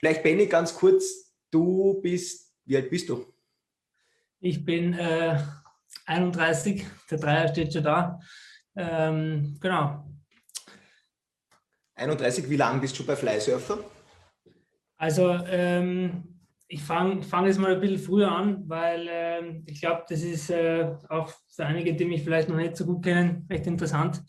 [0.00, 3.26] Vielleicht Benny, ganz kurz, du bist, wie alt bist du?
[4.40, 5.38] Ich bin äh,
[6.06, 8.18] 31, der Dreier steht schon da.
[8.74, 10.10] Ähm, genau.
[11.96, 13.84] 31, wie lange bist du bei Flysurfer?
[14.96, 20.04] Also ähm, ich fange fang jetzt mal ein bisschen früher an, weil äh, ich glaube,
[20.08, 23.66] das ist äh, auch für einige, die mich vielleicht noch nicht so gut kennen, recht
[23.66, 24.22] interessant.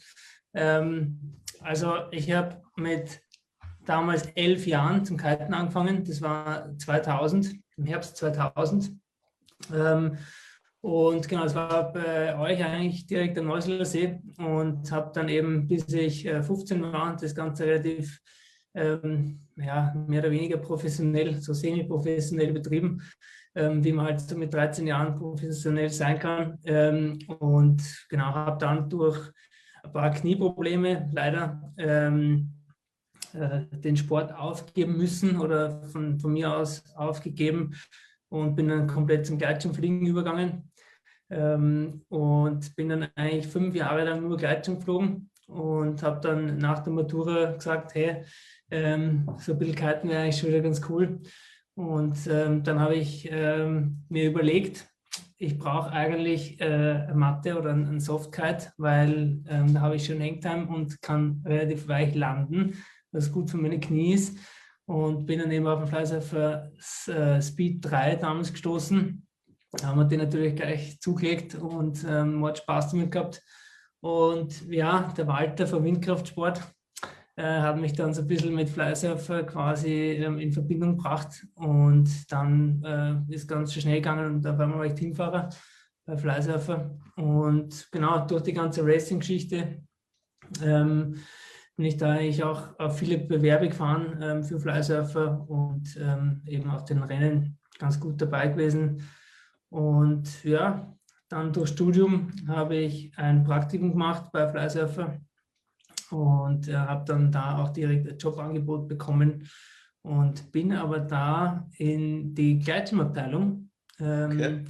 [0.53, 3.21] Ähm, also ich habe mit
[3.91, 6.05] damals elf Jahren zum Kiten angefangen.
[6.05, 8.91] Das war 2000, im Herbst 2000.
[9.75, 10.17] Ähm,
[10.79, 15.67] und genau, es war bei euch eigentlich direkt am Neuseeler See und habe dann eben,
[15.67, 18.19] bis ich 15 äh, war, das Ganze relativ
[18.73, 23.01] ähm, ja, mehr oder weniger professionell, so semi-professionell betrieben,
[23.53, 26.57] ähm, wie man halt so mit 13 Jahren professionell sein kann.
[26.63, 29.19] Ähm, und genau, habe dann durch
[29.83, 32.53] ein paar Knieprobleme leider ähm,
[33.33, 37.73] äh, den Sport aufgeben müssen oder von, von mir aus aufgegeben
[38.29, 40.71] und bin dann komplett zum Gleitschirmfliegen übergegangen
[41.29, 46.79] ähm, und bin dann eigentlich fünf Jahre lang nur Gleitschirm geflogen und habe dann nach
[46.79, 48.23] der Matura gesagt, hey,
[48.69, 51.19] ähm, so ein bisschen Kiten wäre eigentlich schon wieder ganz cool.
[51.75, 54.87] Und ähm, dann habe ich ähm, mir überlegt,
[55.37, 60.67] ich brauche eigentlich äh, Matte oder einen Softkite, weil ähm, da habe ich schon Hangtime
[60.67, 62.75] und kann relativ weich landen,
[63.11, 64.37] was gut für meine Knie ist.
[64.85, 66.71] Und bin dann eben auf den Flysurfer
[67.07, 69.25] äh, Speed 3 damals gestoßen.
[69.71, 73.41] Da haben wir den natürlich gleich zugelegt und ähm, hat Spaß damit gehabt.
[74.01, 76.61] Und ja, der Walter vom Windkraftsport
[77.35, 81.45] äh, hat mich dann so ein bisschen mit Flysurfer quasi ähm, in Verbindung gebracht.
[81.55, 82.83] Und dann
[83.29, 85.49] äh, ist ganz schnell gegangen und da war wir echt Teamfahrer
[86.05, 86.97] bei Flysurfer.
[87.15, 89.83] Und genau durch die ganze Racing-Geschichte
[90.63, 91.15] ähm,
[91.81, 96.69] bin ich da eigentlich auch auf viele Bewerbe gefahren ähm, für Flysurfer und ähm, eben
[96.69, 99.01] auf den Rennen ganz gut dabei gewesen.
[99.69, 100.95] Und ja,
[101.27, 105.19] dann durch Studium habe ich ein Praktikum gemacht bei Flysurfer
[106.11, 109.49] und äh, habe dann da auch direkt ein Jobangebot bekommen
[110.03, 114.65] und bin aber da in die Gleitschirmabteilung, ähm, okay.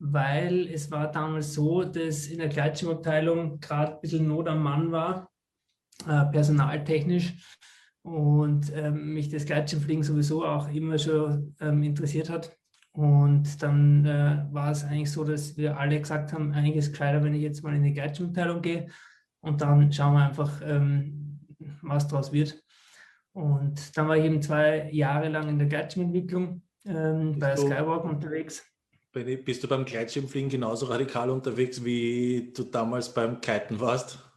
[0.00, 4.90] weil es war damals so, dass in der Gleitschirmabteilung gerade ein bisschen Not am Mann
[4.90, 5.29] war,
[6.08, 7.34] äh, personaltechnisch
[8.02, 12.56] und ähm, mich das Gleitschirmfliegen sowieso auch immer schon ähm, interessiert hat.
[12.92, 16.92] Und dann äh, war es eigentlich so, dass wir alle gesagt haben, eigentlich ist es
[16.92, 18.88] gescheiter, wenn ich jetzt mal in die Gleitschirmabteilung gehe
[19.40, 21.40] und dann schauen wir einfach, ähm,
[21.82, 22.62] was daraus wird.
[23.32, 28.04] Und dann war ich eben zwei Jahre lang in der Gleitschirmentwicklung ähm, bei du, Skywalk
[28.04, 28.66] unterwegs.
[29.12, 34.29] Bist du beim Gleitschirmfliegen genauso radikal unterwegs, wie du damals beim Kiten warst?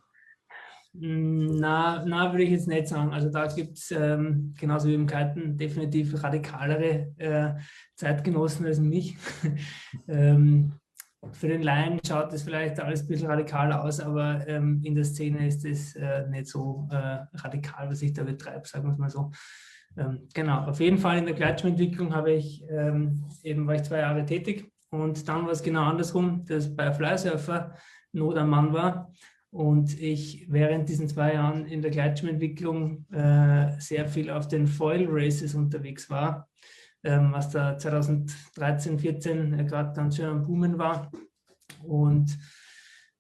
[0.96, 3.12] Na, na, würde ich jetzt nicht sagen.
[3.14, 7.54] Also da gibt es ähm, genauso wie im Kiten definitiv radikalere äh,
[7.96, 9.18] Zeitgenossen als mich.
[10.08, 10.74] ähm,
[11.31, 15.06] für den Laien schaut das vielleicht alles ein bisschen radikal aus, aber ähm, in der
[15.06, 19.00] Szene ist es äh, nicht so äh, radikal, was ich da betreibe, sagen wir es
[19.00, 19.31] mal so.
[19.98, 24.00] Ähm, genau, auf jeden Fall in der Gleitschirmentwicklung habe ich ähm, eben war ich zwei
[24.00, 27.75] Jahre tätig und dann war es genau andersrum, dass bei Flysurfer
[28.12, 29.12] Not am Mann war
[29.53, 35.08] und ich während diesen zwei Jahren in der Gleitschirmentwicklung äh, sehr viel auf den Foil
[35.09, 36.50] Races unterwegs war
[37.03, 41.12] ähm, was da 2013, 14 äh, gerade ganz schön am Boomen war.
[41.84, 42.38] Und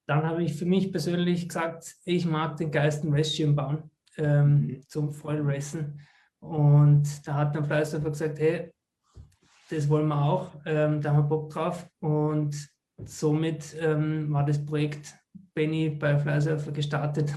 [0.05, 4.81] dann habe ich für mich persönlich gesagt, ich mag den geilsten Racing bauen ähm, mhm.
[4.87, 5.99] zum Vollracen.
[6.39, 8.71] Und da hat dann Fleiß einfach gesagt, hey,
[9.69, 11.87] das wollen wir auch, ähm, da haben wir Bock drauf.
[11.99, 12.69] Und
[13.05, 15.15] somit ähm, war das Projekt
[15.53, 17.33] Benny bei Flysurfer gestartet.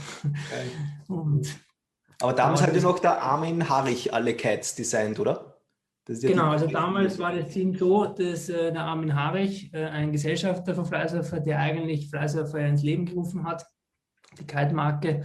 [1.09, 1.49] Und
[2.21, 5.57] Aber damals hat ja noch der Armin Harich alle Kites designt, oder?
[6.09, 10.13] Ja genau, also damals war das Team so, dass äh, der Armin Harich, äh, ein
[10.13, 13.67] Gesellschafter von Fleißerfer, der eigentlich Fleißerfer ins Leben gerufen hat,
[14.39, 15.25] die Kite-Marke,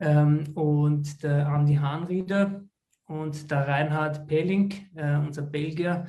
[0.00, 2.62] ähm, und der Andi Hahnrieder
[3.06, 6.06] und der Reinhard Pelling, äh, unser Belgier,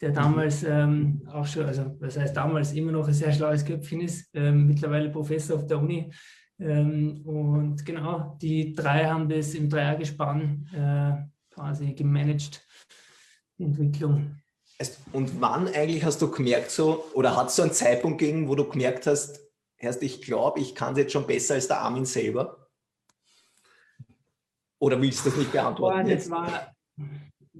[0.00, 0.14] der mhm.
[0.14, 4.28] damals ähm, auch schon, also was heißt damals, immer noch ein sehr schlaues Köpfchen ist,
[4.34, 6.12] ähm, mittlerweile Professor auf der Uni.
[6.58, 12.62] Ähm, und genau, die drei haben das im Dreiergespann äh, quasi gemanagt
[13.58, 14.36] Entwicklung.
[15.12, 18.54] Und wann eigentlich hast du gemerkt so, oder hat es so einen Zeitpunkt gegeben, wo
[18.54, 19.40] du gemerkt hast,
[19.78, 22.68] erst ich glaube, ich kann es jetzt schon besser als der Armin selber?
[24.78, 26.06] Oder willst du das nicht beantworten?
[26.06, 26.74] Boah, das war,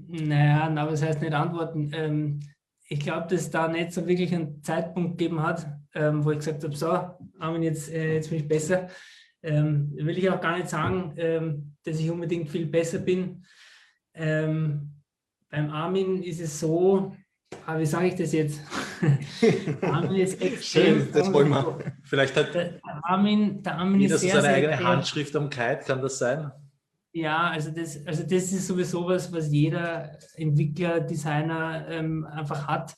[0.09, 1.91] naja, na, was heißt nicht antworten?
[1.95, 2.41] Ähm,
[2.89, 6.39] ich glaube, dass es da nicht so wirklich einen Zeitpunkt gegeben hat, ähm, wo ich
[6.39, 6.87] gesagt habe, so,
[7.39, 8.89] Armin, jetzt, äh, jetzt bin ich besser.
[9.43, 13.45] Ähm, will ich auch gar nicht sagen, ähm, dass ich unbedingt viel besser bin.
[14.15, 14.93] Ähm,
[15.51, 17.15] beim Armin ist es so,
[17.65, 18.61] aber wie sage ich das jetzt?
[19.83, 21.01] Armin ist extrem.
[21.01, 21.79] Schön, das wollen wir.
[22.03, 26.19] Vielleicht hat der Armin, der Armin ist sehr, seine eigene Handschrift am Kite, kann das
[26.19, 26.51] sein?
[27.17, 32.95] Ja, also das, also das ist sowieso was, was jeder Entwickler, Designer ähm, einfach hat.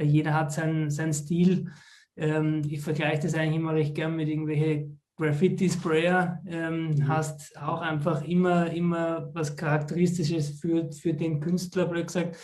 [0.00, 1.70] Jeder hat seinen, seinen Stil.
[2.16, 6.42] Ähm, ich vergleiche das eigentlich immer recht gern mit irgendwelchen Graffiti-Sprayer.
[6.46, 7.08] Ähm, mhm.
[7.08, 12.38] Hast auch einfach immer, immer was Charakteristisches für, für den Künstler, blöd gesagt.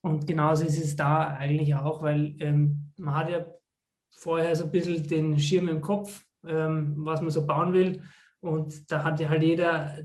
[0.00, 3.46] Und genauso ist es da eigentlich auch, weil ähm, man hat ja
[4.12, 8.00] vorher so ein bisschen den Schirm im Kopf, ähm, was man so bauen will.
[8.38, 9.98] Und da hat ja halt jeder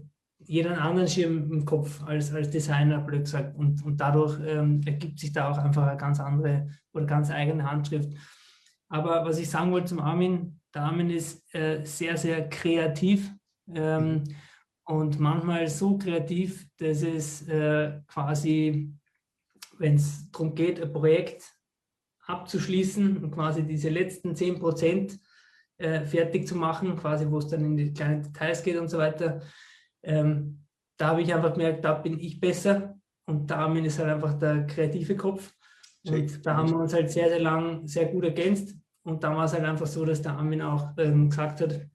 [0.46, 3.58] jeder einen anderen Schirm im Kopf als, als Designer, blöd gesagt.
[3.58, 7.70] Und, und dadurch ähm, ergibt sich da auch einfach eine ganz andere oder ganz eigene
[7.70, 8.14] Handschrift.
[8.90, 13.32] Aber was ich sagen wollte zum Armin, der Armin ist äh, sehr, sehr kreativ
[13.74, 14.24] ähm,
[14.86, 18.94] und manchmal so kreativ, dass es äh, quasi,
[19.78, 21.44] wenn es darum geht, ein Projekt
[22.26, 25.20] abzuschließen und quasi diese letzten 10 Prozent
[25.78, 28.98] äh, fertig zu machen, quasi wo es dann in die kleinen Details geht und so
[28.98, 29.42] weiter,
[30.04, 30.66] ähm,
[30.98, 34.38] da habe ich einfach gemerkt, da bin ich besser und der Armin ist halt einfach
[34.38, 35.54] der kreative Kopf.
[36.06, 38.76] Und da haben wir uns halt sehr, sehr lang sehr gut ergänzt.
[39.04, 41.88] Und dann war es halt einfach so, dass der Armin auch ähm, gesagt hat,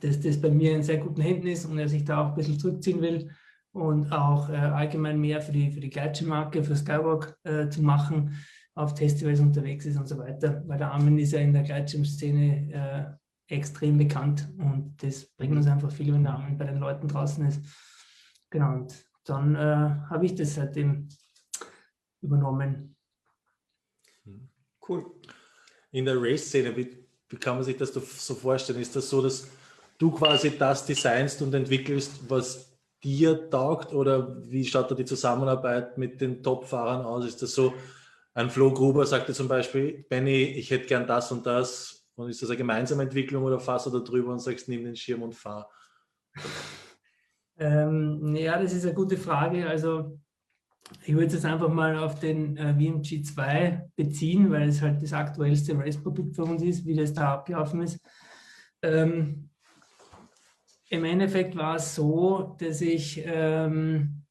[0.00, 2.34] dass das bei mir in sehr guten Händen ist und er sich da auch ein
[2.34, 3.30] bisschen zurückziehen will
[3.72, 8.36] und auch äh, allgemein mehr für die, für die Gleitschirmmarke, für Skywalk äh, zu machen,
[8.74, 10.62] auf Festivals unterwegs ist und so weiter.
[10.66, 15.66] Weil der Armin ist ja in der Gleitschirmszene äh, extrem bekannt und das bringt uns
[15.66, 17.60] einfach viel, wenn Armin bei den Leuten draußen ist.
[18.50, 21.08] Genau, und dann äh, habe ich das seitdem
[22.20, 22.96] übernommen.
[24.88, 25.06] Cool.
[25.92, 28.80] In der Race-Szene, wie, wie kann man sich das so vorstellen?
[28.80, 29.48] Ist das so, dass
[29.98, 35.98] du quasi das designst und entwickelst, was dir taugt oder wie schaut da die Zusammenarbeit
[35.98, 37.24] mit den Top-Fahrern aus?
[37.24, 37.74] Ist das so,
[38.34, 42.42] ein Flo Gruber sagte zum Beispiel, Benny, ich hätte gern das und das, und ist
[42.42, 45.34] das eine gemeinsame Entwicklung oder fahrst du da drüber und sagst, nimm den Schirm und
[45.34, 45.70] fahr?
[47.58, 49.68] Ähm, ja, das ist eine gute Frage.
[49.68, 50.18] Also
[51.04, 55.02] ich würde es jetzt einfach mal auf den äh, WMG 2 beziehen, weil es halt
[55.02, 58.00] das aktuellste Race-Produkt für uns ist, wie das da abgelaufen ist.
[58.82, 59.50] Ähm,
[60.88, 64.22] Im Endeffekt war es so, dass ich ähm,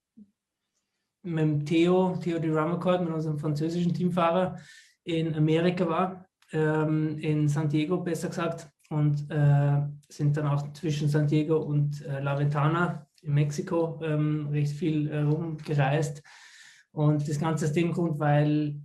[1.24, 4.58] mit Theo, Theo de Ramacord, mit unserem französischen Teamfahrer,
[5.04, 11.10] in Amerika war ähm, in San Diego, besser gesagt, und äh, sind dann auch zwischen
[11.10, 16.22] San Diego und äh, La Ventana in Mexiko ähm, recht viel äh, rumgereist.
[16.92, 18.80] Und das Ganze aus dem Grund, weil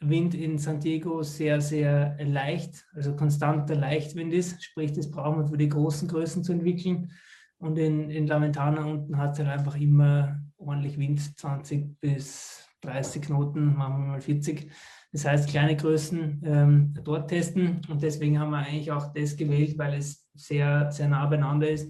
[0.00, 5.48] Wind in San Diego sehr, sehr leicht, also konstanter Leichtwind ist, sprich, das brauchen wir
[5.48, 7.12] für die großen Größen zu entwickeln.
[7.58, 12.63] Und in, in La Ventana unten hat es halt einfach immer ordentlich Wind, 20 bis
[12.84, 14.70] 30 Knoten, machen wir mal 40.
[15.12, 19.78] Das heißt, kleine Größen ähm, dort testen und deswegen haben wir eigentlich auch das gewählt,
[19.78, 21.88] weil es sehr, sehr nah beieinander ist.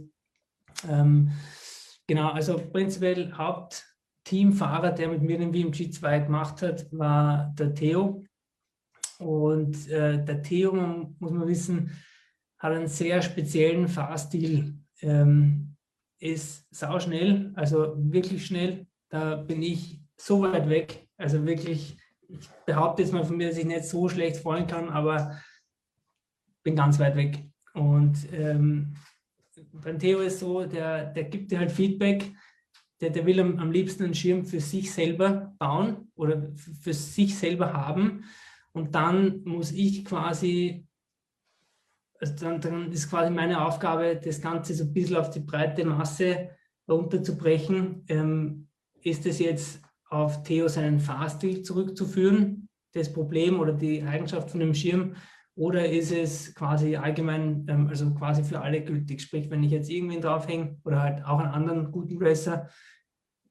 [0.89, 1.33] Ähm,
[2.07, 8.23] genau, also prinzipiell Hauptteamfahrer, der mit mir den WMG 2 gemacht hat, war der Theo.
[9.19, 10.73] Und äh, der Theo,
[11.19, 11.91] muss man wissen,
[12.59, 14.79] hat einen sehr speziellen Fahrstil.
[15.01, 15.77] Ähm,
[16.19, 18.87] ist sauschnell, also wirklich schnell.
[19.09, 21.97] Da bin ich so weit weg, also wirklich
[22.29, 25.39] ich behaupte jetzt mal von mir, dass ich nicht so schlecht fahren kann, aber
[26.63, 27.45] bin ganz weit weg.
[27.75, 28.95] Und ähm,
[29.73, 32.33] beim Theo ist so, der, der gibt dir halt Feedback,
[33.01, 37.37] der, der will am, am liebsten einen Schirm für sich selber bauen oder für sich
[37.37, 38.25] selber haben.
[38.73, 40.87] Und dann muss ich quasi,
[42.19, 45.85] also dann, dann ist quasi meine Aufgabe, das Ganze so ein bisschen auf die breite
[45.85, 46.51] Masse
[46.89, 48.05] runterzubrechen.
[48.09, 48.69] Ähm,
[49.03, 49.84] ist es jetzt
[50.15, 55.15] auf Theo seinen Fahrstil zurückzuführen, das Problem oder die Eigenschaft von dem Schirm,
[55.57, 59.23] oder ist es quasi allgemein, ähm, also quasi für alle gültig?
[59.23, 62.69] Sprich, wenn ich jetzt irgendwen draufhänge oder halt auch einen anderen guten Racer,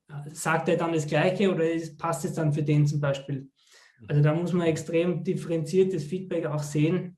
[0.09, 3.49] äh, sagt er dann das Gleiche oder ist, passt es dann für den zum Beispiel?
[4.07, 7.17] Also da muss man extrem differenziertes Feedback auch sehen,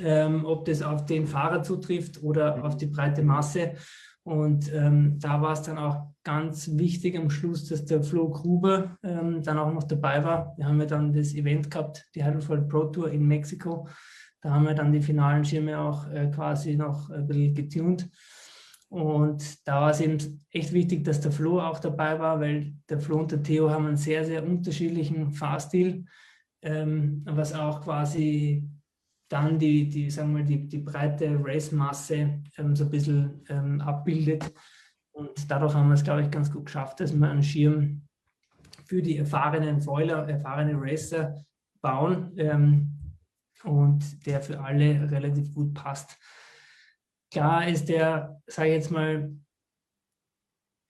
[0.00, 3.74] ähm, ob das auf den Fahrer zutrifft oder auf die breite Masse.
[4.28, 8.98] Und ähm, da war es dann auch ganz wichtig am Schluss, dass der Flo Gruber
[9.02, 10.52] ähm, dann auch noch dabei war.
[10.58, 13.88] Wir haben ja dann das Event gehabt, die Heidelberg Pro Tour in Mexiko.
[14.42, 18.10] Da haben wir dann die finalen Schirme auch äh, quasi noch ein bisschen getuned.
[18.90, 23.00] Und da war es eben echt wichtig, dass der Flo auch dabei war, weil der
[23.00, 26.04] Flo und der Theo haben einen sehr, sehr unterschiedlichen Fahrstil,
[26.60, 28.68] ähm, was auch quasi
[29.28, 34.52] dann die, die, sagen wir, die, die breite Race-Masse ähm, so ein bisschen ähm, abbildet.
[35.12, 38.02] Und dadurch haben wir es, glaube ich, ganz gut geschafft, dass wir einen Schirm
[38.84, 41.36] für die erfahrenen Foiler, erfahrene Racer
[41.82, 42.98] bauen ähm,
[43.64, 46.16] und der für alle relativ gut passt.
[47.30, 49.30] Klar ist der, sage ich jetzt mal,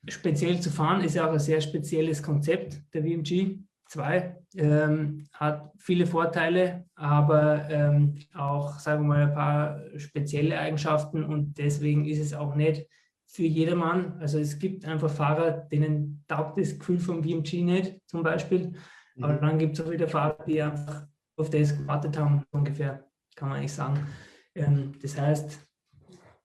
[0.06, 4.37] speziell zu fahren, ist ja auch ein sehr spezielles Konzept, der WMG 2.
[4.56, 11.58] Ähm, hat viele Vorteile, aber ähm, auch, sagen wir mal, ein paar spezielle Eigenschaften und
[11.58, 12.86] deswegen ist es auch nicht
[13.26, 14.18] für jedermann.
[14.20, 18.72] Also es gibt einfach Fahrer, denen taugt das Gefühl vom BMG nicht, zum Beispiel.
[19.14, 19.24] Mhm.
[19.24, 23.04] Aber dann gibt es auch wieder Fahrer, die einfach auf das gewartet haben, ungefähr,
[23.36, 24.06] kann man eigentlich sagen.
[24.54, 25.58] Ähm, das heißt,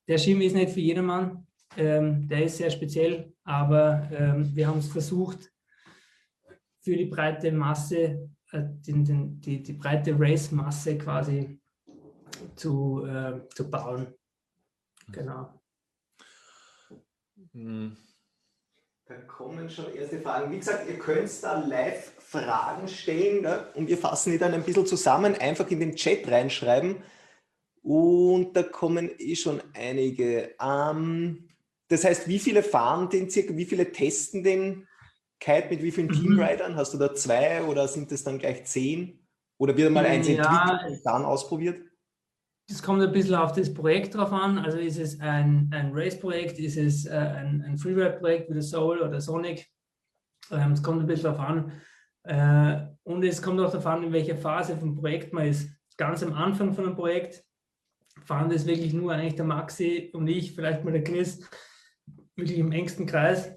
[0.08, 1.48] der Schirm ist nicht für jedermann.
[1.78, 5.53] Ähm, der ist sehr speziell, aber ähm, wir haben es versucht,
[6.84, 11.60] für die breite Masse, äh, den, den, die, die breite Race-Masse quasi
[12.56, 14.14] zu, äh, zu bauen.
[15.12, 15.60] Genau.
[17.54, 17.96] Hm.
[19.06, 20.52] Da kommen schon erste Fragen.
[20.52, 23.68] Wie gesagt, ihr könnt da live Fragen stellen ne?
[23.76, 27.04] und wir fassen die dann ein bisschen zusammen, einfach in den Chat reinschreiben.
[27.82, 30.56] Und da kommen eh schon einige.
[30.60, 31.50] Ähm,
[31.90, 34.88] das heißt, wie viele fahren den circa, wie viele testen den
[35.70, 36.14] mit wie vielen mhm.
[36.14, 36.76] Teamridern?
[36.76, 39.20] Hast du da zwei oder sind das dann gleich zehn?
[39.58, 41.82] Oder wird mal eins ja, entwickelt und dann ausprobiert?
[42.70, 44.58] Das kommt ein bisschen auf das Projekt drauf an.
[44.58, 49.02] Also ist es ein, ein Race-Projekt, ist es äh, ein, ein Freeride-Projekt wie der Soul
[49.02, 49.68] oder Sonic.
[50.52, 51.72] Ähm, es kommt ein bisschen darauf an.
[52.24, 55.70] Äh, und es kommt auch darauf an, in welcher Phase vom Projekt man ist.
[55.98, 57.44] Ganz am Anfang von einem Projekt
[58.24, 61.48] fahren das wirklich nur eigentlich der Maxi und ich, vielleicht mal der Chris,
[62.36, 63.54] wirklich im engsten Kreis.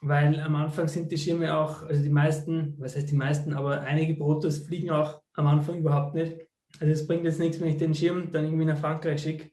[0.00, 3.80] Weil am Anfang sind die Schirme auch, also die meisten, was heißt die meisten, aber
[3.80, 6.36] einige Protos fliegen auch am Anfang überhaupt nicht.
[6.80, 9.50] Also es bringt jetzt nichts, wenn ich den Schirm dann irgendwie nach Frankreich schicke.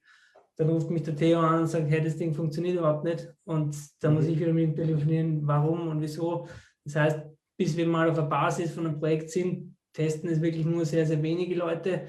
[0.58, 3.28] Dann ruft mich der Theo an und sagt, hey, das Ding funktioniert überhaupt nicht.
[3.44, 4.32] Und dann muss mhm.
[4.32, 6.48] ich wieder mit ihm telefonieren, warum und wieso.
[6.84, 7.20] Das heißt,
[7.58, 11.06] bis wir mal auf der Basis von einem Projekt sind, testen es wirklich nur sehr,
[11.06, 12.04] sehr wenige Leute.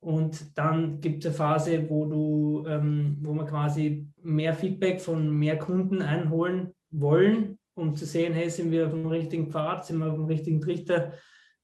[0.00, 5.30] Und dann gibt es eine Phase, wo du, ähm, wo wir quasi mehr Feedback von
[5.30, 9.98] mehr Kunden einholen wollen, um zu sehen, hey, sind wir auf dem richtigen Pfad, sind
[9.98, 11.12] wir auf dem richtigen Trichter,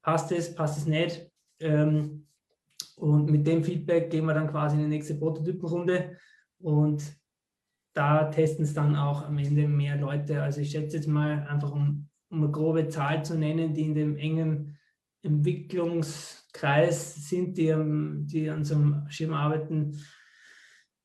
[0.03, 1.27] passt es, passt es nicht.
[1.61, 2.27] Ähm,
[2.97, 6.19] und mit dem Feedback gehen wir dann quasi in die nächste Prototypenrunde
[6.61, 7.03] und
[7.95, 10.43] da testen es dann auch am Ende mehr Leute.
[10.43, 13.95] Also ich schätze jetzt mal einfach, um, um eine grobe Zahl zu nennen, die in
[13.95, 14.79] dem engen
[15.23, 17.75] Entwicklungskreis sind, die,
[18.27, 19.99] die an so einem Schirm arbeiten.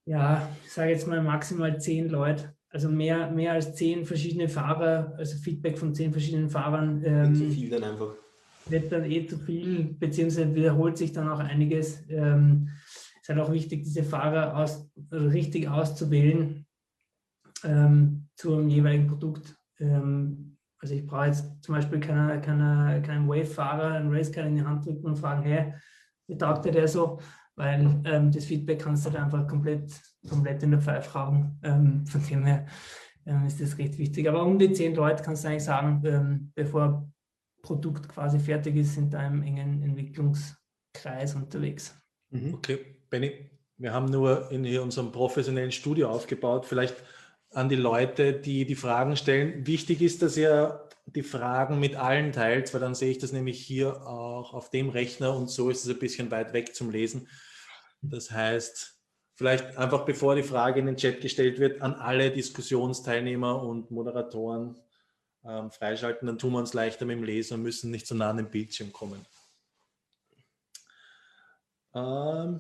[0.06, 2.57] Ja, ich sage jetzt mal maximal zehn Leute.
[2.70, 7.02] Also mehr, mehr als zehn verschiedene Fahrer, also Feedback von zehn verschiedenen Fahrern.
[7.06, 8.14] Ähm, zu viel dann einfach
[8.70, 12.04] wird dann eh zu viel, beziehungsweise wiederholt sich dann auch einiges.
[12.10, 12.70] Ähm,
[13.22, 16.66] ist halt auch wichtig, diese Fahrer aus, also richtig auszuwählen
[17.64, 19.56] ähm, zum jeweiligen Produkt.
[19.80, 24.64] Ähm, also ich brauche jetzt zum Beispiel keiner, keiner, keinen Wave-Fahrer einen Racecar in die
[24.64, 25.74] Hand drücken und fragen, hey,
[26.28, 27.20] wie taugt dir der so?
[27.56, 29.92] Weil ähm, das Feedback kannst du dann einfach komplett,
[30.28, 31.60] komplett in der Pfeife rauchen.
[31.64, 32.66] Ähm, von dem her
[33.26, 34.28] ähm, ist das recht wichtig.
[34.28, 37.10] Aber um die zehn Leute kannst du eigentlich sagen, ähm, bevor
[37.62, 41.96] Produkt quasi fertig ist, sind da im engen Entwicklungskreis unterwegs.
[42.30, 42.54] Mhm.
[42.54, 42.80] Okay,
[43.10, 46.66] Benny, wir haben nur in unserem professionellen Studio aufgebaut.
[46.66, 46.96] Vielleicht
[47.52, 49.66] an die Leute, die die Fragen stellen.
[49.66, 53.60] Wichtig ist, dass ihr die Fragen mit allen teilt, weil dann sehe ich das nämlich
[53.60, 57.30] hier auch auf dem Rechner und so ist es ein bisschen weit weg zum Lesen.
[58.02, 58.97] Das heißt,
[59.38, 64.76] vielleicht einfach bevor die Frage in den Chat gestellt wird, an alle Diskussionsteilnehmer und Moderatoren
[65.46, 68.32] ähm, freischalten, dann tun wir uns leichter mit dem Lesen und müssen nicht so nah
[68.32, 69.26] an den Bildschirm kommen.
[71.94, 72.60] Ähm,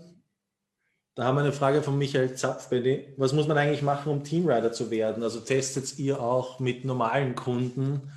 [1.16, 2.70] da haben wir eine Frage von Michael Zapf.
[3.18, 5.24] Was muss man eigentlich machen, um Teamrider zu werden?
[5.24, 8.12] Also testet ihr auch mit normalen Kunden,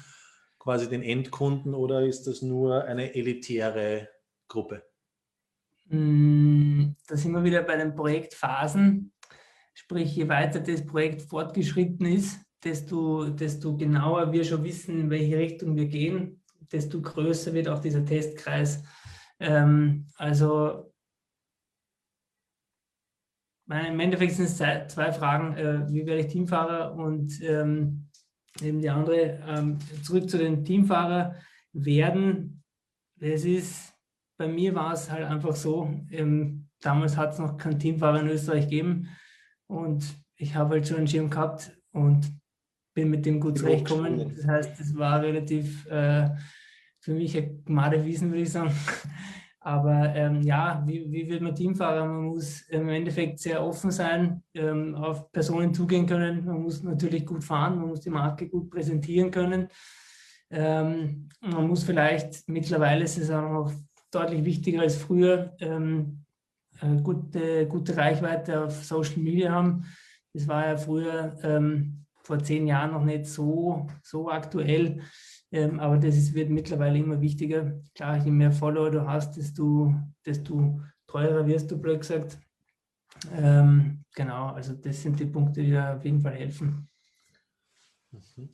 [0.58, 4.10] quasi den Endkunden, oder ist das nur eine elitäre
[4.48, 4.89] Gruppe?
[5.90, 9.12] Mm, da sind wir wieder bei den Projektphasen.
[9.74, 15.36] Sprich, je weiter das Projekt fortgeschritten ist, desto, desto genauer wir schon wissen, in welche
[15.36, 18.84] Richtung wir gehen, desto größer wird auch dieser Testkreis.
[19.40, 20.92] Ähm, also
[23.68, 24.56] im Endeffekt sind es
[24.92, 28.08] zwei Fragen, äh, wie werde ich Teamfahrer und ähm,
[28.60, 31.36] eben die andere, ähm, zurück zu den Teamfahrer
[31.72, 32.62] werden.
[33.20, 33.89] Es ist,
[34.40, 38.28] bei mir war es halt einfach so, ähm, damals hat es noch keinen Teamfahrer in
[38.28, 39.10] Österreich gegeben
[39.66, 40.02] und
[40.34, 42.26] ich habe halt schon einen Schirm gehabt und
[42.94, 44.34] bin mit dem gut zurechtgekommen.
[44.34, 46.30] Das heißt, es war relativ äh,
[47.00, 48.72] für mich eine gemade Wiesen, würde ich sagen.
[49.60, 52.06] Aber ähm, ja, wie, wie wird man Teamfahrer?
[52.06, 56.46] Man muss im Endeffekt sehr offen sein, ähm, auf Personen zugehen können.
[56.46, 59.68] Man muss natürlich gut fahren, man muss die Marke gut präsentieren können.
[60.48, 63.72] Ähm, man muss vielleicht, mittlerweile ist es auch noch
[64.10, 66.24] deutlich wichtiger als früher, ähm,
[67.02, 69.84] gute, gute Reichweite auf Social Media haben.
[70.32, 75.00] Das war ja früher ähm, vor zehn Jahren noch nicht so, so aktuell,
[75.52, 77.80] ähm, aber das ist, wird mittlerweile immer wichtiger.
[77.94, 82.38] Klar, je mehr Follower du hast, desto, desto teurer wirst du, blöd gesagt.
[83.34, 86.88] Ähm, genau, also das sind die Punkte, die da auf jeden Fall helfen.
[88.12, 88.48] Mhm.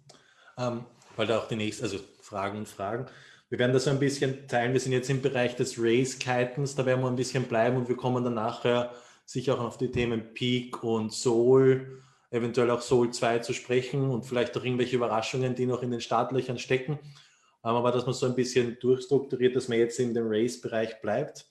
[0.58, 0.86] Ähm,
[1.16, 3.06] weil da auch die nächsten, also Fragen und Fragen.
[3.48, 4.72] Wir werden das so ein bisschen teilen.
[4.72, 7.96] Wir sind jetzt im Bereich des Race-Kitens, da werden wir ein bisschen bleiben und wir
[7.96, 8.92] kommen dann nachher
[9.24, 14.24] sicher auch auf die Themen Peak und Soul, eventuell auch Soul 2 zu sprechen und
[14.24, 16.98] vielleicht auch irgendwelche Überraschungen, die noch in den Startlöchern stecken.
[17.64, 21.46] Ähm, aber dass man so ein bisschen durchstrukturiert, dass man jetzt in dem Race-Bereich bleibt.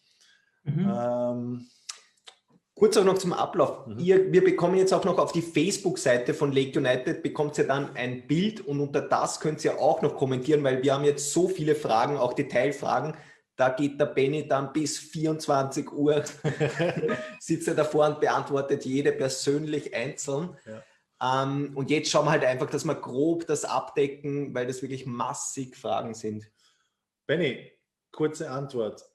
[0.64, 0.92] Mhm.
[0.94, 1.68] Ähm,
[2.78, 3.88] Kurz auch noch zum Ablauf.
[3.88, 4.00] Mhm.
[4.00, 7.96] Ihr, wir bekommen jetzt auch noch auf die Facebook-Seite von Lake United, bekommt ihr dann
[7.96, 11.48] ein Bild und unter das könnt ihr auch noch kommentieren, weil wir haben jetzt so
[11.48, 13.16] viele Fragen, auch Detailfragen.
[13.56, 16.26] Da geht der Benny dann bis 24 Uhr,
[17.40, 20.58] sitzt er davor und beantwortet jede persönlich einzeln.
[20.66, 21.44] Ja.
[21.44, 25.06] Ähm, und jetzt schauen wir halt einfach, dass wir grob das abdecken, weil das wirklich
[25.06, 26.52] massig Fragen sind.
[27.26, 27.72] Benny,
[28.12, 29.15] kurze Antwort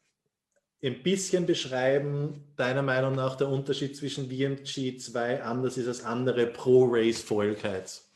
[0.82, 6.46] ein bisschen beschreiben, deiner Meinung nach, der Unterschied zwischen VMG 2 anders ist als andere
[6.46, 8.10] Pro-Race Foil Kites?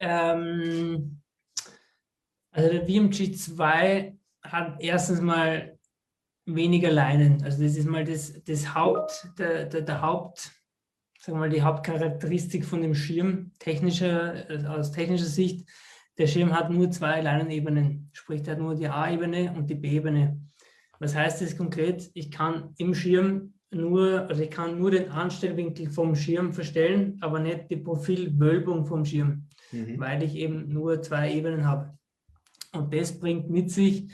[0.00, 1.20] Ähm,
[2.50, 5.78] also der VMG 2 hat erstens mal
[6.46, 7.42] weniger Leinen.
[7.42, 10.50] Also das ist mal das, das Haupt, der, der, der Haupt,
[11.18, 15.68] sagen mal, die Hauptcharakteristik von dem Schirm, technischer, also aus technischer Sicht.
[16.18, 20.40] Der Schirm hat nur zwei Leinenebenen, sprich, der hat nur die A-Ebene und die B-Ebene.
[21.04, 22.10] Was heißt das konkret?
[22.14, 27.40] Ich kann im Schirm nur, also ich kann nur den Anstellwinkel vom Schirm verstellen, aber
[27.40, 30.00] nicht die Profilwölbung vom Schirm, mhm.
[30.00, 31.98] weil ich eben nur zwei Ebenen habe.
[32.72, 34.10] Und das bringt mit sich,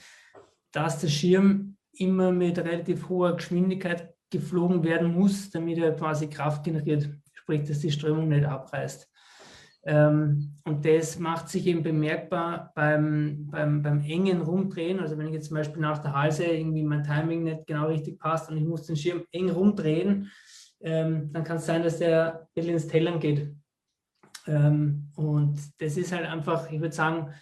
[0.72, 6.64] dass der Schirm immer mit relativ hoher Geschwindigkeit geflogen werden muss, damit er quasi Kraft
[6.64, 9.08] generiert, sprich, dass die Strömung nicht abreißt.
[9.82, 15.00] Ähm, und das macht sich eben bemerkbar beim, beim, beim engen Rumdrehen.
[15.00, 18.18] Also wenn ich jetzt zum Beispiel nach der Halse irgendwie mein Timing nicht genau richtig
[18.18, 20.30] passt und ich muss den Schirm eng rumdrehen,
[20.80, 23.54] ähm, dann kann es sein, dass der ein bisschen ins Tellern geht.
[24.46, 27.32] Ähm, und das ist halt einfach, ich würde sagen,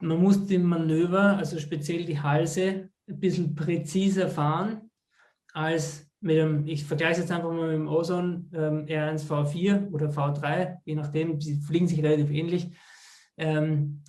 [0.00, 4.90] man muss die Manöver, also speziell die Halse, ein bisschen präziser fahren
[5.52, 9.90] als mit dem, ich vergleiche es jetzt einfach mal mit dem Ozone ähm, R1 V4
[9.90, 12.70] oder V3, je nachdem, sie fliegen sich relativ ähnlich.
[13.36, 14.02] Ähm,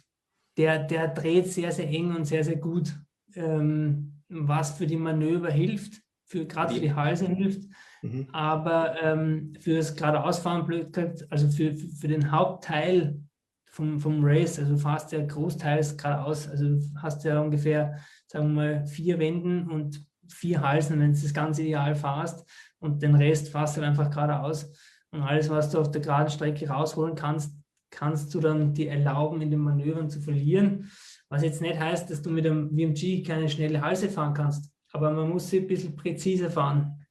[0.57, 2.97] der, der dreht sehr, sehr eng und sehr, sehr gut,
[3.35, 7.69] ähm, was für die Manöver hilft, für, gerade für die Halse hilft,
[8.01, 8.27] mhm.
[8.31, 10.91] aber ähm, für das geradeausfahren,
[11.29, 13.21] also für, für den Hauptteil
[13.67, 18.53] vom, vom Race, also fast der großteils geradeaus, also hast du ja ungefähr, sagen wir
[18.55, 22.45] mal, vier Wänden und vier Halsen, wenn du das ganz ideal fährst
[22.79, 24.71] und den Rest fährst du einfach geradeaus.
[25.11, 27.57] Und alles, was du auf der geraden Strecke rausholen kannst,
[27.89, 30.89] kannst du dann dir erlauben, in den Manövern zu verlieren.
[31.29, 35.11] Was jetzt nicht heißt, dass du mit dem VMG keine schnelle Halse fahren kannst, aber
[35.11, 37.05] man muss sie ein bisschen präziser fahren.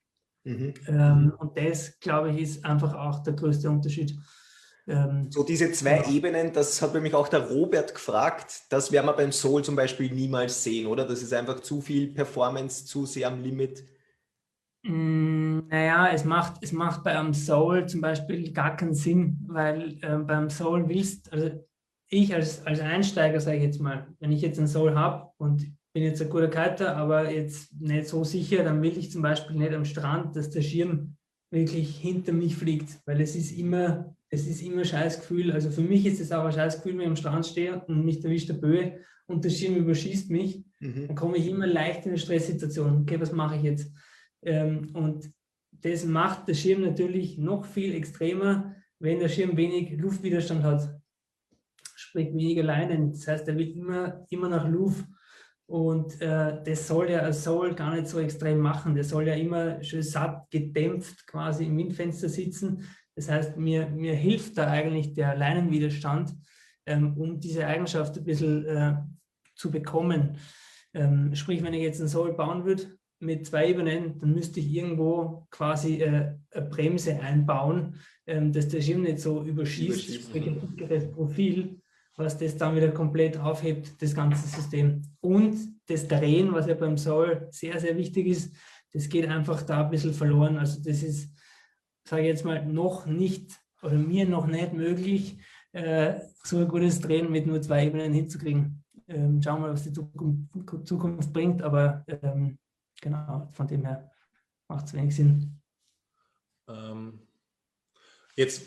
[0.45, 0.75] Mhm.
[0.87, 4.17] Ähm, und das, glaube ich, ist einfach auch der größte Unterschied.
[4.89, 6.11] Ähm, so diese zwei ja.
[6.11, 10.13] Ebenen, das hat nämlich auch der Robert gefragt, das werden wir beim Soul zum Beispiel
[10.13, 11.05] niemals sehen, oder?
[11.05, 13.85] Das ist einfach zu viel Performance, zu sehr am Limit.
[14.85, 19.99] Mm, naja, es macht, es macht bei einem Soul zum Beispiel gar keinen Sinn, weil
[20.03, 21.51] äh, beim Soul willst, also
[22.09, 25.67] ich als, als Einsteiger sage ich jetzt mal, wenn ich jetzt einen Soul habe und
[25.93, 29.57] bin jetzt ein guter Kiter, aber jetzt nicht so sicher, dann will ich zum Beispiel
[29.57, 31.17] nicht am Strand, dass der Schirm
[31.51, 35.53] wirklich hinter mich fliegt, weil es ist immer es ist immer ein scheiß Gefühl.
[35.53, 38.05] Also für mich ist es auch ein scheiß Gefühl, wenn ich am Strand stehe und
[38.05, 40.65] mich erwischt der Böe und der Schirm überschießt mich.
[40.81, 41.09] Mhm.
[41.09, 43.03] Dann komme ich immer leicht in eine Stresssituation.
[43.03, 43.93] Okay, was mache ich jetzt?
[44.43, 45.31] Ähm, und
[45.73, 51.01] das macht der Schirm natürlich noch viel extremer, wenn der Schirm wenig Luftwiderstand hat.
[51.95, 53.13] Sprich weniger Leinen.
[53.13, 55.05] Das heißt, er wird immer, immer nach Luft.
[55.67, 58.95] Und äh, das soll ja Soul gar nicht so extrem machen.
[58.95, 62.85] Der soll ja immer schön satt gedämpft quasi im Windfenster sitzen.
[63.17, 66.35] Das heißt, mir, mir hilft da eigentlich der Leinenwiderstand,
[66.85, 68.97] ähm, um diese Eigenschaft ein bisschen äh,
[69.55, 70.37] zu bekommen.
[70.95, 74.71] Ähm, sprich, wenn ich jetzt ein Soul bauen würde mit zwei Ebenen, dann müsste ich
[74.71, 80.61] irgendwo quasi äh, eine Bremse einbauen, ähm, dass der Schirm nicht so überschießt, sprich ein
[80.61, 81.81] dickeres Profil,
[82.17, 85.03] was das dann wieder komplett aufhebt, das ganze System.
[85.21, 88.55] Und das Drehen, was ja beim Soul sehr, sehr wichtig ist,
[88.93, 90.59] das geht einfach da ein bisschen verloren.
[90.59, 91.31] Also das ist
[92.09, 95.39] sage ich jetzt mal, noch nicht oder mir noch nicht möglich,
[95.73, 98.85] äh, so ein gutes Drehen mit nur zwei Ebenen hinzukriegen.
[99.09, 102.59] Ähm, schauen wir mal, was die Zukunft, Zukunft bringt, aber ähm,
[103.01, 104.11] genau, von dem her
[104.69, 105.61] macht es wenig Sinn.
[106.69, 107.21] Ähm,
[108.35, 108.67] jetzt,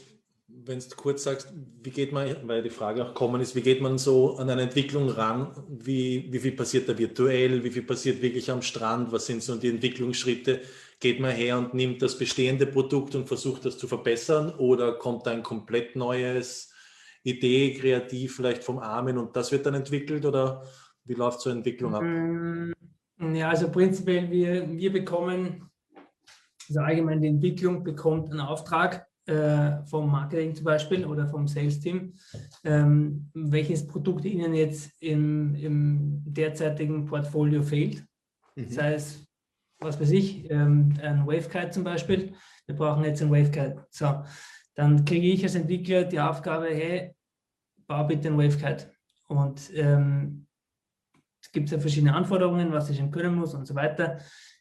[0.66, 3.82] wenn du kurz sagst, wie geht man, weil die Frage auch kommen ist, wie geht
[3.82, 5.52] man so an eine Entwicklung ran?
[5.68, 7.64] Wie, wie viel passiert da virtuell?
[7.64, 9.12] Wie viel passiert wirklich am Strand?
[9.12, 10.62] Was sind so die Entwicklungsschritte?
[11.00, 14.54] Geht man her und nimmt das bestehende Produkt und versucht das zu verbessern?
[14.58, 16.74] Oder kommt da ein komplett neues
[17.24, 20.26] Idee, kreativ vielleicht vom Armin und das wird dann entwickelt?
[20.26, 20.64] Oder
[21.06, 22.04] wie läuft so eine Entwicklung ab?
[22.04, 22.74] Mm,
[23.34, 25.70] ja, also prinzipiell, wir, wir bekommen,
[26.68, 32.14] also allgemein die Entwicklung bekommt einen Auftrag äh, vom Marketing zum Beispiel oder vom Sales-Team,
[32.64, 38.04] ähm, welches Produkt Ihnen jetzt im, im derzeitigen Portfolio fehlt.
[38.56, 38.66] Mhm.
[38.68, 39.28] Das heißt,
[39.80, 42.34] was weiß ich, ähm, ein Wavekite zum Beispiel.
[42.66, 43.86] Wir brauchen jetzt ein Wavekite.
[43.90, 44.24] So,
[44.76, 47.16] dann kriege ich als Entwickler die Aufgabe, hey,
[47.88, 48.92] bau bitte ein Wavekite.
[49.28, 50.48] Und ähm,
[51.42, 54.20] es gibt ja verschiedene Anforderungen, was ich können muss und so weiter.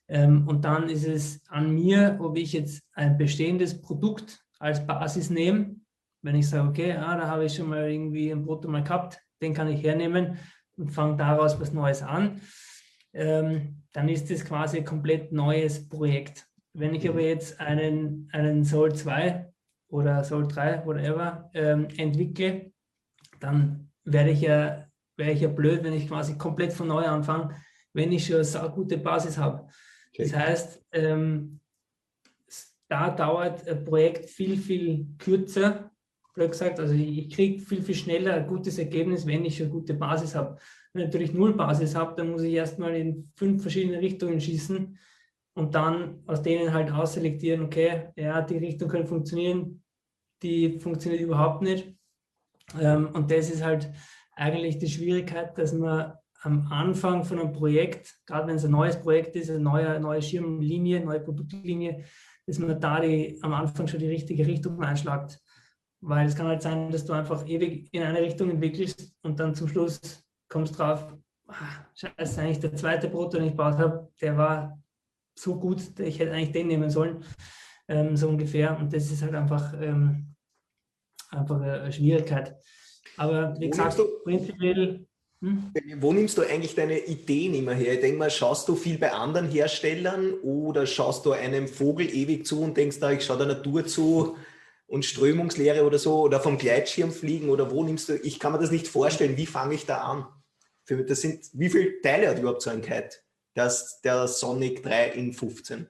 [0.09, 5.31] Ähm, und dann ist es an mir, ob ich jetzt ein bestehendes Produkt als Basis
[5.31, 5.77] nehme.
[6.23, 9.21] Wenn ich sage, okay, ah, da habe ich schon mal irgendwie ein Proto mal gehabt,
[9.41, 10.39] den kann ich hernehmen
[10.77, 12.41] und fange daraus was Neues an,
[13.13, 16.47] ähm, dann ist das quasi ein komplett neues Projekt.
[16.75, 19.53] Wenn ich aber jetzt einen, einen Soul 2
[19.89, 22.73] oder Soul 3, whatever, ähm, entwickle,
[23.41, 27.55] dann werde ich ja wäre ich ja blöd, wenn ich quasi komplett von neu anfange,
[27.93, 29.69] wenn ich schon eine gute Basis habe.
[30.09, 30.23] Okay.
[30.23, 31.58] Das heißt, ähm,
[32.89, 35.91] da dauert ein Projekt viel, viel kürzer,
[36.35, 36.81] blöd gesagt.
[36.81, 40.59] Also ich, kriege viel, viel schneller ein gutes Ergebnis, wenn ich eine gute Basis habe.
[40.93, 44.99] Wenn ich natürlich null Basis habe, dann muss ich erstmal in fünf verschiedene Richtungen schießen
[45.55, 49.83] und dann aus denen halt ausselektieren, okay, ja, die Richtung kann funktionieren,
[50.43, 51.93] die funktioniert überhaupt nicht.
[52.81, 53.91] Ähm, und das ist halt
[54.37, 59.01] eigentlich die Schwierigkeit, dass man am Anfang von einem Projekt, gerade wenn es ein neues
[59.01, 62.05] Projekt ist, eine neue, neue Schirmlinie, neue Produktlinie,
[62.49, 65.39] dass man da die, am Anfang schon die richtige Richtung einschlagt.
[66.01, 69.55] Weil es kann halt sein, dass du einfach ewig in eine Richtung entwickelst und dann
[69.55, 71.13] zum Schluss kommst drauf,
[71.47, 74.83] ach, scheiße, eigentlich der zweite Proto, den ich gebaut habe, der war
[75.39, 77.23] so gut, ich hätte eigentlich den nehmen sollen,
[77.87, 78.79] ähm, so ungefähr.
[78.79, 80.35] Und das ist halt einfach, ähm,
[81.31, 82.57] einfach eine Schwierigkeit.
[83.19, 85.07] Aber wie gesagt, prinzipiell.
[85.41, 85.73] Hm?
[85.97, 87.95] Wo nimmst du eigentlich deine Ideen immer her?
[87.95, 92.45] Ich denke mal, schaust du viel bei anderen Herstellern oder schaust du einem Vogel ewig
[92.45, 94.37] zu und denkst da, ich schaue der Natur zu
[94.89, 98.17] und Strömungslehre oder so oder vom Gleitschirm fliegen oder wo nimmst du?
[98.17, 99.37] Ich kann mir das nicht vorstellen.
[99.37, 100.27] Wie fange ich da an?
[100.85, 103.11] Für, das sind, wie viele Teile hat überhaupt so ein Kite?
[103.55, 105.89] Das, der Sonic 3 in 15.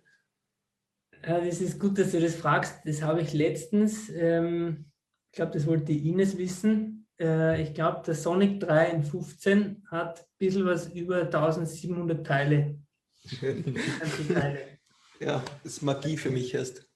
[1.27, 2.75] Ja, das ist gut, dass du das fragst.
[2.85, 4.91] Das habe ich letztens, ähm,
[5.31, 10.21] ich glaube, das wollte Ines wissen, äh, ich glaube, der Sonic 3 in 15 hat
[10.21, 12.79] ein bisschen was über 1700 Teile.
[13.41, 14.67] Teile.
[15.21, 16.89] Ja, das ist Magie für mich erst.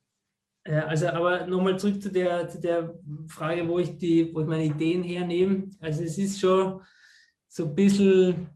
[0.65, 2.95] Ja, also aber nochmal zurück zu der, zu der
[3.27, 5.71] Frage, wo ich, die, wo ich meine Ideen hernehme.
[5.81, 6.81] Also es ist schon
[7.49, 8.49] so ein bisschen,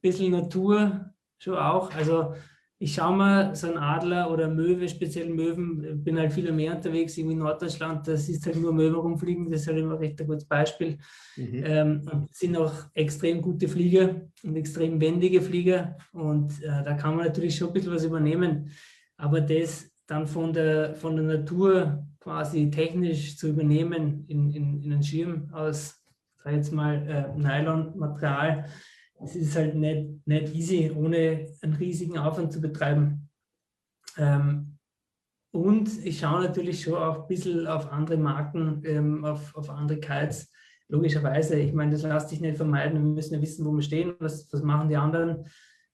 [0.00, 1.92] bisschen Natur schon auch.
[1.92, 2.36] Also
[2.82, 7.16] ich schaue mal so ein Adler oder Möwe, speziell Möwen, bin halt viel mehr unterwegs,
[7.18, 10.26] irgendwie in Norddeutschland, das ist halt nur Möwen rumfliegen, das ist halt immer recht ein
[10.26, 10.96] gutes Beispiel.
[11.36, 11.62] Mhm.
[11.62, 17.26] Ähm, sind auch extrem gute Flieger und extrem wendige Flieger und äh, da kann man
[17.26, 18.70] natürlich schon ein bisschen was übernehmen,
[19.18, 24.90] aber das dann von der, von der Natur quasi technisch zu übernehmen in, in, in
[24.90, 26.02] einen Schirm aus,
[26.42, 28.64] sag jetzt mal, äh, Nylon-Material,
[29.22, 33.28] es ist halt nicht, nicht easy, ohne einen riesigen Aufwand zu betreiben.
[34.16, 34.78] Ähm,
[35.52, 39.98] und ich schaue natürlich schon auch ein bisschen auf andere Marken, ähm, auf, auf andere
[39.98, 40.50] Kites.
[40.88, 42.94] Logischerweise, ich meine, das lässt sich nicht vermeiden.
[42.94, 45.46] Wir müssen ja wissen, wo wir stehen, was, was machen die anderen.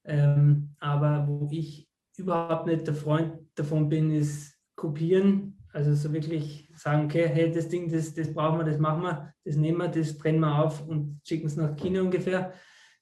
[0.04, 5.58] Ähm, aber wo ich überhaupt nicht der Freund davon bin, ist kopieren.
[5.72, 9.34] Also so wirklich sagen, okay, hey, das Ding, das, das brauchen wir, das machen wir,
[9.44, 12.54] das nehmen wir, das trennen wir auf und schicken es nach China ungefähr.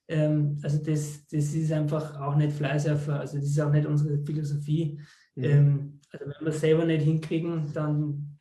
[0.09, 4.19] Ähm, also das, das ist einfach auch nicht Fleißerfer, also das ist auch nicht unsere
[4.25, 5.01] Philosophie.
[5.35, 5.45] Mhm.
[5.45, 8.39] Ähm, also wenn wir es selber nicht hinkriegen, dann,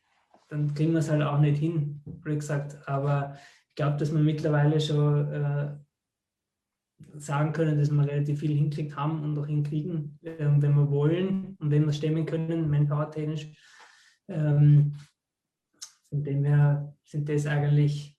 [0.50, 2.78] dann kriegen wir es halt auch nicht hin, wie gesagt.
[2.88, 3.36] Aber
[3.70, 5.76] ich glaube, dass wir mittlerweile schon äh,
[7.16, 11.56] sagen können, dass wir relativ viel hinkriegt haben und auch hinkriegen, äh, wenn wir wollen
[11.60, 13.52] und wenn wir stemmen können, manpower-technisch.
[14.28, 14.96] Ähm,
[16.10, 18.18] von dem her sind das eigentlich,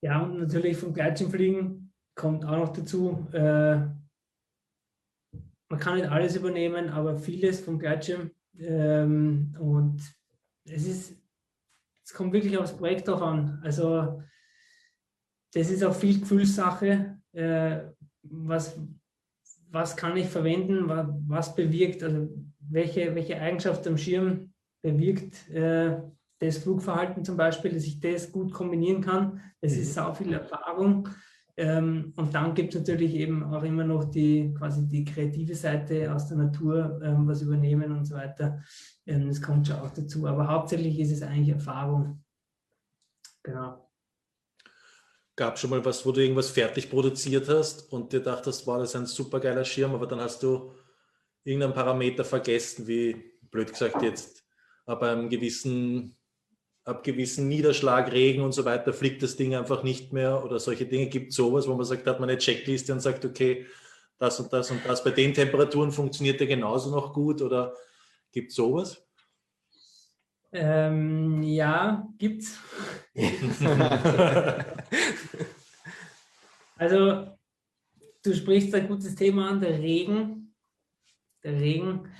[0.00, 3.76] ja, und natürlich vom Gleitschirmfliegen kommt auch noch dazu, äh,
[5.68, 8.30] man kann nicht alles übernehmen, aber vieles vom Gleitschirm.
[8.58, 10.02] Ähm, und
[10.64, 11.22] es ist
[12.04, 13.60] es kommt wirklich aufs Projekt drauf an.
[13.62, 14.22] Also
[15.54, 17.18] das ist auch viel Gefühlssache.
[17.32, 17.80] Äh,
[18.22, 18.78] was,
[19.70, 22.28] was kann ich verwenden, was, was bewirkt, also
[22.60, 26.00] welche, welche Eigenschaft am Schirm bewirkt äh,
[26.38, 29.40] das Flugverhalten zum Beispiel, dass ich das gut kombinieren kann.
[29.60, 29.92] Es ist mhm.
[29.92, 31.08] sau viel Erfahrung.
[31.56, 36.14] Ähm, und dann gibt es natürlich eben auch immer noch die quasi die kreative Seite
[36.14, 38.62] aus der Natur, ähm, was übernehmen und so weiter.
[39.06, 40.26] Ähm, das kommt schon auch dazu.
[40.26, 42.24] Aber hauptsächlich ist es eigentlich Erfahrung.
[43.42, 43.90] Genau.
[45.36, 48.90] Gab schon mal was, wo du irgendwas fertig produziert hast und dir dachtest, wow, das
[48.90, 50.72] ist ein super geiler Schirm, aber dann hast du
[51.44, 54.44] irgendeinen Parameter vergessen, wie blöd gesagt jetzt,
[54.86, 56.16] aber einem gewissen
[56.84, 60.86] ab gewissen Niederschlag, Regen und so weiter fliegt das Ding einfach nicht mehr oder solche
[60.86, 61.06] Dinge.
[61.06, 63.66] Gibt es sowas, wo man sagt, hat man eine Checkliste und sagt, okay,
[64.18, 65.02] das und das und das.
[65.02, 67.74] Bei den Temperaturen funktioniert der genauso noch gut oder
[68.32, 69.04] gibt es sowas?
[70.52, 72.58] Ähm, ja, gibt's.
[76.76, 77.38] also,
[78.22, 80.54] du sprichst ein gutes Thema an, der Regen.
[81.42, 82.12] Der Regen.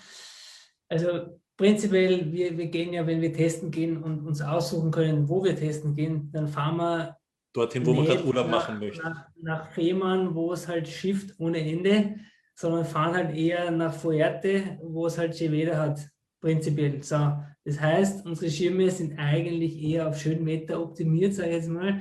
[0.89, 5.45] Also, prinzipiell, wir, wir gehen ja, wenn wir testen gehen und uns aussuchen können, wo
[5.45, 7.17] wir testen gehen, dann fahren wir
[7.53, 9.01] dorthin, wo man gerade Urlaub nach, machen möchte.
[9.01, 12.17] Nach, nach Fehmarn, wo es halt schifft ohne Ende,
[12.57, 16.01] sondern fahren halt eher nach Fuerte, wo es halt Schewede hat,
[16.41, 17.01] prinzipiell.
[17.01, 17.33] So,
[17.65, 22.01] das heißt, unsere Schirme sind eigentlich eher auf Schönwetter optimiert, sage ich jetzt mal.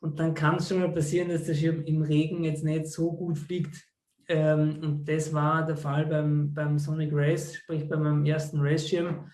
[0.00, 3.12] Und dann kann es schon mal passieren, dass der Schirm im Regen jetzt nicht so
[3.12, 3.86] gut fliegt,
[4.28, 9.30] ähm, und das war der Fall beim, beim Sonic Race, sprich bei meinem ersten Race-Schirm.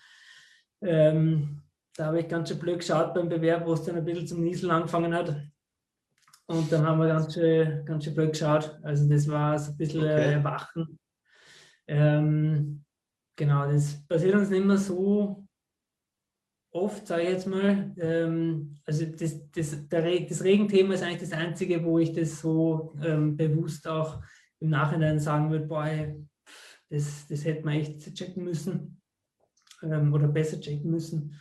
[0.81, 1.61] Ähm,
[1.95, 4.41] da habe ich ganz schön blöd geschaut beim Bewerb, wo es dann ein bisschen zum
[4.41, 5.35] Nieseln angefangen hat.
[6.45, 8.77] Und dann haben wir ganz schön, ganz schön blöd geschaut.
[8.83, 10.33] Also das war so ein bisschen okay.
[10.33, 10.99] äh, Wachen.
[11.87, 12.83] Ähm,
[13.35, 15.45] genau, das passiert uns nicht mehr so
[16.71, 17.93] oft, sage ich jetzt mal.
[17.97, 22.95] Ähm, also das, das, der, das Regenthema ist eigentlich das Einzige, wo ich das so
[23.01, 24.21] ähm, bewusst auch
[24.63, 25.85] im Nachhinein sagen würde, boah,
[26.89, 29.01] das, das hätte man echt checken müssen
[29.83, 31.39] ähm, oder besser checken müssen.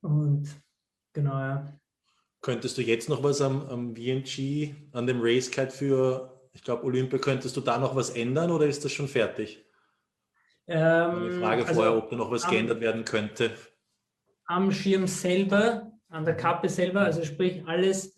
[0.00, 0.48] Und
[1.12, 1.80] genau, ja.
[2.40, 6.84] Könntest du jetzt noch was am, am VMG, an dem Race Kite für, ich glaube,
[6.84, 9.64] Olympia, könntest du da noch was ändern oder ist das schon fertig?
[10.66, 13.52] Ähm, Eine Frage also vorher, ob da noch was am, geändert werden könnte.
[14.46, 18.17] Am Schirm selber, an der Kappe selber, also sprich alles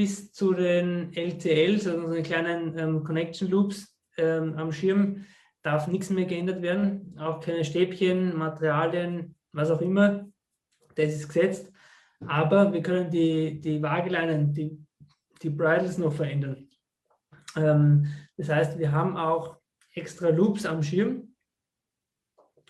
[0.00, 5.26] bis zu den LTLs, also den kleinen ähm, Connection Loops ähm, am Schirm,
[5.62, 7.14] darf nichts mehr geändert werden.
[7.18, 10.26] Auch keine Stäbchen, Materialien, was auch immer.
[10.94, 11.70] Das ist gesetzt.
[12.26, 14.82] Aber wir können die, die Waageleinen, die,
[15.42, 16.70] die Bridles noch verändern.
[17.54, 18.06] Ähm,
[18.38, 19.58] das heißt, wir haben auch
[19.92, 21.34] extra Loops am Schirm,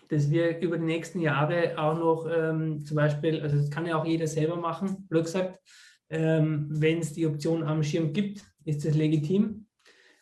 [0.09, 3.95] dass wir über die nächsten Jahre auch noch ähm, zum Beispiel, also das kann ja
[3.95, 5.59] auch jeder selber machen, blöd gesagt,
[6.11, 9.65] ähm, Wenn es die Option am Schirm gibt, ist das legitim.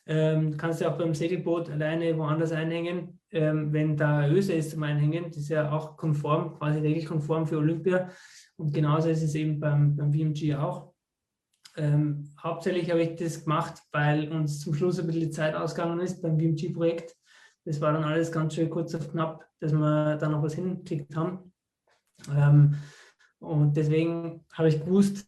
[0.05, 3.19] Ähm, kannst du auch beim Segelboot alleine woanders einhängen.
[3.31, 7.57] Ähm, wenn da Öse ist zum Einhängen, das ist ja auch konform, quasi regelkonform für
[7.57, 8.09] Olympia.
[8.55, 10.93] Und genauso ist es eben beim, beim VMG auch.
[11.75, 15.99] Ähm, hauptsächlich habe ich das gemacht, weil uns zum Schluss ein bisschen die Zeit ausgegangen
[15.99, 17.15] ist beim VMG-Projekt.
[17.65, 21.15] Das war dann alles ganz schön kurz auf knapp, dass wir da noch was hingekriegt
[21.15, 21.51] haben.
[22.35, 22.75] Ähm,
[23.39, 25.27] und deswegen habe ich gewusst,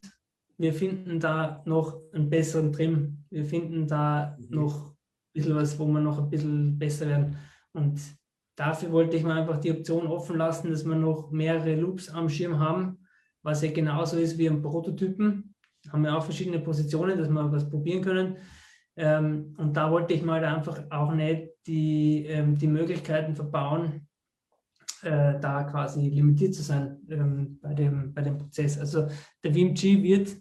[0.61, 3.25] wir finden da noch einen besseren Trim.
[3.31, 4.55] Wir finden da mhm.
[4.55, 4.95] noch ein
[5.33, 7.37] bisschen was, wo wir noch ein bisschen besser werden.
[7.73, 7.99] Und
[8.55, 12.29] dafür wollte ich mir einfach die Option offen lassen, dass wir noch mehrere Loops am
[12.29, 12.99] Schirm haben,
[13.41, 15.55] was ja genauso ist wie ein Prototypen.
[15.91, 18.37] Haben wir auch verschiedene Positionen, dass wir was probieren können.
[18.95, 24.07] Ähm, und da wollte ich mal einfach auch nicht die, ähm, die Möglichkeiten verbauen,
[25.01, 28.77] äh, da quasi limitiert zu sein ähm, bei, dem, bei dem Prozess.
[28.77, 29.07] Also
[29.43, 30.37] der WMG wird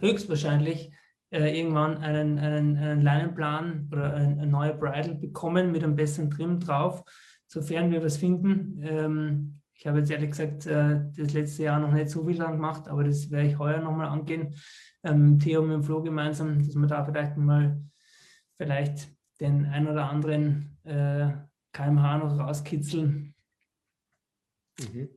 [0.00, 0.92] höchstwahrscheinlich
[1.30, 6.30] äh, irgendwann einen, einen, einen Leinenplan oder ein, ein neuer Bridle bekommen mit einem besseren
[6.30, 7.04] Trim drauf,
[7.46, 8.82] sofern wir was finden.
[8.82, 12.52] Ähm, ich habe jetzt ehrlich gesagt äh, das letzte Jahr noch nicht so viel lang
[12.52, 14.54] gemacht, aber das werde ich heuer nochmal angehen.
[15.02, 17.80] Ähm, Theo mit dem Flo gemeinsam, dass wir da vielleicht mal
[18.58, 19.08] vielleicht
[19.40, 21.28] den ein oder anderen äh,
[21.72, 23.34] kmh noch rauskitzeln.
[24.78, 25.08] Mhm.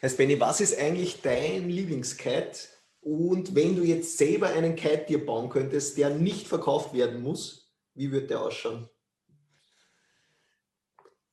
[0.00, 2.77] Herr Spenny, was ist eigentlich dein Lieblingskite?
[3.08, 7.72] Und wenn du jetzt selber einen Kite dir bauen könntest, der nicht verkauft werden muss,
[7.94, 8.86] wie würde der ausschauen?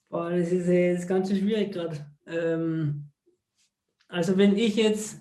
[0.08, 2.10] Boah, das ist, das ist ganz schwierig gerade.
[2.28, 3.12] Ähm,
[4.08, 5.20] also wenn ich jetzt,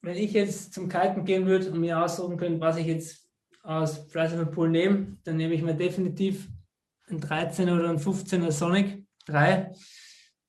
[0.00, 3.28] wenn ich jetzt zum Kiten gehen würde und mir aussuchen könnte, was ich jetzt
[3.62, 6.48] aus Freiheit Pool nehme, dann nehme ich mir definitiv
[7.10, 9.70] ein 13 oder ein 15er Sonic 3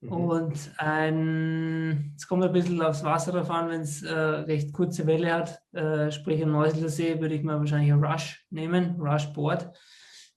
[0.06, 0.12] Mhm.
[0.12, 5.06] Und ein, es kommt ein bisschen aufs Wasser drauf an, wenn es äh, recht kurze
[5.08, 9.28] Welle hat, äh, sprich ein Neusler See, würde ich mal wahrscheinlich ein Rush nehmen, Rush
[9.34, 9.72] Board.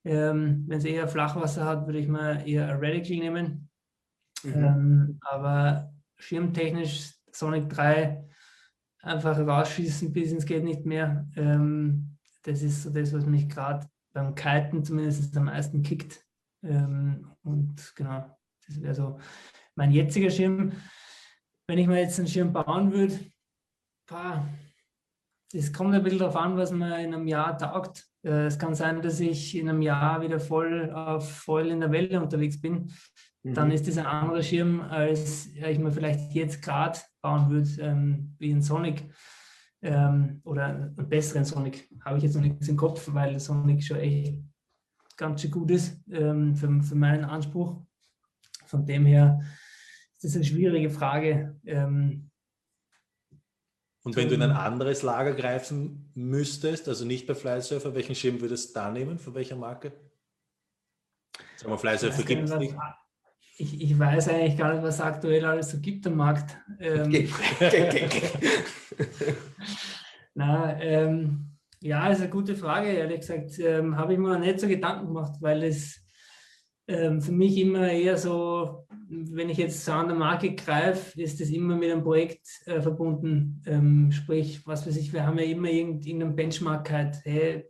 [0.05, 3.69] Ähm, wenn es eher Flachwasser hat, würde ich mal eher ein Radical nehmen.
[4.43, 4.55] Mhm.
[4.55, 8.25] Ähm, aber schirmtechnisch Sonic 3
[9.03, 11.29] einfach rausschießen bis ins geht nicht mehr.
[11.37, 16.25] Ähm, das ist so das, was mich gerade beim Kiten zumindest am meisten kickt.
[16.63, 18.38] Ähm, und genau,
[18.69, 19.19] das wäre so
[19.75, 20.73] mein jetziger Schirm.
[21.67, 23.19] Wenn ich mir jetzt einen Schirm bauen würde,
[25.53, 28.07] es kommt ein bisschen darauf an, was man in einem Jahr taugt.
[28.23, 31.91] Äh, es kann sein, dass ich in einem Jahr wieder voll auf voll in der
[31.91, 32.91] Welle unterwegs bin.
[33.43, 33.55] Mhm.
[33.55, 38.35] Dann ist das ein anderer Schirm, als ich mir vielleicht jetzt gerade bauen würde, ähm,
[38.39, 39.09] wie ein Sonic
[39.83, 41.89] ähm, oder einen besseren Sonic.
[42.05, 44.39] Habe ich jetzt noch nichts im Kopf, weil der Sonic schon echt
[45.17, 47.83] ganz schön gut ist ähm, für, für meinen Anspruch.
[48.69, 49.41] Von dem her
[50.17, 51.59] ist das eine schwierige Frage.
[51.65, 52.31] Ähm,
[54.05, 58.41] und wenn du in ein anderes Lager greifen müsstest, also nicht bei Flysurfer, welchen Schirm
[58.41, 59.19] würdest du da nehmen?
[59.19, 59.93] Von welcher Marke?
[61.57, 62.75] Sagen wir, Flysurfer gibt es nicht.
[63.61, 66.57] Ich, ich, weiß eigentlich gar nicht, was aktuell alles so gibt am Markt.
[66.79, 67.11] Ähm,
[70.35, 72.93] Na, ähm, ja, ist eine gute Frage.
[72.93, 76.01] Ehrlich gesagt, ähm, habe ich mir noch nicht so Gedanken gemacht, weil es
[76.89, 81.41] ähm, für mich immer eher so, wenn ich jetzt so an der Marke greife, ist
[81.41, 83.63] das immer mit einem Projekt äh, verbunden.
[83.67, 87.67] Ähm, sprich, was weiß ich, wir haben ja immer irgendeinen Benchmark halt, hey,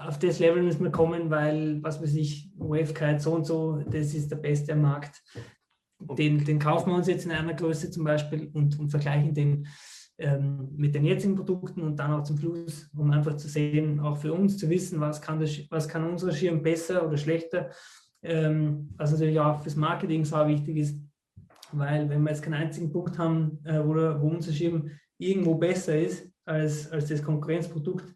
[0.00, 4.14] auf das Level müssen wir kommen, weil, was weiß ich, Wavekite so und so, das
[4.14, 5.22] ist der beste Markt.
[5.98, 9.66] Den, den kaufen wir uns jetzt in einer Größe zum Beispiel und, und vergleichen den
[10.16, 14.16] ähm, mit den jetzigen Produkten und dann auch zum Schluss, um einfach zu sehen, auch
[14.16, 17.70] für uns zu wissen, was kann, das, was kann unser Schirm besser oder schlechter
[18.24, 20.98] ähm, was natürlich auch fürs Marketing so wichtig ist,
[21.72, 25.98] weil wenn wir jetzt keinen einzigen Punkt haben, äh, wo, wo unser Schirm irgendwo besser
[25.98, 28.12] ist als, als das Konkurrenzprodukt,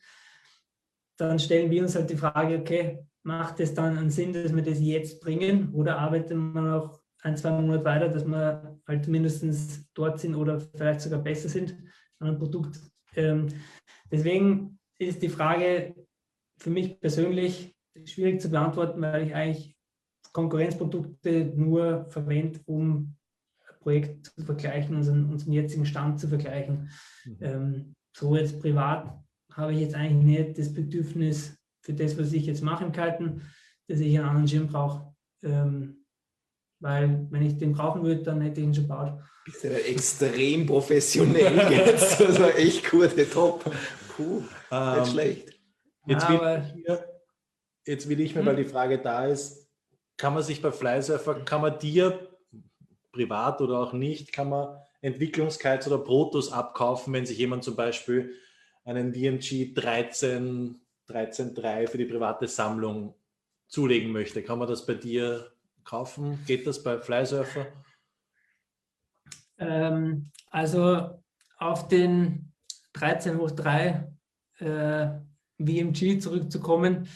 [1.19, 4.63] dann stellen wir uns halt die Frage, okay, macht es dann einen Sinn, dass wir
[4.63, 9.87] das jetzt bringen oder arbeiten wir noch ein, zwei Monate weiter, dass wir halt mindestens
[9.93, 11.77] dort sind oder vielleicht sogar besser sind
[12.21, 12.81] an einem Produkt.
[13.17, 13.49] Ähm,
[14.11, 15.95] deswegen ist die Frage
[16.59, 19.78] für mich persönlich schwierig zu beantworten, weil ich eigentlich
[20.39, 23.17] Konkurrenzprodukte nur verwendet, um
[23.67, 26.91] ein Projekt zu vergleichen, unseren, unseren jetzigen Stand zu vergleichen.
[27.25, 27.37] Mhm.
[27.41, 29.19] Ähm, so jetzt privat
[29.53, 33.43] habe ich jetzt eigentlich nicht das Bedürfnis für das, was ich jetzt mache im Kalten,
[33.89, 35.13] dass ich einen anderen Schirm brauche.
[35.43, 36.05] Ähm,
[36.79, 39.21] weil wenn ich den brauchen würde, dann hätte ich ihn schon gebaut.
[39.45, 42.21] Bist du extrem professionell jetzt.
[42.21, 43.65] Also echt gute Top.
[44.15, 45.61] Puh, ähm, nicht schlecht.
[46.07, 46.65] Jetzt will,
[47.85, 48.47] jetzt will ich mir, hm?
[48.47, 49.68] weil die Frage da ist,
[50.19, 52.29] kann man sich bei Flysurfer, kann man dir
[53.13, 58.35] privat oder auch nicht, kann man Entwicklungskites oder Protos abkaufen, wenn sich jemand zum Beispiel
[58.85, 63.15] einen VMG 13, 13.3 für die private Sammlung
[63.69, 64.43] zulegen möchte.
[64.43, 65.53] Kann man das bei dir
[65.85, 66.43] kaufen?
[66.47, 67.67] Geht das bei Flysurfer?
[69.59, 71.23] Ähm, also
[71.59, 72.53] auf den
[72.95, 74.13] 13 hoch 3
[74.59, 75.09] äh,
[75.59, 77.09] VMG zurückzukommen,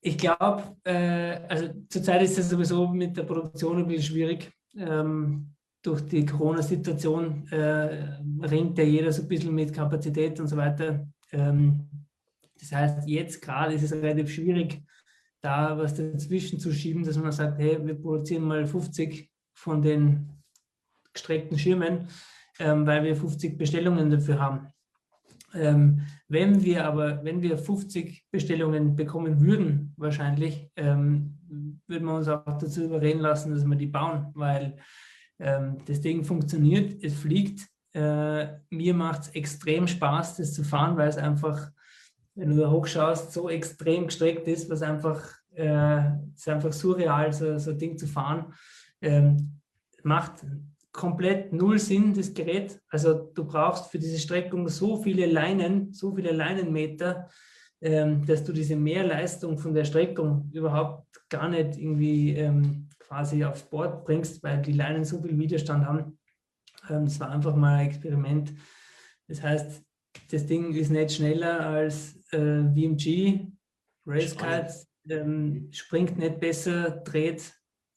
[0.00, 4.52] ich glaube, äh, also zurzeit ist es sowieso mit der Produktion ein bisschen schwierig.
[4.76, 10.56] Ähm, durch die Corona-Situation äh, ringt ja jeder so ein bisschen mit Kapazität und so
[10.56, 11.06] weiter.
[11.32, 11.88] Ähm,
[12.58, 14.82] das heißt, jetzt gerade ist es relativ schwierig,
[15.40, 20.30] da was dazwischen zu schieben, dass man sagt, hey, wir produzieren mal 50 von den
[21.12, 22.08] gestreckten Schirmen,
[22.58, 24.68] ähm, weil wir 50 Bestellungen dafür haben.
[25.54, 31.38] Ähm, wenn wir aber, wenn wir 50 Bestellungen bekommen würden, wahrscheinlich, ähm,
[31.86, 34.76] würden wir uns auch dazu überreden lassen, dass wir die bauen, weil
[35.38, 37.66] ähm, das Ding funktioniert, es fliegt.
[37.94, 41.70] Äh, mir macht es extrem Spaß, das zu fahren, weil es einfach,
[42.34, 47.56] wenn du da hochschaust, so extrem gestreckt ist, was einfach, äh, ist einfach surreal, so,
[47.58, 48.52] so ein Ding zu fahren.
[49.00, 49.60] Ähm,
[50.02, 50.44] macht
[50.92, 52.80] komplett null Sinn, das Gerät.
[52.88, 57.28] Also du brauchst für diese Streckung so viele Leinen, so viele Leinenmeter,
[57.80, 63.62] ähm, dass du diese Mehrleistung von der Streckung überhaupt gar nicht irgendwie ähm, quasi aufs
[63.62, 66.18] Board bringst, weil die Leinen so viel Widerstand haben.
[66.90, 68.52] Ähm, das war einfach mal ein Experiment.
[69.28, 69.82] Das heißt,
[70.30, 73.46] das Ding ist nicht schneller als äh, VMG,
[74.06, 77.52] Racekite, ähm, springt nicht besser, dreht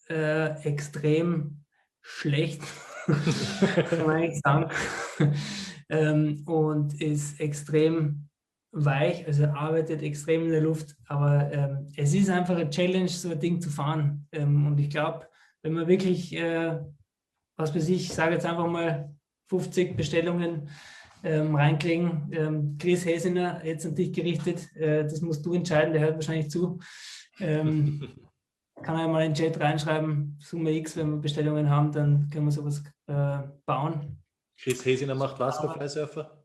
[0.09, 1.63] äh, extrem
[2.01, 2.61] schlecht,
[3.89, 4.71] kann man eigentlich sagen.
[5.89, 8.27] ähm, und ist extrem
[8.71, 10.95] weich, also arbeitet extrem in der Luft.
[11.07, 14.27] Aber ähm, es ist einfach eine Challenge, so ein Ding zu fahren.
[14.31, 15.27] Ähm, und ich glaube,
[15.61, 16.79] wenn man wirklich, äh,
[17.57, 19.13] was weiß ich, sage jetzt einfach mal
[19.49, 20.69] 50 Bestellungen
[21.23, 22.31] ähm, reinkriegen.
[22.31, 26.49] Ähm, Chris Hesiner, jetzt an dich gerichtet, äh, das musst du entscheiden, der hört wahrscheinlich
[26.49, 26.79] zu.
[27.39, 28.07] Ähm,
[28.81, 32.45] kann er mal in den Chat reinschreiben, Summe X, wenn wir Bestellungen haben, dann können
[32.45, 34.21] wir sowas äh, bauen.
[34.57, 36.43] Chris Hesiner macht was bei Freisurfer?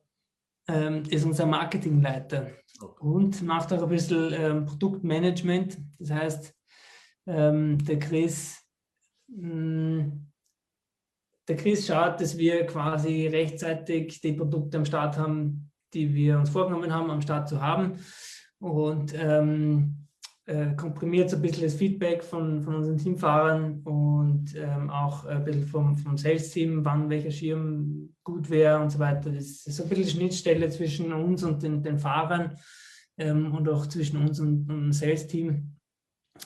[0.68, 3.00] Ähm, ist unser Marketingleiter okay.
[3.00, 5.78] und macht auch ein bisschen ähm, Produktmanagement.
[5.98, 6.54] Das heißt,
[7.26, 8.64] ähm, der Chris
[9.28, 10.26] mh, hm,
[11.48, 16.50] der Chris schaut, dass wir quasi rechtzeitig die Produkte am Start haben, die wir uns
[16.50, 18.00] vorgenommen haben, am Start zu haben.
[18.58, 20.05] Und ähm,
[20.46, 25.44] äh, komprimiert so ein bisschen das Feedback von, von unseren Teamfahrern und ähm, auch ein
[25.44, 29.30] bisschen vom, vom Sales-Team, wann welcher Schirm gut wäre und so weiter.
[29.30, 32.56] Das ist so ein bisschen Schnittstelle zwischen uns und den, den Fahrern
[33.18, 35.72] ähm, und auch zwischen uns und, und dem Sales-Team.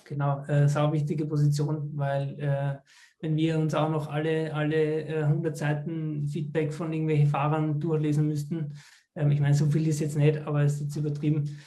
[0.05, 2.77] Genau, äh, sau wichtige Position, weil äh,
[3.21, 8.29] wenn wir uns auch noch alle, alle 100 äh, Seiten Feedback von irgendwelchen Fahrern durchlesen
[8.29, 8.73] müssten,
[9.15, 11.59] ähm, ich meine, so viel ist jetzt nicht, aber es ist jetzt übertrieben,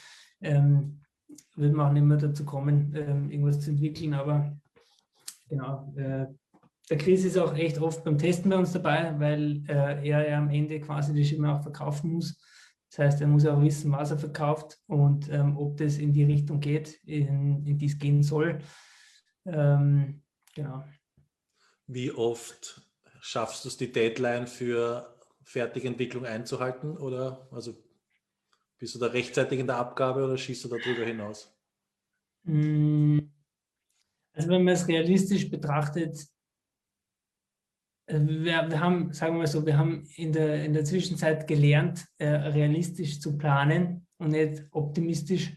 [0.42, 1.03] ähm,
[1.56, 4.14] würden wir auch nicht mehr dazu kommen, ähm, irgendwas zu entwickeln.
[4.14, 4.56] Aber
[5.50, 6.28] genau, äh,
[6.90, 10.38] der Chris ist auch echt oft beim Testen bei uns dabei, weil äh, er ja
[10.38, 12.40] am Ende quasi die Schimme auch verkaufen muss.
[12.90, 16.26] Das heißt, er muss auch wissen, was er verkauft und ähm, ob das in die
[16.26, 18.60] Richtung geht, in, in die es gehen soll.
[19.46, 20.22] Ähm,
[20.54, 20.84] genau.
[21.88, 22.82] Wie oft
[23.20, 26.98] schaffst du es, die Deadline für Fertigentwicklung einzuhalten?
[26.98, 27.74] Oder also
[28.84, 31.50] bist du da rechtzeitig in der Abgabe oder schießt du darüber hinaus?
[32.44, 33.32] Hm.
[34.34, 36.28] Also wenn man es realistisch betrachtet,
[38.08, 42.06] äh, wir, wir, haben, sagen wir so, wir haben in der, in der Zwischenzeit gelernt,
[42.18, 45.54] äh, realistisch zu planen und nicht optimistisch.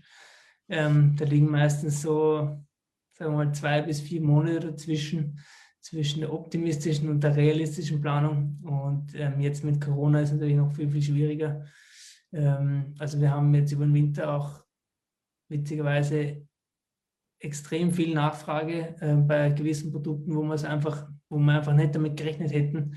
[0.69, 2.65] Ähm, da liegen meistens so,
[3.13, 5.41] sagen wir mal, zwei bis vier Monate dazwischen
[5.81, 8.61] zwischen der optimistischen und der realistischen Planung.
[8.63, 11.67] Und ähm, jetzt mit Corona ist es natürlich noch viel, viel schwieriger.
[12.37, 14.63] Ähm, also wir haben jetzt über den Winter auch
[15.49, 16.47] witzigerweise
[17.39, 21.95] extrem viel Nachfrage äh, bei gewissen Produkten, wo wir es einfach, wo wir einfach nicht
[21.95, 22.97] damit gerechnet hätten.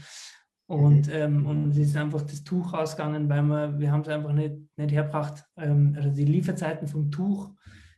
[0.68, 1.14] Und, mhm.
[1.14, 4.56] ähm, und es ist einfach das Tuch ausgegangen, weil wir, wir haben es einfach nicht,
[4.78, 5.44] nicht hergebracht.
[5.58, 7.52] Ähm, also die Lieferzeiten vom Tuch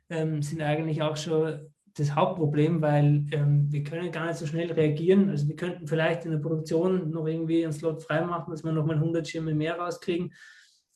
[0.10, 4.72] ähm, sind eigentlich auch schon das Hauptproblem, weil ähm, wir können gar nicht so schnell
[4.72, 5.30] reagieren.
[5.30, 8.96] Also wir könnten vielleicht in der Produktion noch irgendwie einen Slot freimachen, dass wir nochmal
[8.96, 10.34] 100 Schirme mehr rauskriegen.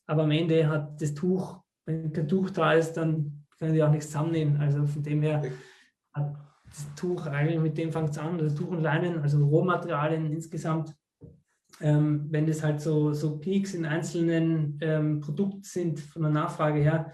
[0.07, 3.91] Aber am Ende hat das Tuch, wenn kein Tuch da ist, dann können die auch
[3.91, 4.57] nichts zusammennehmen.
[4.57, 5.43] Also von dem her
[6.13, 6.35] hat
[6.65, 10.95] das Tuch eigentlich, mit dem fängt es an, das Tuch und Leinen, also Rohmaterialien insgesamt.
[11.81, 16.79] Ähm, wenn das halt so, so Peaks in einzelnen ähm, Produkten sind von der Nachfrage
[16.79, 17.11] her,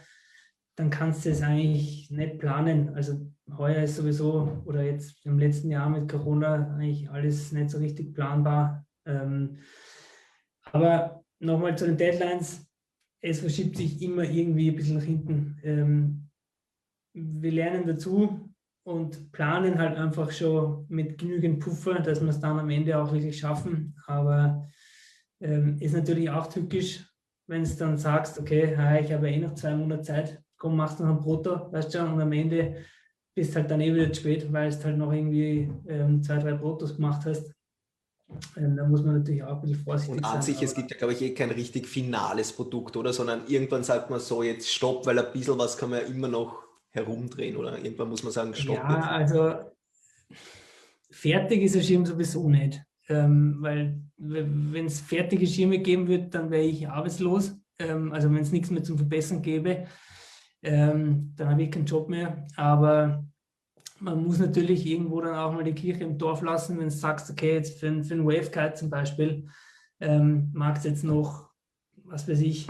[0.76, 2.94] dann kannst du es eigentlich nicht planen.
[2.96, 7.80] Also heuer ist sowieso oder jetzt im letzten Jahr mit Corona eigentlich alles nicht so
[7.80, 8.86] richtig planbar.
[9.06, 9.58] Ähm,
[10.72, 12.71] aber nochmal zu den Deadlines.
[13.22, 15.60] Es verschiebt sich immer irgendwie ein bisschen nach hinten.
[15.64, 16.30] Ähm,
[17.14, 18.52] wir lernen dazu
[18.84, 23.12] und planen halt einfach schon mit genügend Puffer, dass wir es dann am Ende auch
[23.12, 23.96] wirklich schaffen.
[24.08, 24.68] Aber
[25.40, 27.08] ähm, ist natürlich auch tückisch,
[27.48, 31.10] wenn du dann sagst, okay, ich habe eh noch zwei Monate Zeit, komm, machst noch
[31.10, 32.86] ein Brutto, weißt du, und am Ende
[33.36, 36.54] bist halt dann eh wieder zu spät, weil du halt noch irgendwie ähm, zwei, drei
[36.54, 37.54] Brotos gemacht hast.
[38.58, 40.32] Ähm, da muss man natürlich auch ein bisschen vorsichtig sein.
[40.32, 43.14] Und an sich, es gibt ja, glaube ich, eh kein richtig finales Produkt, oder?
[43.14, 46.28] Sondern irgendwann sagt man so, jetzt stopp, weil ein bisschen was kann man ja immer
[46.28, 47.78] noch herumdrehen, oder?
[47.78, 48.76] Irgendwann muss man sagen, stopp.
[48.76, 49.56] Ja, also
[51.10, 52.82] fertig ist ein Schirm sowieso nicht.
[53.10, 57.56] Ähm, weil wenn es fertige Schirme geben würde, dann wäre ich arbeitslos.
[57.80, 59.88] Ähm, also wenn es nichts mehr zum Verbessern gäbe,
[60.64, 62.46] ähm, dann habe ich keinen Job mehr.
[62.56, 63.26] Aber
[64.02, 67.30] man muss natürlich irgendwo dann auch mal die Kirche im Dorf lassen, wenn du sagst,
[67.30, 69.48] okay, jetzt für, für einen Wavekite zum Beispiel,
[70.00, 71.50] ähm, magst jetzt noch,
[72.04, 72.68] was weiß ich,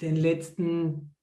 [0.00, 1.14] den letzten,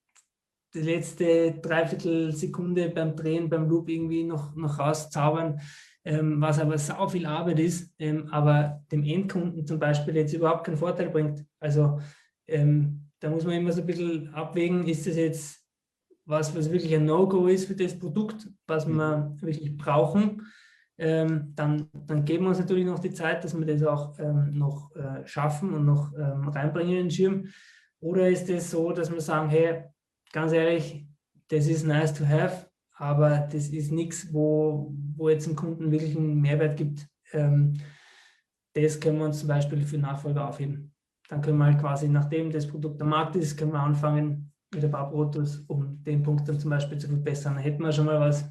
[0.74, 5.60] die letzte Dreiviertelsekunde beim Drehen, beim Loop irgendwie noch, noch rauszaubern,
[6.04, 10.64] ähm, was aber sau viel Arbeit ist, ähm, aber dem Endkunden zum Beispiel jetzt überhaupt
[10.64, 11.44] keinen Vorteil bringt.
[11.58, 12.00] Also
[12.46, 15.65] ähm, da muss man immer so ein bisschen abwägen, ist das jetzt
[16.26, 18.96] was, was wirklich ein No-Go ist für das Produkt, was mhm.
[18.96, 20.46] wir wirklich brauchen.
[20.98, 24.58] Ähm, dann, dann geben wir uns natürlich noch die Zeit, dass wir das auch ähm,
[24.58, 27.48] noch äh, schaffen und noch ähm, reinbringen in den Schirm.
[28.00, 29.84] Oder ist es so, dass wir sagen, hey,
[30.32, 31.06] ganz ehrlich,
[31.48, 36.16] das ist nice to have, aber das ist nichts, wo, wo jetzt dem Kunden wirklich
[36.16, 37.06] einen Mehrwert gibt.
[37.32, 37.74] Ähm,
[38.72, 40.94] das können wir uns zum Beispiel für Nachfolger aufheben
[41.28, 44.84] dann können wir halt quasi, nachdem das Produkt am Markt ist, können wir anfangen mit
[44.84, 47.56] ein paar Protos, um den Punkt dann zum Beispiel zu verbessern.
[47.56, 48.44] Hätten wir schon mal was.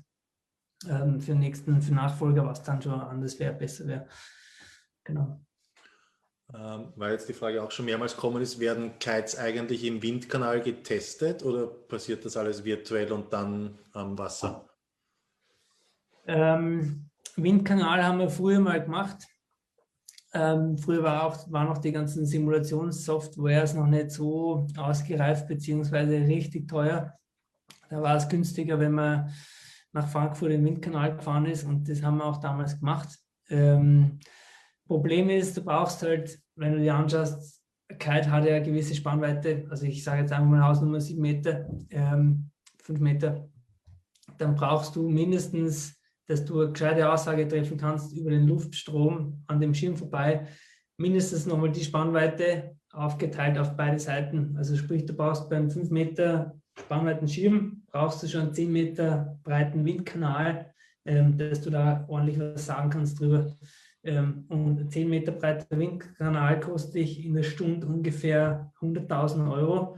[0.90, 4.08] ähm, für den nächsten, für Nachfolger, was dann schon anders wäre, besser wäre.
[5.04, 5.40] Genau.
[6.54, 10.62] Ähm, weil jetzt die Frage auch schon mehrmals kommen ist, werden Kites eigentlich im Windkanal
[10.62, 14.70] getestet oder passiert das alles virtuell und dann am Wasser?
[16.28, 19.26] Ähm, Windkanal haben wir früher mal gemacht.
[20.36, 26.68] Ähm, früher war auch, waren auch die ganzen Simulationssoftwares noch nicht so ausgereift, beziehungsweise richtig
[26.68, 27.14] teuer.
[27.90, 29.32] Da war es günstiger, wenn man
[29.94, 33.18] nach Frankfurt im Windkanal gefahren ist und das haben wir auch damals gemacht.
[33.50, 34.20] Ähm,
[34.86, 37.62] Problem ist, du brauchst halt, wenn du dir anschaust,
[37.98, 41.66] Kite hat ja eine gewisse Spannweite, also ich sage jetzt einfach mal Hausnummer 7 Meter,
[41.92, 42.52] ähm,
[42.84, 43.48] 5 Meter,
[44.38, 45.96] dann brauchst du mindestens,
[46.28, 50.48] dass du eine gescheite Aussage treffen kannst über den Luftstrom an dem Schirm vorbei,
[50.98, 54.56] mindestens nochmal die Spannweite aufgeteilt auf beide Seiten.
[54.58, 59.38] Also sprich, du brauchst beim 5 Meter Spannweiten Schirm, brauchst du schon einen 10 Meter
[59.44, 60.74] breiten Windkanal,
[61.06, 63.56] ähm, dass du da ordentlich was sagen kannst drüber.
[64.04, 69.98] Ähm, und 10 Meter breiter Windkanal kostet dich in der Stunde ungefähr 100.000 Euro.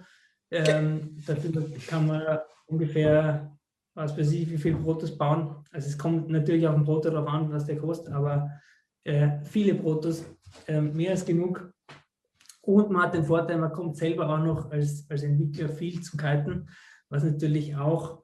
[0.51, 3.56] Ähm, dafür kann man ungefähr,
[3.97, 5.55] was weiß ich, wie viele Protos bauen.
[5.71, 8.51] Also es kommt natürlich auf den Proto darauf an, was der kostet, aber
[9.03, 10.23] äh, viele Protos,
[10.67, 11.73] äh, mehr als genug.
[12.61, 16.15] Und man hat den Vorteil, man kommt selber auch noch als, als Entwickler viel zu
[16.15, 16.69] kiten,
[17.09, 18.23] was natürlich auch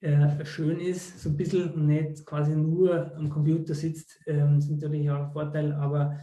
[0.00, 4.70] äh, schön ist, so ein bisschen und nicht quasi nur am Computer sitzt, ähm, ist
[4.70, 5.72] natürlich auch ein Vorteil.
[5.72, 6.18] Aber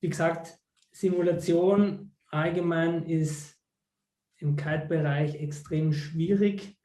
[0.00, 0.56] wie gesagt,
[0.92, 3.54] Simulation allgemein ist
[4.38, 6.79] im Kite-Bereich extrem schwierig,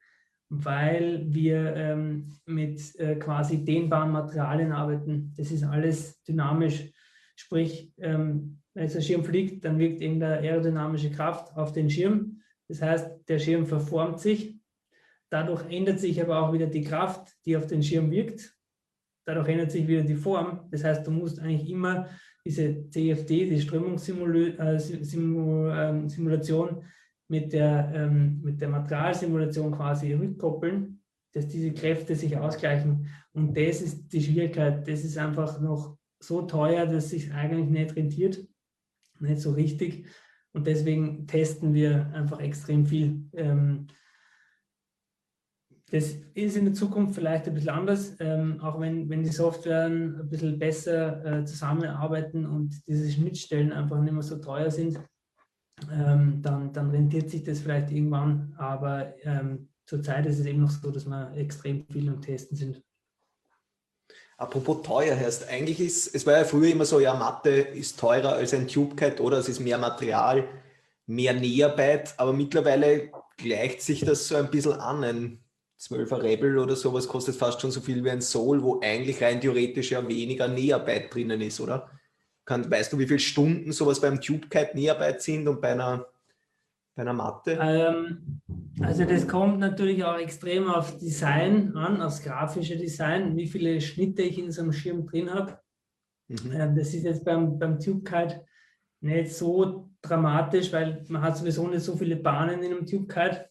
[0.48, 5.34] weil wir ähm, mit äh, quasi dehnbaren Materialien arbeiten.
[5.36, 6.92] Das ist alles dynamisch.
[7.34, 12.40] Sprich, ähm, wenn der Schirm fliegt, dann wirkt irgendeine aerodynamische Kraft auf den Schirm.
[12.68, 14.56] Das heißt, der Schirm verformt sich
[15.30, 18.54] Dadurch ändert sich aber auch wieder die Kraft, die auf den Schirm wirkt.
[19.24, 20.68] Dadurch ändert sich wieder die Form.
[20.70, 22.08] Das heißt, du musst eigentlich immer
[22.44, 26.08] diese CFD, die Strömungssimulation äh, ähm,
[27.28, 31.00] mit der, ähm, mit der Materialsimulation quasi rückkoppeln,
[31.32, 33.08] dass diese Kräfte sich ausgleichen.
[33.32, 34.86] Und das ist die Schwierigkeit.
[34.88, 38.46] Das ist einfach noch so teuer, dass sich eigentlich nicht rentiert,
[39.20, 40.06] nicht so richtig.
[40.52, 43.28] Und deswegen testen wir einfach extrem viel.
[43.34, 43.88] Ähm,
[45.90, 49.86] das ist in der Zukunft vielleicht ein bisschen anders, ähm, auch wenn, wenn die Software
[49.86, 54.98] ein bisschen besser äh, zusammenarbeiten und diese Schnittstellen einfach nicht mehr so teuer sind,
[55.92, 58.54] ähm, dann, dann rentiert sich das vielleicht irgendwann.
[58.58, 62.82] Aber ähm, zurzeit ist es eben noch so, dass wir extrem viel am Testen sind.
[64.38, 68.34] Apropos teuer heißt, eigentlich ist, es war ja früher immer so, ja, Mathe ist teurer
[68.34, 70.46] als ein TubeCat oder es ist mehr Material,
[71.06, 75.04] mehr Näharbeit, aber mittlerweile gleicht sich das so ein bisschen an.
[75.04, 75.40] Ein
[75.80, 79.40] 12er Rebel oder sowas kostet fast schon so viel wie ein Soul, wo eigentlich rein
[79.40, 81.90] theoretisch ja weniger Näharbeit drinnen ist, oder?
[82.46, 86.06] Kann, weißt du, wie viele Stunden sowas beim TubeKite Näharbeit sind und bei einer,
[86.94, 87.58] bei einer Matte?
[87.60, 88.40] Ähm,
[88.80, 94.22] also das kommt natürlich auch extrem auf Design an, aufs grafische Design, wie viele Schnitte
[94.22, 95.58] ich in so einem Schirm drin habe.
[96.28, 96.52] Mhm.
[96.52, 98.46] Ähm, das ist jetzt beim, beim TubeKite
[99.00, 103.50] nicht so dramatisch, weil man hat sowieso nicht so viele Bahnen in einem TubeKite.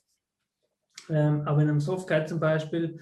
[1.10, 3.02] Ähm, aber in einem Softguide zum Beispiel,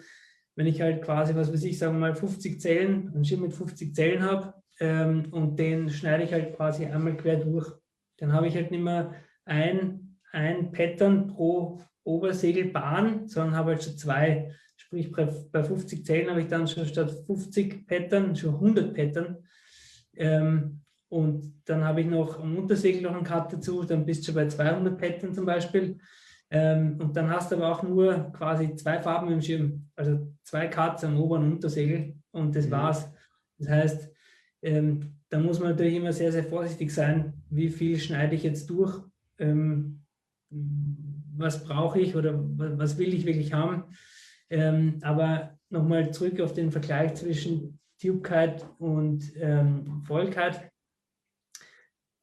[0.56, 3.54] wenn ich halt quasi, was weiß ich, sagen wir mal 50 Zellen, einen Schirm mit
[3.54, 7.71] 50 Zellen habe ähm, und den schneide ich halt quasi einmal quer durch,
[8.17, 9.13] dann habe ich halt nicht mehr
[9.45, 14.51] ein, ein Pattern pro Obersegelbahn, sondern habe halt schon zwei.
[14.76, 19.38] Sprich, bei 50 Zellen habe ich dann schon statt 50 Pattern schon 100 Pattern.
[20.15, 24.26] Ähm, und dann habe ich noch am Untersegel noch einen Cut dazu, dann bist du
[24.28, 25.99] schon bei 200 Pattern zum Beispiel.
[26.49, 30.67] Ähm, und dann hast du aber auch nur quasi zwei Farben im Schirm, also zwei
[30.67, 32.71] Cuts am Ober- und Untersegel und das mhm.
[32.71, 33.11] war's.
[33.57, 34.12] Das heißt,
[34.64, 38.70] ähm, da muss man natürlich immer sehr, sehr vorsichtig sein, wie viel schneide ich jetzt
[38.70, 39.01] durch,
[39.39, 40.03] ähm,
[40.49, 43.86] was brauche ich oder was will ich wirklich haben.
[44.49, 50.72] Ähm, aber nochmal zurück auf den Vergleich zwischen TubeKite und ähm, Vollkite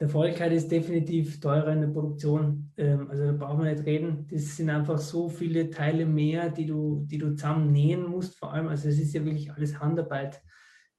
[0.00, 2.72] der Volkheit ist definitiv teurer in der Produktion.
[2.78, 4.26] Ähm, also da brauchen wir nicht reden.
[4.30, 8.54] Das sind einfach so viele Teile mehr, die du, die du zusammen nähen musst, vor
[8.54, 8.68] allem.
[8.68, 10.42] Also es ist ja wirklich alles Handarbeit.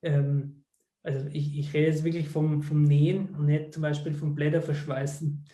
[0.04, 0.61] Ähm,
[1.04, 5.46] also ich, ich rede jetzt wirklich vom, vom Nähen und nicht zum Beispiel vom Blätterverschweißen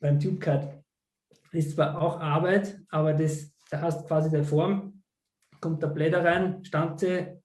[0.00, 0.68] beim TubeCut.
[1.52, 5.02] Ist zwar auch Arbeit, aber das, da hast quasi der Form,
[5.60, 7.42] kommt der Blätter rein, Stanze,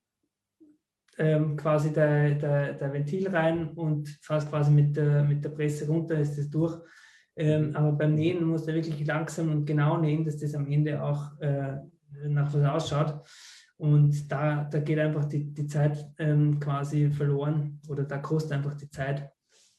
[1.18, 5.88] ähm, quasi der, der, der, Ventil rein und fast quasi mit der, mit der Presse
[5.88, 6.82] runter ist es durch.
[7.36, 11.01] Ähm, aber beim Nähen muss er wirklich langsam und genau nähen, dass das am Ende
[11.01, 11.78] auch äh,
[12.28, 13.28] nach was ausschaut.
[13.84, 18.76] Und da, da geht einfach die, die Zeit ähm, quasi verloren oder da kostet einfach
[18.76, 19.30] die Zeit.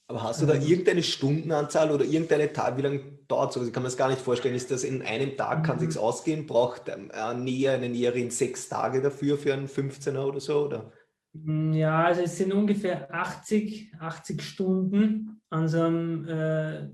[0.08, 3.66] Aber hast du da irgendeine Stundenanzahl oder irgendeine Tag, wie lange dauert sowas?
[3.66, 4.54] Ich kann mir das gar nicht vorstellen.
[4.54, 5.80] Ist das in einem Tag, kann mhm.
[5.80, 6.44] sich's ausgehen?
[6.44, 10.66] Braucht ähm, eine Nähe, eine Näherin sechs Tage dafür für einen 15er oder so?
[10.66, 10.92] Oder?
[11.32, 16.90] Mm, ja, also es sind ungefähr 80, 80 Stunden an so einem äh,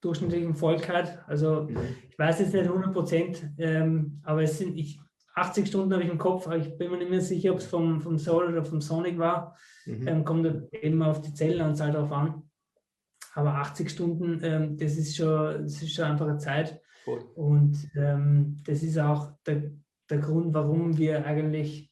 [0.00, 1.18] durchschnittlichen Vollkeit.
[1.26, 1.76] Also mhm.
[2.08, 4.98] ich weiß jetzt nicht 100 Prozent, ähm, aber es sind ich,
[5.36, 7.66] 80 Stunden habe ich im Kopf, aber ich bin mir nicht mehr sicher, ob es
[7.66, 9.56] vom, vom Soul oder vom Sonic war.
[9.84, 10.08] Mhm.
[10.08, 12.42] Ähm, kommt eben auf die Zellenanzahl drauf an.
[13.34, 16.80] Aber 80 Stunden, ähm, das, ist schon, das ist schon einfach eine Zeit.
[17.06, 17.20] Cool.
[17.34, 19.70] Und ähm, das ist auch der,
[20.08, 21.90] der Grund, warum wir eigentlich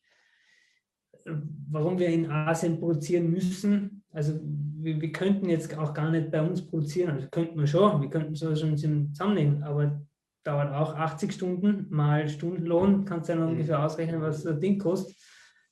[1.27, 4.05] warum wir in Asien produzieren müssen.
[4.11, 7.11] Also wir, wir, könnten jetzt auch gar nicht bei uns produzieren.
[7.11, 10.03] Also könnten wir schon, wir könnten so schon zusammennehmen, aber
[10.45, 13.53] dauert auch 80 Stunden mal Stundenlohn, kannst du ja noch mhm.
[13.53, 15.17] ungefähr ausrechnen, was das Ding kostet.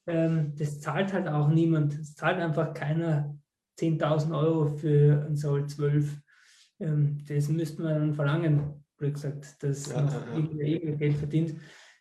[0.06, 1.94] Ähm, das zahlt halt auch niemand.
[1.94, 3.36] Es zahlt einfach keiner
[3.78, 6.18] 10.000 Euro für ein Soul 12.
[6.80, 10.94] Ähm, das müssten wir dann verlangen, wie gesagt, dass ja, ja, ja.
[10.96, 11.54] Geld verdient.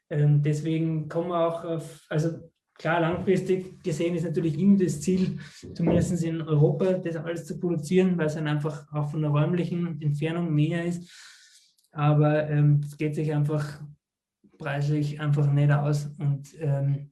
[0.09, 2.51] Ähm, deswegen kommen wir auch auf, also
[2.81, 5.37] Klar, langfristig gesehen ist natürlich immer das Ziel,
[5.75, 10.01] zumindest in Europa, das alles zu produzieren, weil es dann einfach auch von der räumlichen
[10.01, 11.07] Entfernung näher ist.
[11.91, 13.81] Aber ähm, es geht sich einfach
[14.57, 16.09] preislich einfach nicht aus.
[16.17, 17.11] Und ähm,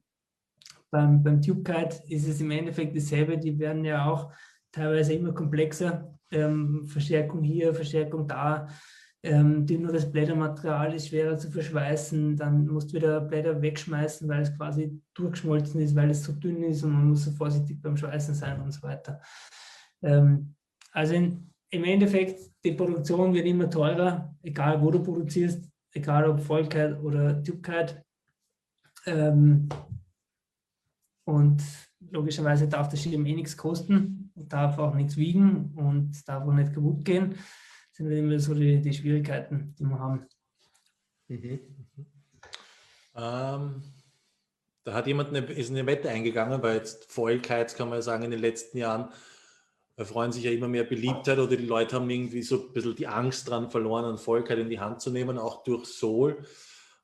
[0.90, 3.38] beim, beim TubeKite ist es im Endeffekt dasselbe.
[3.38, 4.32] Die werden ja auch
[4.72, 6.14] teilweise immer komplexer.
[6.32, 8.68] Ähm, Verstärkung hier, Verstärkung da
[9.22, 14.56] ähm, das Blättermaterial ist schwerer zu verschweißen, dann musst du wieder Blätter wegschmeißen, weil es
[14.56, 18.34] quasi durchgeschmolzen ist, weil es so dünn ist und man muss so vorsichtig beim Schweißen
[18.34, 19.20] sein und so weiter.
[20.02, 20.54] Ähm,
[20.92, 26.40] also in, im Endeffekt, die Produktion wird immer teurer, egal wo du produzierst, egal ob
[26.40, 28.04] Vollkeit oder Tubkeit.
[29.06, 29.68] Ähm,
[31.24, 31.62] und
[32.10, 36.74] logischerweise darf der Schirm eh nichts kosten, darf auch nichts wiegen und darf auch nicht
[36.74, 37.34] kaputt gehen
[38.00, 40.26] sind immer so die, die Schwierigkeiten, die wir haben.
[41.28, 41.60] Mhm.
[43.14, 43.82] Ähm,
[44.84, 48.30] da hat jemand eine, ist eine Wette eingegangen, weil jetzt Vollkeit, kann man sagen, in
[48.30, 49.10] den letzten Jahren
[50.00, 53.06] erfreuen sich ja immer mehr Beliebtheit oder die Leute haben irgendwie so ein bisschen die
[53.06, 56.42] Angst dran verloren, an Vollkeit in die Hand zu nehmen, auch durch Soul,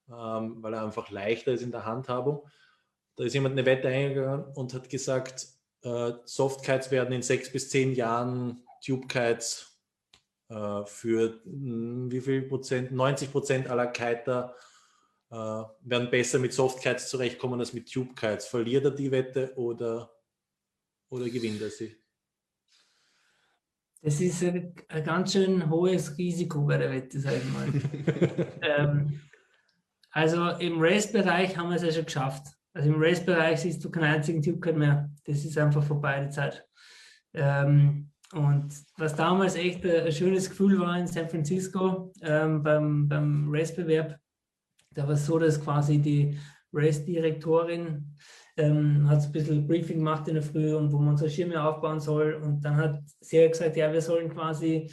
[0.09, 2.49] ähm, weil er einfach leichter ist in der Handhabung.
[3.16, 5.47] Da ist jemand eine Wette eingegangen und hat gesagt,
[5.82, 9.78] äh, Softkites werden in sechs bis zehn Jahren Tubekites
[10.49, 12.92] äh, für hm, wie viel Prozent?
[12.92, 14.55] 90 Prozent aller Kiter
[15.30, 18.47] äh, werden besser mit Softkites zurechtkommen als mit Tubekites.
[18.47, 20.11] Verliert er die Wette oder,
[21.11, 21.94] oder gewinnt er sie?
[24.07, 28.46] Das ist ein, ein, ganz schön hohes Risiko bei der Wette, sage ich mal.
[28.62, 29.20] ähm,
[30.12, 32.46] also im Race-Bereich haben wir es ja schon geschafft.
[32.72, 35.11] Also im Race-Bereich siehst du keinen einzigen Tube mehr.
[35.24, 36.64] Das ist einfach vorbei, die Zeit.
[37.34, 43.48] Ähm, und was damals echt ein, schönes Gefühl war in San Francisco ähm, beim, beim
[43.50, 44.20] Race-Bewerb,
[44.92, 46.38] da war es so, dass quasi die
[46.72, 48.14] Race-Direktorin
[48.57, 52.00] ähm, hat ein bisschen Briefing gemacht in der Früh und wo man so Schirme aufbauen
[52.00, 52.34] soll.
[52.34, 54.90] Und dann hat sie gesagt, ja, wir sollen quasi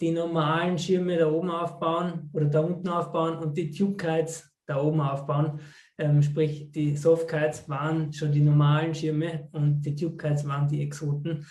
[0.00, 5.00] die normalen Schirme da oben aufbauen oder da unten aufbauen und die Tube-Kites da oben
[5.00, 5.60] aufbauen.
[5.98, 11.46] Ähm, sprich, die Soft-Kites waren schon die normalen Schirme und die Tube-Kites waren die Exoten.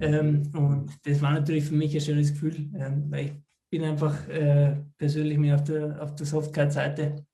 [0.00, 3.32] Ähm, und das war natürlich für mich ein schönes Gefühl, ähm, weil ich
[3.70, 7.24] bin einfach äh, persönlich mehr auf der, auf der Softcard-Seite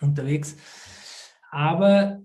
[0.00, 0.56] unterwegs.
[1.50, 2.20] Aber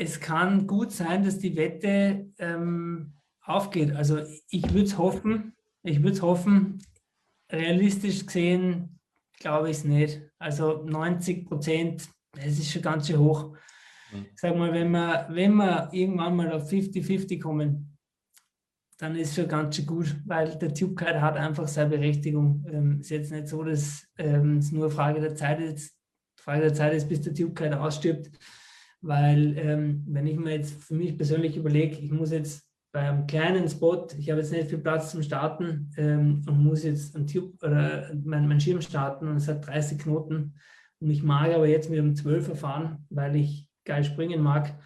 [0.00, 3.94] es kann gut sein, dass die Wette ähm, aufgeht.
[3.94, 6.82] Also ich würde es hoffen, ich würde es hoffen,
[7.52, 8.98] realistisch gesehen
[9.38, 10.22] glaube ich es nicht.
[10.38, 13.56] Also 90 Prozent, das ist schon ganz schön hoch.
[14.12, 14.26] Mhm.
[14.36, 17.98] Sag mal, wenn wir, wenn wir irgendwann mal auf 50-50 kommen,
[18.98, 22.64] dann ist schon ganz schön gut, weil der Tube-Kite hat einfach seine Berechtigung.
[22.70, 25.94] Ähm, ist jetzt nicht so, dass ähm, es nur eine Frage der Zeit ist,
[26.38, 28.30] Frage der Zeit ist, bis der Tube-Kite ausstirbt.
[29.02, 33.26] Weil ähm, wenn ich mir jetzt für mich persönlich überlege, ich muss jetzt bei einem
[33.26, 37.26] kleinen Spot, ich habe jetzt nicht viel Platz zum Starten ähm, und muss jetzt ein
[37.26, 40.54] Tube oder mein, mein Schirm starten und es hat 30 Knoten
[41.00, 44.78] und ich mag aber jetzt mit einem 12er fahren, weil ich geil springen mag,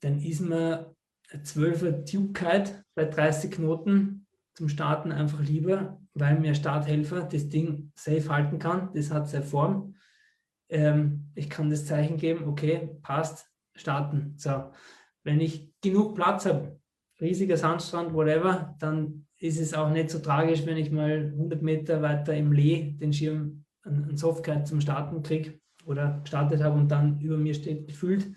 [0.00, 0.94] dann ist mir
[1.32, 8.28] 12er Tube-Kite bei 30 Knoten zum Starten einfach lieber, weil mir Starthelfer das Ding safe
[8.28, 8.90] halten kann.
[8.94, 9.94] Das hat seine Form.
[10.70, 14.34] Ähm, ich kann das Zeichen geben, okay, passt, starten.
[14.36, 14.72] So,
[15.24, 16.80] wenn ich genug Platz habe,
[17.20, 22.02] riesiger Sandstrand, whatever, dann ist es auch nicht so tragisch, wenn ich mal 100 Meter
[22.02, 25.58] weiter im Lee den Schirm, einen Softkite zum Starten kriege.
[25.86, 28.30] oder gestartet habe und dann über mir steht, gefühlt.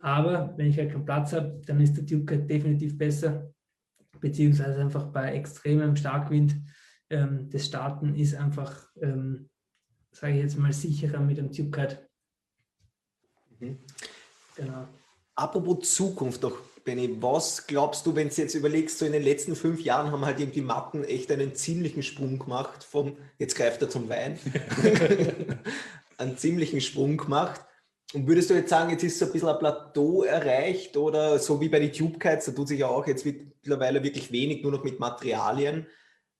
[0.00, 3.52] Aber wenn ich halt keinen Platz habe, dann ist der Tube Guide definitiv besser,
[4.20, 6.56] beziehungsweise einfach bei extremem Starkwind.
[7.10, 9.48] Ähm, das Starten ist einfach, ähm,
[10.12, 11.98] sage ich jetzt mal, sicherer mit dem Guide.
[13.58, 13.78] Mhm.
[14.56, 14.88] Genau.
[15.34, 19.54] Apropos Zukunft doch, Benny, was glaubst du, wenn du jetzt überlegst, so in den letzten
[19.54, 23.88] fünf Jahren haben halt irgendwie Matten echt einen ziemlichen Sprung gemacht vom, jetzt greift er
[23.88, 24.38] zum Wein,
[26.18, 27.60] einen ziemlichen Sprung gemacht.
[28.14, 31.60] Und würdest du jetzt sagen, jetzt ist so ein bisschen ein Plateau erreicht oder so
[31.60, 34.72] wie bei den Tube Kites, da tut sich ja auch jetzt mittlerweile wirklich wenig nur
[34.72, 35.86] noch mit Materialien.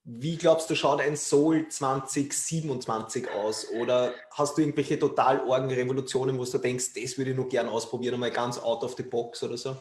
[0.04, 3.70] Wie glaubst du, schaut ein Soul 2027 aus?
[3.70, 7.70] Oder hast du irgendwelche total orgen Revolutionen, wo du denkst, das würde ich nur gerne
[7.70, 9.76] ausprobieren, einmal ganz out of the box oder so?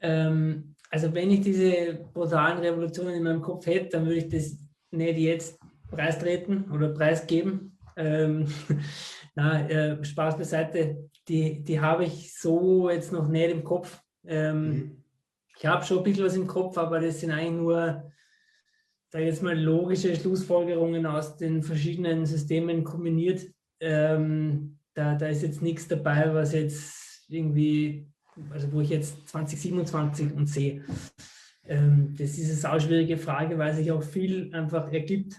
[0.00, 4.56] Ähm, also wenn ich diese brutalen Revolutionen in meinem Kopf hätte, dann würde ich das
[4.92, 5.58] nicht jetzt
[5.90, 7.76] preistreten oder preisgeben.
[7.96, 8.46] Ähm,
[9.34, 14.00] na, äh, Spaß beiseite, die, die habe ich so jetzt noch nicht im Kopf.
[14.24, 15.04] Ähm, mhm.
[15.56, 18.12] Ich habe schon ein bisschen was im Kopf, aber das sind eigentlich nur,
[19.14, 23.46] da jetzt mal logische Schlussfolgerungen aus den verschiedenen Systemen kombiniert.
[23.78, 28.08] Ähm, da, da ist jetzt nichts dabei, was jetzt irgendwie,
[28.50, 30.84] also wo ich jetzt 2027 und sehe.
[31.64, 35.36] Ähm, das ist eine schwierige Frage, weil sich auch viel einfach ergibt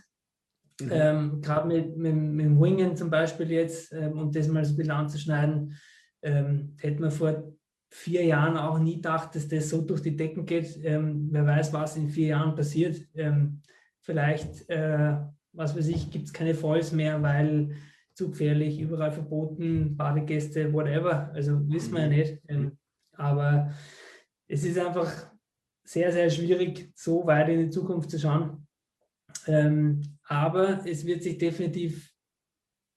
[0.81, 0.89] Mhm.
[0.91, 4.73] Ähm, Gerade mit, mit, mit, dem Wingen zum Beispiel jetzt, ähm, um das mal so
[4.73, 5.77] ein bisschen anzuschneiden,
[6.21, 7.54] ähm, hätte man vor
[7.95, 10.79] vier Jahren auch nie gedacht, dass das so durch die Decken geht.
[10.83, 13.01] Ähm, wer weiß, was in vier Jahren passiert.
[13.15, 13.61] Ähm,
[14.01, 15.15] vielleicht, äh,
[15.53, 17.75] was weiß ich, gibt es keine Falls mehr, weil
[18.13, 21.31] zu gefährlich, überall verboten, Badegäste, whatever.
[21.33, 22.15] Also wissen wir ja mhm.
[22.15, 22.41] nicht.
[22.49, 22.77] Ähm,
[23.13, 23.71] aber
[24.47, 25.31] es ist einfach
[25.85, 28.67] sehr, sehr schwierig, so weit in die Zukunft zu schauen.
[29.47, 32.11] Ähm, aber es wird sich definitiv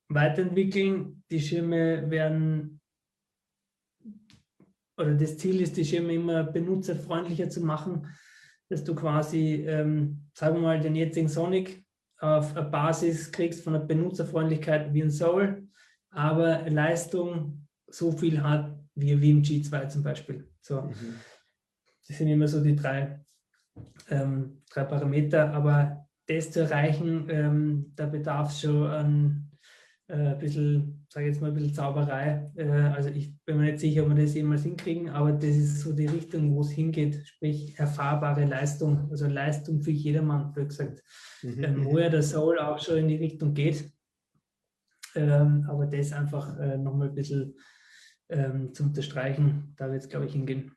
[0.09, 1.23] weiterentwickeln.
[1.31, 2.78] Die Schirme werden,
[4.99, 8.09] oder das Ziel ist, die Schirme immer benutzerfreundlicher zu machen,
[8.69, 11.85] dass du quasi, ähm, sagen wir mal, den jetzigen Sonic
[12.19, 15.69] auf eine Basis kriegst von der Benutzerfreundlichkeit wie ein Soul,
[16.11, 20.49] aber Leistung so viel hat wie, wie im G2 zum Beispiel.
[20.61, 20.83] So.
[20.83, 21.15] Mhm.
[22.07, 23.21] Das sind immer so die drei,
[24.11, 29.48] ähm, drei Parameter, aber das zu erreichen, ähm, da bedarf es schon ein
[30.09, 32.51] äh, bisschen, sage jetzt mal, ein bisschen Zauberei.
[32.57, 35.81] Äh, also ich bin mir nicht sicher, ob wir das jemals hinkriegen, aber das ist
[35.81, 41.03] so die Richtung, wo es hingeht, sprich erfahrbare Leistung, also Leistung für jedermann, wie gesagt,
[41.43, 41.65] mhm.
[41.65, 43.91] ähm, wo ja der Soul auch schon in die Richtung geht.
[45.15, 47.55] Ähm, aber das einfach äh, nochmal ein bisschen
[48.31, 50.73] ähm, zu unterstreichen, da wird es, glaube ich, hingehen.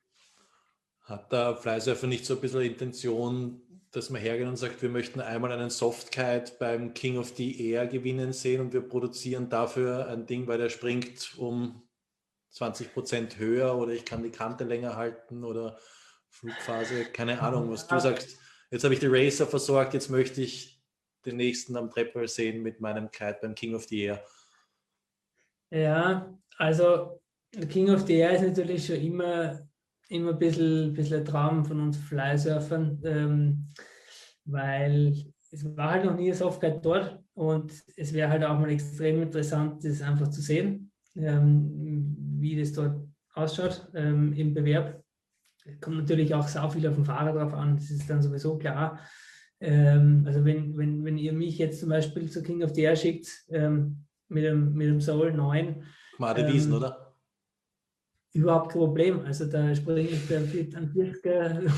[1.04, 3.62] Hat der Fleißwerfer nicht so ein bisschen Intention,
[3.92, 7.88] dass man hergeht und sagt, wir möchten einmal einen Softkite beim King of the Air
[7.88, 11.84] gewinnen sehen und wir produzieren dafür ein Ding, weil der springt um
[12.52, 15.78] 20 Prozent höher oder ich kann die Kante länger halten oder
[16.30, 18.38] Flugphase, keine Ahnung, was du sagst.
[18.70, 20.82] Jetzt habe ich die Racer versorgt, jetzt möchte ich
[21.26, 24.24] den nächsten am Treppel sehen mit meinem Kite beim King of the Air.
[25.70, 27.22] Ja, also
[27.70, 29.68] King of the Air ist natürlich schon immer
[30.12, 33.68] immer ein bisschen, bisschen ein Traum von uns Flysurfern, ähm,
[34.46, 35.14] weil
[35.52, 39.22] es war halt noch nie ein Softguide dort und es wäre halt auch mal extrem
[39.22, 43.02] interessant, das einfach zu sehen, ähm, wie das dort
[43.34, 45.02] ausschaut ähm, im Bewerb.
[45.80, 49.00] Kommt natürlich auch sau viel auf den Fahrer drauf an, das ist dann sowieso klar.
[49.62, 52.96] Ähm, also wenn, wenn, wenn ihr mich jetzt zum Beispiel zu King of the Air
[52.96, 55.84] schickt ähm, mit, dem, mit dem Soul 9.
[56.18, 57.11] Made Wiesen, oder?
[58.34, 59.26] Überhaupt kein Problem.
[59.26, 61.72] Also da springe ich an 40,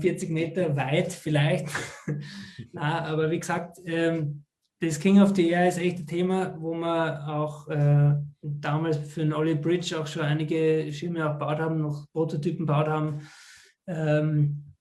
[0.00, 1.68] 40 Meter weit vielleicht.
[2.72, 4.44] Na, aber wie gesagt, ähm,
[4.80, 9.20] das King of the Air ist echt ein Thema, wo wir auch äh, damals für
[9.20, 13.22] den Ollie Bridge auch schon einige Schirme auch gebaut haben, noch Prototypen gebaut haben.
[13.86, 14.74] Ähm,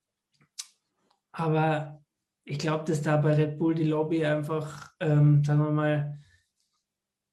[1.32, 2.02] aber
[2.44, 6.20] ich glaube, dass da bei Red Bull die Lobby einfach, ähm, sagen wir mal,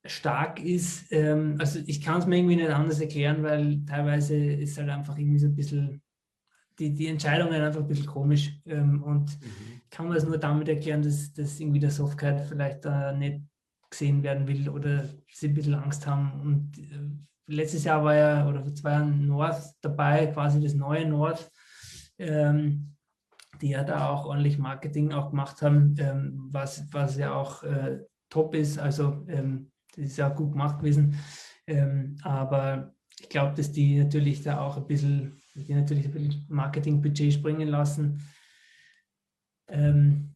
[0.05, 1.12] stark ist.
[1.12, 5.16] Ähm, also ich kann es mir irgendwie nicht anders erklären, weil teilweise ist halt einfach
[5.16, 6.03] irgendwie so ein bisschen,
[6.78, 8.61] die, die Entscheidungen einfach ein bisschen komisch.
[8.66, 9.80] Ähm, und mhm.
[9.90, 13.42] kann man es nur damit erklären, dass, dass irgendwie der Softcard vielleicht da nicht
[13.90, 16.40] gesehen werden will oder sie ein bisschen Angst haben.
[16.40, 21.07] Und äh, letztes Jahr war ja, oder vor zwei Jahren North dabei, quasi das neue
[21.07, 21.50] North.
[22.18, 22.88] Ähm,
[23.61, 28.00] die ja da auch ordentlich Marketing auch gemacht haben, ähm, was, was ja auch äh,
[28.28, 28.78] top ist.
[28.78, 31.18] Also ähm, das ist ja gut gemacht gewesen.
[31.66, 36.47] Ähm, aber ich glaube, dass die natürlich da auch ein bisschen, die natürlich ein bisschen
[36.49, 38.22] Marketingbudget springen lassen.
[39.68, 40.34] Ähm,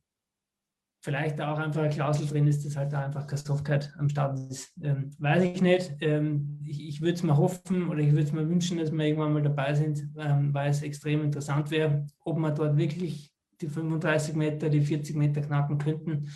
[1.07, 4.73] vielleicht auch einfach eine Klausel drin ist, dass halt da einfach Softkeit am Start ist.
[4.83, 5.93] Ähm, weiß ich nicht.
[6.01, 9.05] Ähm, ich ich würde es mal hoffen oder ich würde es mir wünschen, dass wir
[9.05, 13.69] irgendwann mal dabei sind, ähm, weil es extrem interessant wäre, ob man dort wirklich die
[13.69, 16.29] 35 Meter, die 40 Meter knacken könnten.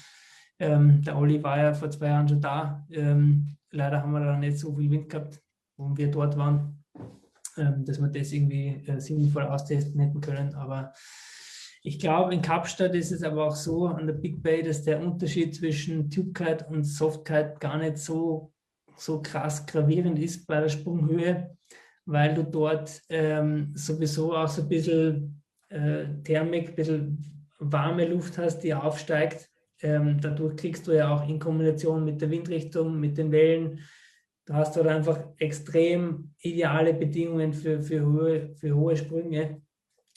[0.60, 2.86] Ähm, der Olli war ja vor zwei Jahren schon da.
[2.90, 5.40] Ähm, leider haben wir da nicht so viel Wind gehabt,
[5.78, 6.84] wo wir dort waren,
[7.56, 10.54] ähm, dass wir das irgendwie äh, sinnvoll austesten hätten können.
[10.54, 10.92] Aber
[11.82, 15.00] ich glaube, in Kapstadt ist es aber auch so an der Big Bay, dass der
[15.00, 18.52] Unterschied zwischen Tube-Kite und Soft-Kite gar nicht so,
[18.96, 21.56] so krass gravierend ist bei der Sprunghöhe,
[22.04, 28.36] weil du dort ähm, sowieso auch so ein bisschen äh, Thermik, ein bisschen warme Luft
[28.36, 29.49] hast, die aufsteigt.
[29.82, 33.80] Ähm, dadurch kriegst du ja auch in Kombination mit der Windrichtung, mit den Wellen,
[34.46, 39.62] du hast dort einfach extrem ideale Bedingungen für, für, hohe, für hohe Sprünge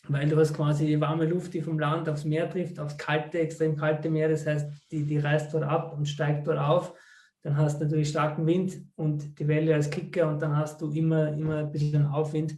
[0.08, 3.40] weil du hast quasi die warme Luft, die vom Land aufs Meer trifft, aufs kalte,
[3.40, 4.30] extrem kalte Meer.
[4.30, 6.94] Das heißt, die, die reißt dort ab und steigt dort auf.
[7.42, 10.92] Dann hast du natürlich starken Wind und die Welle als Kicker und dann hast du
[10.92, 12.58] immer, immer ein bisschen Aufwind.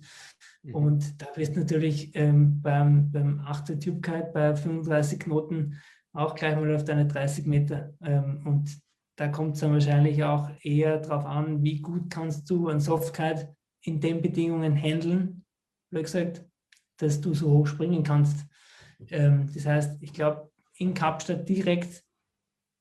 [0.63, 0.75] Mhm.
[0.75, 5.79] Und da du natürlich ähm, beim, beim 8 Tube Kite bei 35 Knoten
[6.15, 7.93] auch gleich mal auf deine 30 Meter.
[8.01, 8.79] Ähm, und
[9.17, 13.55] da kommt es dann wahrscheinlich auch eher darauf an, wie gut kannst du ein Soft-Kite
[13.81, 15.45] in den Bedingungen handeln,
[15.91, 16.43] wie gesagt,
[16.97, 18.45] dass du so hoch springen kannst.
[19.09, 22.03] Ähm, das heißt, ich glaube, in Kapstadt direkt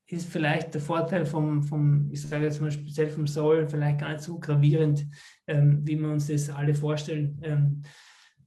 [0.06, 4.10] ist vielleicht der Vorteil vom, vom ich sage jetzt mal speziell vom Soul, vielleicht gar
[4.10, 5.06] nicht so gravierend,
[5.46, 7.40] ähm, wie wir uns das alle vorstellen.
[7.42, 7.82] Ähm,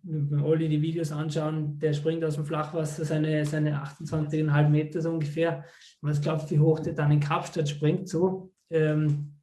[0.09, 5.01] wenn wir alle die Videos anschauen, der springt aus dem Flachwasser seine, seine 28,5 Meter
[5.01, 5.65] so ungefähr.
[6.01, 8.07] Was glaubst du, wie hoch der dann in Kapstadt springt?
[8.07, 9.35] So ähm,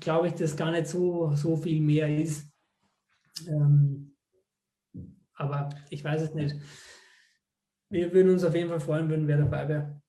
[0.00, 2.46] glaube ich, dass gar nicht so, so viel mehr ist.
[3.48, 4.14] Ähm,
[5.34, 6.56] aber ich weiß es nicht.
[7.88, 10.01] Wir würden uns auf jeden Fall freuen, wenn wer dabei wäre.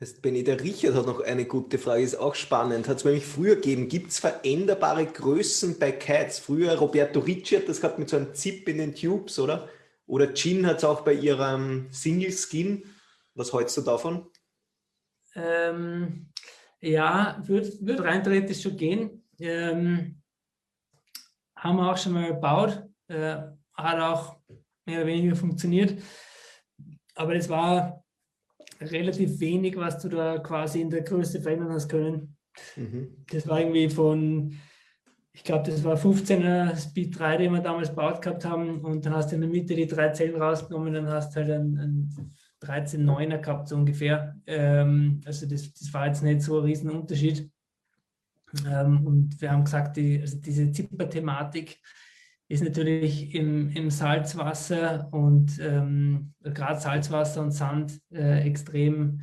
[0.00, 2.88] Heißt Benny, der Richard hat noch eine gute Frage, ist auch spannend.
[2.88, 6.40] Hat es nämlich früher gegeben, gibt es veränderbare Größen bei Kites?
[6.40, 9.68] Früher Roberto Ricci hat das gehabt mit so einem Zip in den Tubes, oder?
[10.06, 12.84] Oder Jean hat es auch bei ihrem Single Skin.
[13.34, 14.26] Was hältst du davon?
[15.36, 16.26] Ähm,
[16.80, 19.24] ja, würde würd rein theoretisch schon gehen.
[19.38, 20.20] Ähm,
[21.56, 22.82] haben wir auch schon mal gebaut.
[23.06, 23.36] Äh,
[23.74, 24.36] hat auch
[24.84, 26.02] mehr oder weniger funktioniert.
[27.14, 28.03] Aber es war
[28.80, 32.36] relativ wenig, was du da quasi in der Größe verändern hast können.
[32.76, 33.24] Mhm.
[33.30, 34.54] Das war irgendwie von,
[35.32, 38.80] ich glaube, das war 15er Speed 3, den wir damals gebaut gehabt haben.
[38.80, 41.50] Und dann hast du in der Mitte die drei Zellen rausgenommen, dann hast du halt
[41.50, 44.36] einen, einen 13,9er gehabt, so ungefähr.
[44.46, 47.50] Ähm, also das, das war jetzt nicht so ein Riesenunterschied.
[48.70, 51.78] Ähm, und wir haben gesagt, die, also diese Zipper-Thematik,
[52.54, 59.22] ist natürlich im, im Salzwasser und ähm, gerade Salzwasser und Sand äh, extrem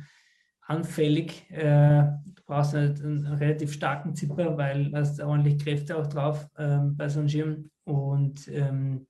[0.60, 1.50] anfällig.
[1.50, 6.46] Äh, du brauchst einen, einen, relativ starken Zipper, weil du hast ordentlich Kräfte auch drauf
[6.58, 7.70] ähm, bei so einem Schirm.
[7.84, 9.06] Und ähm,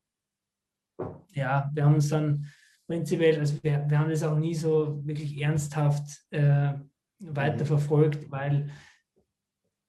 [1.35, 2.47] ja, wir haben uns dann
[2.87, 6.75] prinzipiell, also wir, wir haben das auch nie so wirklich ernsthaft äh,
[7.19, 8.71] weiterverfolgt, weil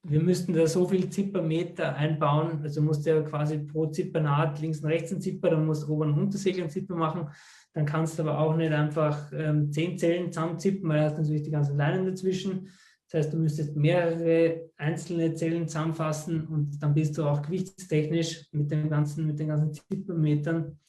[0.04, 4.80] wir müssten da so viel Zippermeter einbauen, also musst du ja quasi pro Zippernaht links
[4.80, 7.30] und rechts ein Zipper, dann musst du oben und Untersegel ein Zipper machen,
[7.74, 11.44] dann kannst du aber auch nicht einfach ähm, zehn Zellen zusammenzippen, weil du hast natürlich
[11.44, 12.70] die ganzen Leinen dazwischen.
[13.10, 18.72] Das heißt, du müsstest mehrere einzelne Zellen zusammenfassen und dann bist du auch gewichtstechnisch mit,
[18.72, 20.80] dem ganzen, mit den ganzen Zippermetern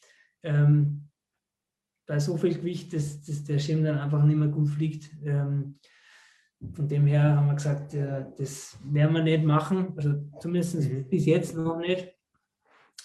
[0.43, 1.09] ähm,
[2.07, 5.11] bei so viel Gewicht, dass, dass, der Schirm dann einfach nicht mehr gut fliegt.
[5.25, 5.79] Ähm,
[6.73, 11.09] von dem her haben wir gesagt, das werden wir nicht machen, also zumindest mhm.
[11.09, 12.13] bis jetzt noch nicht.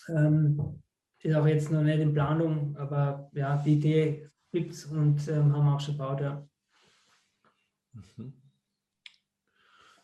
[0.08, 0.82] Ähm,
[1.22, 5.54] ist auch jetzt noch nicht in Planung, aber ja, die Idee gibt es und ähm,
[5.54, 6.48] haben wir auch schon gebaut, ja.
[7.94, 8.34] Mhm.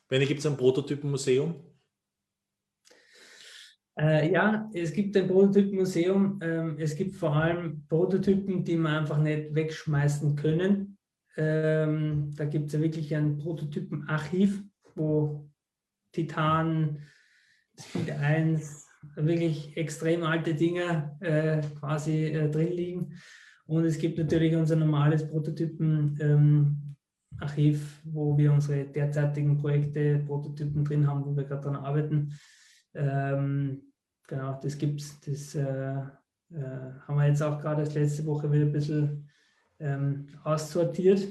[0.07, 1.55] Benny, gibt es ein Prototypenmuseum?
[3.97, 6.39] Äh, ja, es gibt ein Prototypenmuseum.
[6.41, 10.94] Ähm, es gibt vor allem Prototypen, die man einfach nicht wegschmeißen können.
[11.37, 14.63] Ähm, da gibt es ja wirklich ein Prototypenarchiv,
[14.95, 15.49] wo
[16.11, 16.99] Titan,
[17.77, 23.13] Speed 1, wirklich extrem alte Dinge äh, quasi äh, drin liegen.
[23.65, 26.95] Und es gibt natürlich unser normales Prototypenarchiv, ähm,
[28.03, 32.33] wo wir unsere derzeitigen Projekte, Prototypen drin haben, wo wir gerade daran arbeiten.
[32.93, 33.81] Ähm,
[34.27, 35.19] genau, das gibt es.
[35.21, 35.99] Das äh,
[36.51, 39.27] äh, haben wir jetzt auch gerade letzte Woche wieder ein bisschen
[39.79, 41.27] ähm, aussortiert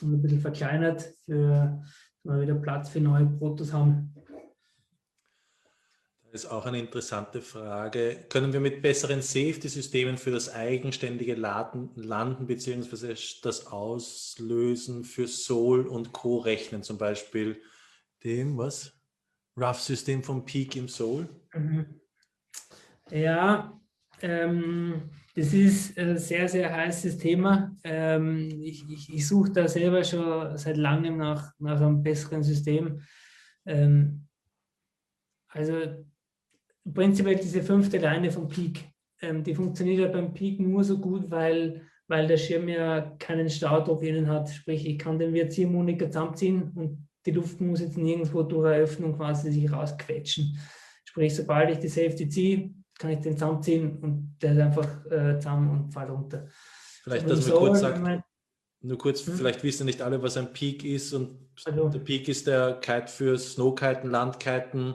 [0.00, 1.82] und ein bisschen verkleinert, für,
[2.24, 4.14] dass wir wieder Platz für neue Protos haben.
[6.32, 8.24] Das ist auch eine interessante Frage.
[8.28, 13.16] Können wir mit besseren Safety-Systemen für das eigenständige Laden, Landen bzw.
[13.42, 16.38] das Auslösen für Soul und Co.
[16.38, 16.84] rechnen?
[16.84, 17.60] Zum Beispiel
[18.22, 18.92] dem, was?
[19.56, 21.28] Rough-System vom Peak im Soul?
[21.52, 22.00] Mhm.
[23.10, 23.80] Ja,
[24.22, 25.10] ähm,
[25.40, 27.74] das ist ein sehr, sehr heißes Thema.
[27.82, 33.00] Ähm, ich, ich, ich suche da selber schon seit langem nach, nach einem besseren System.
[33.64, 34.26] Ähm,
[35.48, 36.04] also
[36.92, 38.84] prinzipiell diese fünfte Leine vom Peak,
[39.22, 43.48] ähm, die funktioniert ja beim Peak nur so gut, weil, weil der Schirm ja keinen
[43.48, 44.50] Staudruck innen hat.
[44.50, 49.16] Sprich, ich kann den Ziehharmonika zusammenziehen und die Luft muss jetzt nirgendwo durch eine Öffnung
[49.16, 50.58] quasi sich rausquetschen.
[51.06, 55.38] Sprich, sobald ich die Safety ziehe, kann ich den zusammenziehen und der ist einfach äh,
[55.38, 56.46] zusammen und fällt runter.
[57.02, 58.22] Vielleicht, dass man so, kurz sagt, man,
[58.82, 59.34] nur kurz, hm?
[59.34, 63.08] vielleicht wissen nicht alle, was ein Peak ist und also, der Peak ist der Kite
[63.08, 64.94] für Snowkiten, Landkiten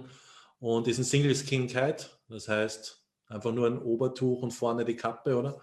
[0.59, 2.05] und ist ein Single Skin Kite.
[2.29, 5.59] Das heißt, einfach nur ein Obertuch und vorne die Kappe, oder?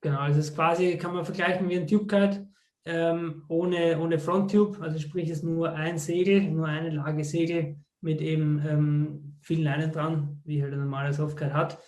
[0.00, 2.46] Genau, also es ist quasi, kann man vergleichen wie ein Tube Kite
[2.84, 7.76] ähm, ohne, ohne Fronttube, also sprich es ist nur ein Segel, nur eine Lage Segel
[8.00, 11.78] mit eben ähm, vielen Leinen dran, wie halt ein normaler Softkite hat.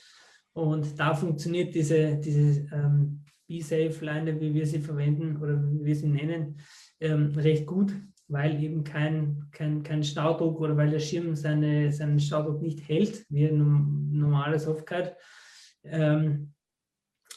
[0.52, 6.08] Und da funktioniert diese, diese ähm, Be-Safe-Leine, wie wir sie verwenden oder wie wir sie
[6.08, 6.60] nennen,
[7.00, 7.92] ähm, recht gut,
[8.28, 13.24] weil eben kein, kein, kein Staudruck oder weil der Schirm seine, seinen Staudruck nicht hält,
[13.28, 15.16] wie ein normaler Softkite.
[15.84, 16.52] Ähm,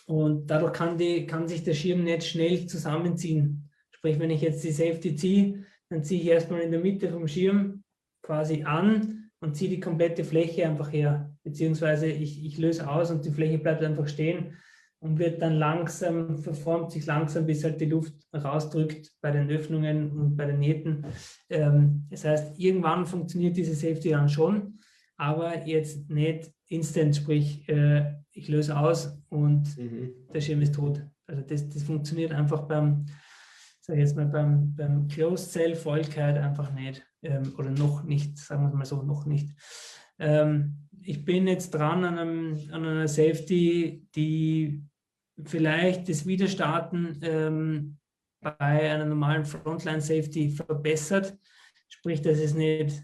[0.06, 3.70] und dadurch kann, die, kann sich der Schirm nicht schnell zusammenziehen.
[3.92, 7.28] Sprich, wenn ich jetzt die Safety ziehe, dann ziehe ich erstmal in der Mitte vom
[7.28, 7.83] Schirm
[8.24, 11.32] quasi an und ziehe die komplette Fläche einfach her.
[11.44, 14.54] Beziehungsweise ich, ich löse aus und die Fläche bleibt einfach stehen
[15.00, 20.12] und wird dann langsam, verformt sich langsam, bis halt die Luft rausdrückt bei den Öffnungen
[20.12, 21.06] und bei den Nähten.
[21.50, 24.80] Ähm, das heißt, irgendwann funktioniert diese Safety dann schon,
[25.18, 30.14] aber jetzt nicht instant, sprich, äh, ich löse aus und mhm.
[30.34, 31.06] der Schirm ist tot.
[31.28, 33.06] Also das, das funktioniert einfach beim,
[33.86, 37.06] sag ich jetzt mal, beim, beim Closed Cell Vollkeit einfach nicht.
[37.22, 39.50] Ähm, oder noch nicht, sagen wir es mal so, noch nicht.
[40.20, 44.86] Ähm, ich bin jetzt dran an, einem, an einer Safety, die
[45.44, 47.98] vielleicht das Wiederstarten ähm,
[48.40, 51.38] bei einer normalen Frontline Safety verbessert.
[51.90, 53.04] Sprich, dass es nicht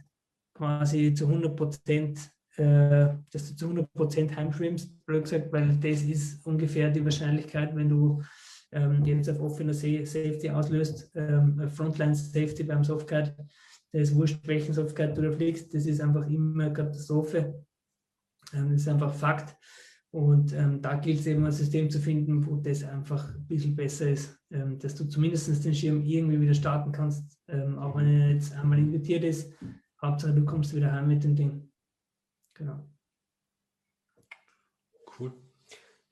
[0.53, 6.45] quasi zu 100 Prozent äh, dass du zu 100% heimschwimmst, blöd gesagt, weil das ist
[6.45, 8.21] ungefähr die Wahrscheinlichkeit, wenn du
[8.72, 13.36] ähm, jetzt auf offener Safety auslöst, ähm, Frontline Safety beim Softguide,
[13.91, 17.65] das ist wurscht, welchen Softguide du da fliegst, das ist einfach immer eine Katastrophe.
[18.53, 19.55] Ähm, das ist einfach Fakt.
[20.11, 23.76] Und ähm, da gilt es eben ein System zu finden, wo das einfach ein bisschen
[23.76, 28.07] besser ist, ähm, dass du zumindest den Schirm irgendwie wieder starten kannst, ähm, auch wenn
[28.07, 29.53] er jetzt einmal invertiert ist.
[30.01, 31.72] Hauptsache, du kommst wieder heim mit dem Ding.
[32.55, 32.89] Genau.
[35.20, 35.34] Cool.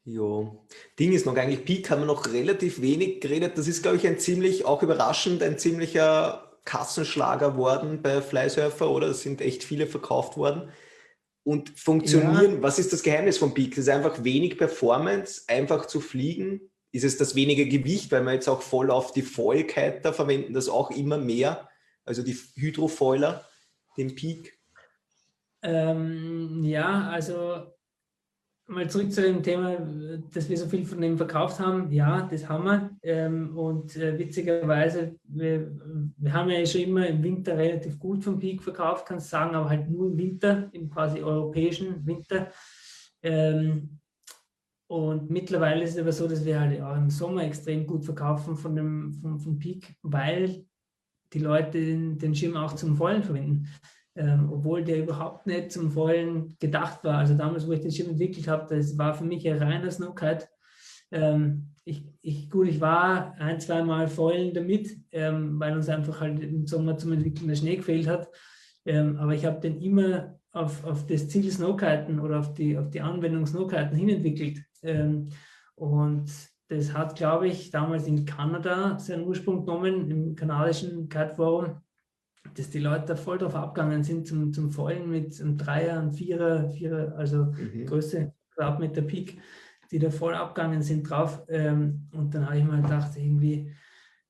[0.10, 0.56] Ja,
[0.98, 3.58] Ding ist noch eigentlich, Peak haben wir noch relativ wenig geredet.
[3.58, 9.08] Das ist, glaube ich, ein ziemlich, auch überraschend, ein ziemlicher Kassenschlager worden bei Flysurfer, oder?
[9.08, 10.70] Es sind echt viele verkauft worden.
[11.44, 12.62] Und funktionieren, ja.
[12.62, 13.72] was ist das Geheimnis von Peak?
[13.72, 16.62] Das ist einfach wenig Performance, einfach zu fliegen.
[16.94, 20.54] Ist es das wenige Gewicht, weil wir jetzt auch voll auf die Foilkeit da verwenden,
[20.54, 21.68] das auch immer mehr,
[22.06, 23.46] also die Hydrofoiler,
[23.98, 24.58] den Peak?
[25.64, 27.77] Ähm, ja, also
[28.68, 29.78] mal zurück zu dem Thema,
[30.34, 31.92] dass wir so viel von dem verkauft haben.
[31.92, 32.90] Ja, das haben wir.
[33.02, 35.72] Ähm, und äh, witzigerweise, wir,
[36.18, 39.70] wir, haben ja schon immer im Winter relativ gut vom Peak verkauft, kannst sagen, aber
[39.70, 42.52] halt nur im Winter, im quasi europäischen Winter.
[43.24, 44.00] Ähm,
[44.88, 48.56] und mittlerweile ist es aber so, dass wir halt auch im Sommer extrem gut verkaufen
[48.56, 50.66] von dem, vom, vom Peak, weil
[51.34, 53.68] die Leute den, den Schirm auch zum Vollen verwenden
[54.18, 57.20] ähm, obwohl der überhaupt nicht zum Vollen gedacht war.
[57.20, 60.48] Also damals, wo ich den Schirm entwickelt habe, das war für mich ein reiner Snowkite.
[61.12, 66.20] Ähm, ich, ich, gut, ich war ein, zwei Mal vollen damit, ähm, weil uns einfach
[66.20, 68.28] halt im Sommer zum Entwickeln der Schnee gefehlt hat.
[68.86, 72.90] Ähm, aber ich habe den immer auf, auf das Ziel Snowkiten oder auf die, auf
[72.90, 74.64] die Anwendung Snowkiten hinentwickelt.
[74.82, 75.30] Ähm,
[75.76, 76.30] und
[76.70, 81.82] das hat, glaube ich, damals in Kanada seinen Ursprung genommen, im kanadischen Kite Forum
[82.56, 86.70] dass die Leute voll drauf abgegangen sind zum, zum Vollen mit einem Dreier, einem Vierer,
[86.70, 87.86] Vierer, also mhm.
[87.86, 89.40] Größe Quadratmeter Peak,
[89.92, 91.44] die da voll abgegangen sind drauf.
[91.50, 93.72] Ähm, und dann habe ich mal gedacht, irgendwie,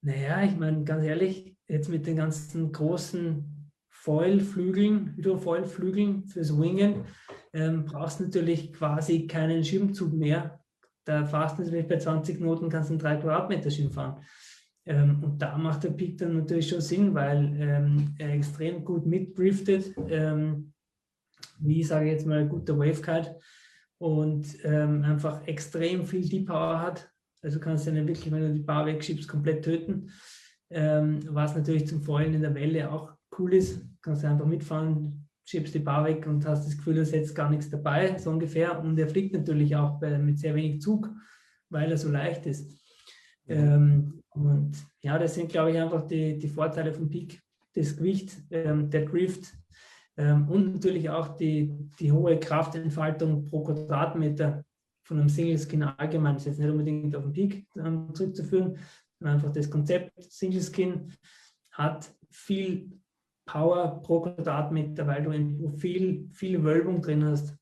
[0.02, 7.06] naja, ich meine, ganz ehrlich, jetzt mit den ganzen großen Foilflügeln, Hydrofoilflügeln fürs Wingen,
[7.54, 10.60] ähm, brauchst du natürlich quasi keinen Schirmzug mehr.
[11.04, 14.22] Da fährst du natürlich bei 20 Knoten, kannst du einen 3 Quadratmeter Schirm fahren.
[14.88, 19.06] Ähm, und da macht der Pick dann natürlich schon Sinn, weil ähm, er extrem gut
[19.06, 19.94] mitdriftet.
[20.10, 20.74] Ähm,
[21.60, 23.40] wie sage ich jetzt mal, guter Wavekite
[23.98, 27.10] und ähm, einfach extrem viel Deep Power hat.
[27.42, 30.10] Also kannst du ja wirklich, wenn du die Bar wegschiebst, komplett töten.
[30.70, 33.82] Ähm, was natürlich zum Fallen in der Welle auch cool ist.
[34.02, 37.50] Kannst du einfach mitfahren, schiebst die Bar weg und hast das Gefühl, du setzt gar
[37.50, 38.80] nichts dabei, so ungefähr.
[38.80, 41.10] Und er fliegt natürlich auch bei, mit sehr wenig Zug,
[41.70, 42.78] weil er so leicht ist.
[43.48, 44.72] Ähm, und
[45.02, 47.42] ja, das sind, glaube ich, einfach die, die Vorteile vom Peak.
[47.74, 49.54] Das Gewicht, ähm, der Drift
[50.18, 54.64] ähm, und natürlich auch die, die hohe Kraftentfaltung pro Quadratmeter
[55.04, 56.34] von einem Single Skin allgemein.
[56.34, 58.78] Das ist jetzt nicht unbedingt auf den Peak ähm, zurückzuführen,
[59.20, 61.14] sondern einfach das Konzept Single Skin
[61.72, 62.92] hat viel
[63.46, 67.56] Power pro Quadratmeter, weil du viel, viel Wölbung drin hast.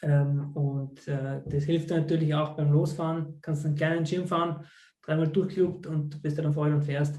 [0.00, 3.40] Ähm, und äh, das hilft natürlich auch beim Losfahren.
[3.42, 4.64] Kannst einen kleinen Schirm fahren,
[5.08, 7.18] dreimal durchgelugt und du bist dann voll und fährst.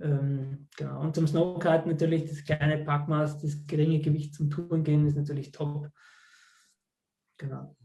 [0.00, 1.00] Ähm, genau.
[1.00, 5.52] Und zum Snowkart natürlich das kleine Packmaß, das geringe Gewicht zum Touren gehen ist natürlich
[5.52, 5.88] top.
[7.38, 7.76] Genau.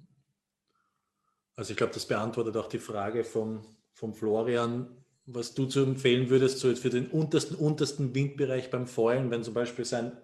[1.56, 3.64] Also ich glaube, das beantwortet auch die Frage vom,
[3.94, 4.88] vom Florian,
[5.26, 9.54] was du zu empfehlen würdest, so für den untersten, untersten Windbereich beim Foilen, wenn zum
[9.54, 10.18] Beispiel sein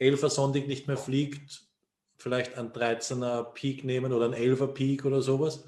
[0.00, 1.68] 11er Sondig nicht mehr fliegt,
[2.16, 5.64] vielleicht ein 13er Peak nehmen oder ein 11er Peak oder sowas.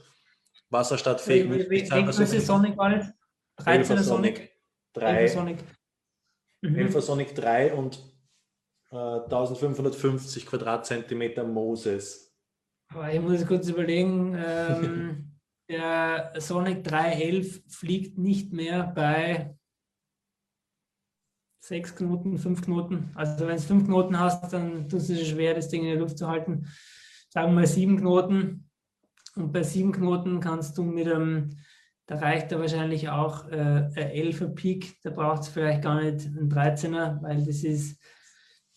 [0.70, 1.50] Wasserstadtfähig.
[1.50, 3.12] Wie, wie, wie, wie Sonic war das?
[3.58, 4.50] 13er Sonic.
[4.94, 5.28] 3.
[5.28, 5.58] Sonic.
[6.62, 6.90] Mhm.
[7.00, 7.98] Sonic 3 und
[8.90, 12.34] äh, 1550 Quadratzentimeter Moses.
[12.88, 15.38] Aber ich muss kurz überlegen, ähm,
[15.70, 19.56] der Sonic 311 fliegt nicht mehr bei
[21.62, 23.12] 6 Knoten, 5 Knoten.
[23.14, 25.98] Also wenn es 5 Knoten hast, dann tust du es schwer, das Ding in der
[25.98, 26.66] Luft zu halten.
[27.28, 28.69] Sagen wir mal 7 Knoten.
[29.36, 31.50] Und bei 7 Knoten kannst du mit einem,
[32.06, 36.26] da reicht da wahrscheinlich auch äh, ein 11er Peak, da braucht es vielleicht gar nicht
[36.26, 38.00] einen 13er, weil das ist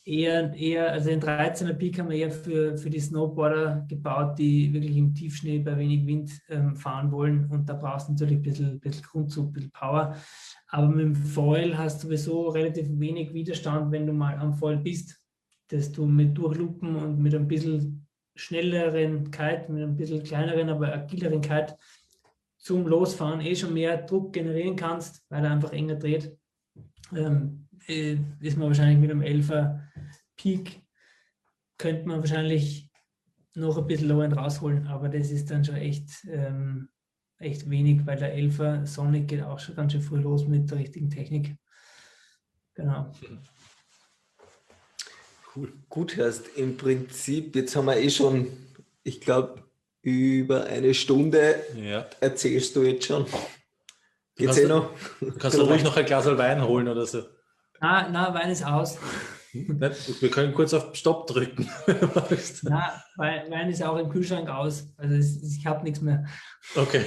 [0.05, 4.73] eher, eher, also den 13er Peak haben wir eher für, für die Snowboarder gebaut, die
[4.73, 7.45] wirklich im Tiefschnee bei wenig Wind ähm, fahren wollen.
[7.49, 10.15] Und da brauchst du natürlich ein bisschen, bisschen Grundzug, ein bisschen Power.
[10.67, 14.77] Aber mit dem Foil hast du sowieso relativ wenig Widerstand, wenn du mal am Foil
[14.77, 15.19] bist,
[15.69, 18.02] dass du mit Durchlupen und mit ein bisschen
[18.35, 21.77] schnelleren Kite, mit ein bisschen kleineren, aber agileren Kite
[22.57, 26.35] zum Losfahren eh schon mehr Druck generieren kannst, weil er einfach enger dreht.
[27.13, 29.81] Ähm, äh, ist man wahrscheinlich mit einem 11er
[30.35, 30.81] Peak,
[31.77, 32.89] könnte man wahrscheinlich
[33.55, 36.89] noch ein bisschen lower rausholen, aber das ist dann schon echt, ähm,
[37.37, 40.79] echt wenig, weil der 11er Sonic geht auch schon ganz schön früh los mit der
[40.79, 41.55] richtigen Technik.
[42.73, 43.11] Genau.
[45.55, 45.71] Cool.
[45.87, 48.47] Gut, hast im Prinzip, jetzt haben wir eh schon,
[49.03, 49.63] ich glaube,
[50.01, 52.05] über eine Stunde ja.
[52.19, 53.25] erzählst du jetzt schon.
[54.35, 54.89] Geht's eh noch?
[55.37, 57.23] Kannst du ruhig noch ein Glas Wein holen oder so?
[57.79, 58.97] Na, na, Wein ist aus.
[59.53, 61.69] Wir können kurz auf Stopp drücken.
[62.63, 64.87] na, Wein ist auch im Kühlschrank aus.
[64.97, 66.25] Also ich habe nichts mehr.
[66.75, 67.05] Okay.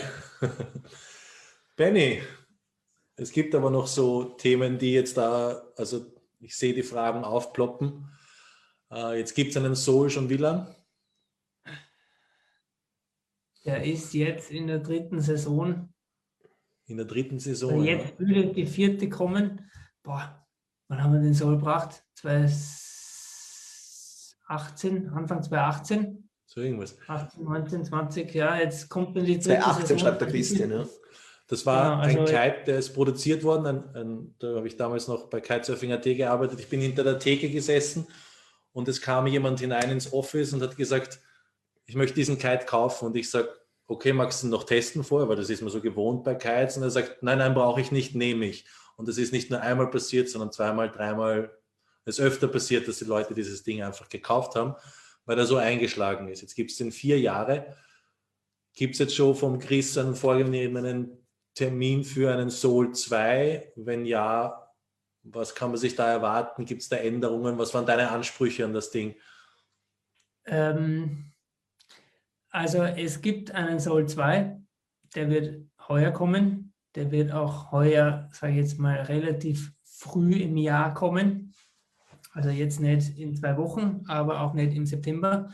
[1.76, 2.22] Benny,
[3.16, 6.06] es gibt aber noch so Themen, die jetzt da, also
[6.38, 8.08] ich sehe die Fragen aufploppen.
[8.96, 10.66] Äh, jetzt gibt es einen Soul schon wie lang?
[13.64, 15.92] Der ist jetzt in der dritten Saison.
[16.86, 17.84] In der dritten Saison.
[17.84, 18.20] Jetzt ja.
[18.20, 19.68] würde die vierte kommen.
[20.02, 20.46] Boah,
[20.88, 22.04] wann haben wir den Soul gebracht?
[22.14, 26.30] 2018, Anfang 2018.
[26.46, 26.96] So irgendwas.
[27.08, 30.86] 18, 19, 20, ja, jetzt kommt man die 2018 schreibt der Christian, ja.
[31.48, 33.66] Das war genau, also ein Kite, der ist produziert worden.
[33.66, 36.60] Ein, ein, da habe ich damals noch bei Kitesurfing.at gearbeitet.
[36.60, 38.06] Ich bin hinter der Theke gesessen
[38.76, 41.18] und es kam jemand hinein ins Office und hat gesagt,
[41.86, 43.06] ich möchte diesen Kite kaufen.
[43.06, 43.48] Und ich sage,
[43.86, 46.76] okay, magst du ihn noch testen vorher, weil das ist mir so gewohnt bei Kites.
[46.76, 48.66] Und er sagt, nein, nein, brauche ich nicht, nehme ich.
[48.98, 51.56] Und das ist nicht nur einmal passiert, sondern zweimal, dreimal,
[52.04, 54.74] es öfter passiert, dass die Leute dieses Ding einfach gekauft haben,
[55.24, 56.42] weil er so eingeschlagen ist.
[56.42, 57.74] Jetzt gibt es den vier Jahre.
[58.74, 63.72] Gibt es jetzt schon vom Chris einen vorgenommenen Termin für einen Soul 2?
[63.76, 64.65] Wenn ja,
[65.32, 66.64] was kann man sich da erwarten?
[66.64, 67.58] Gibt es da Änderungen?
[67.58, 69.14] Was waren deine Ansprüche an das Ding?
[70.46, 71.32] Ähm,
[72.50, 74.60] also es gibt einen Soul 2,
[75.14, 76.66] der wird heuer kommen
[76.96, 81.54] der wird auch heuer, sage ich jetzt mal, relativ früh im Jahr kommen.
[82.32, 85.50] Also jetzt nicht in zwei Wochen, aber auch nicht im September,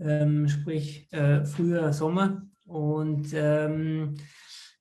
[0.00, 2.42] ähm, sprich äh, früher Sommer.
[2.64, 4.14] Und ähm,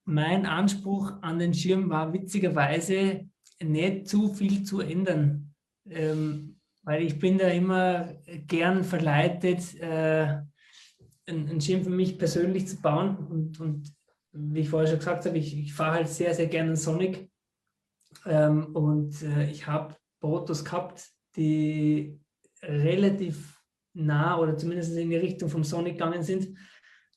[0.06, 3.28] mein Anspruch an den Schirm war witzigerweise
[3.64, 5.54] nicht zu viel zu ändern,
[5.90, 8.14] ähm, weil ich bin da immer
[8.48, 10.42] gern verleitet, äh,
[11.28, 13.94] einen Schirm für mich persönlich zu bauen und, und
[14.32, 17.30] wie ich vorher schon gesagt habe, ich, ich fahre halt sehr, sehr gerne Sonic.
[18.26, 22.20] Ähm, und äh, ich habe Autos gehabt, die
[22.62, 23.62] relativ
[23.94, 26.58] nah oder zumindest in die Richtung vom Sonic gegangen sind,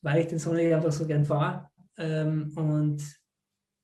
[0.03, 1.71] weil ich den Sonic einfach so gern fahre.
[1.97, 3.03] Ähm, und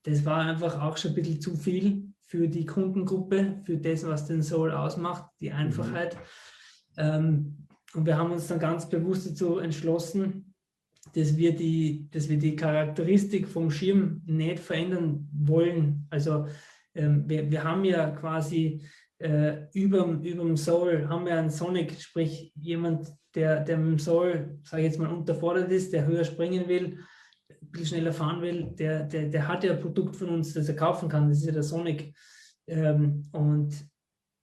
[0.05, 4.27] das war einfach auch schon ein bisschen zu viel für die Kundengruppe, für das, was
[4.27, 5.57] den Soul ausmacht, die mhm.
[5.57, 6.17] Einfachheit.
[6.97, 7.67] Mhm.
[7.95, 10.55] Und wir haben uns dann ganz bewusst dazu entschlossen,
[11.15, 16.07] dass wir die, dass wir die Charakteristik vom Schirm nicht verändern wollen.
[16.11, 16.47] Also
[16.95, 18.83] ähm, wir, wir haben ja quasi
[19.19, 24.59] äh, über, dem Soul haben wir einen Sonic, sprich jemand, der, der mit dem Soul,
[24.63, 26.99] sage ich jetzt mal, unterfordert ist, der höher springen will,
[27.77, 30.77] bisschen schneller fahren will, der, der, der hat ja ein Produkt von uns, das er
[30.77, 32.15] kaufen kann, das ist ja der Sonic.
[32.67, 33.75] Ähm, und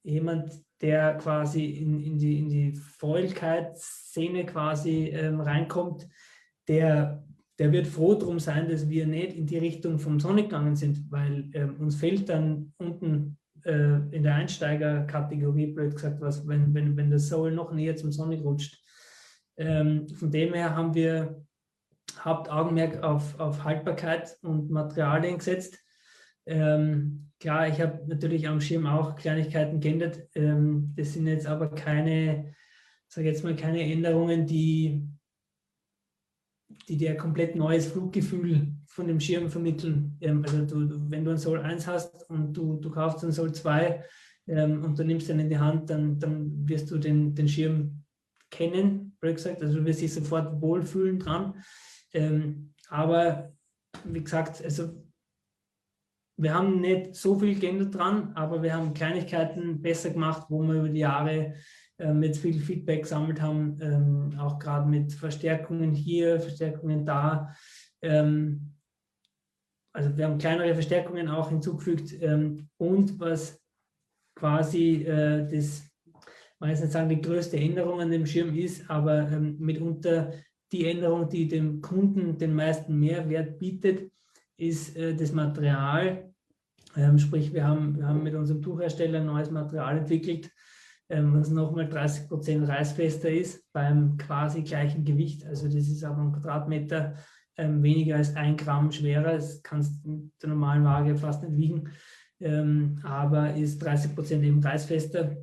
[0.03, 0.51] jemand,
[0.81, 6.07] der quasi in, in die, in die Freudigkeitsszene quasi ähm, reinkommt,
[6.67, 7.23] der,
[7.59, 11.09] der wird froh drum sein, dass wir nicht in die Richtung vom Sonic gegangen sind,
[11.09, 16.97] weil ähm, uns fehlt dann unten äh, in der Einsteigerkategorie, blöd gesagt, was, wenn, wenn,
[16.97, 18.81] wenn der Soul noch näher zum Sonic rutscht.
[19.55, 21.45] Ähm, von dem her haben wir
[22.19, 25.79] Hauptaugenmerk auf, auf Haltbarkeit und Materialien gesetzt.
[26.45, 30.19] Ähm, klar, ich habe natürlich am Schirm auch Kleinigkeiten geändert.
[30.35, 32.53] Ähm, das sind jetzt aber keine,
[33.07, 35.07] sage jetzt mal, keine Änderungen, die,
[36.87, 40.17] die dir komplett neues Fluggefühl von dem Schirm vermitteln.
[40.21, 43.53] Ähm, also du, wenn du ein Soul 1 hast und du, du kaufst ein Soul
[43.53, 44.03] 2
[44.47, 48.03] ähm, und du nimmst den in die Hand, dann, dann wirst du den, den Schirm
[48.49, 49.61] kennen, gesagt.
[49.61, 51.63] Also du wirst dich sofort wohlfühlen dran.
[52.13, 53.53] Ähm, aber
[54.05, 55.03] wie gesagt, also
[56.37, 60.75] wir haben nicht so viel geändert dran, aber wir haben Kleinigkeiten besser gemacht, wo wir
[60.75, 61.53] über die Jahre
[61.99, 67.55] ähm, jetzt viel Feedback gesammelt haben, ähm, auch gerade mit Verstärkungen hier, Verstärkungen da.
[68.01, 68.73] Ähm,
[69.93, 73.61] also wir haben kleinere Verstärkungen auch hinzugefügt ähm, und was
[74.35, 75.83] quasi äh, das,
[76.59, 80.33] man jetzt nicht sagen, die größte Änderung an dem Schirm ist, aber ähm, mitunter
[80.73, 84.11] die Änderung, die dem Kunden den meisten Mehrwert bietet,
[84.57, 86.33] ist äh, das Material.
[86.95, 90.51] Ähm, sprich, wir haben, wir haben mit unserem Tuchhersteller ein neues Material entwickelt,
[91.09, 95.45] ähm, was nochmal 30 Prozent reißfester ist beim quasi gleichen Gewicht.
[95.45, 97.15] Also das ist aber ein Quadratmeter
[97.57, 99.33] ähm, weniger als ein Gramm schwerer.
[99.33, 101.89] Das kannst du mit der normalen Waage fast nicht wiegen,
[102.39, 105.37] ähm, aber ist 30 Prozent eben reißfester,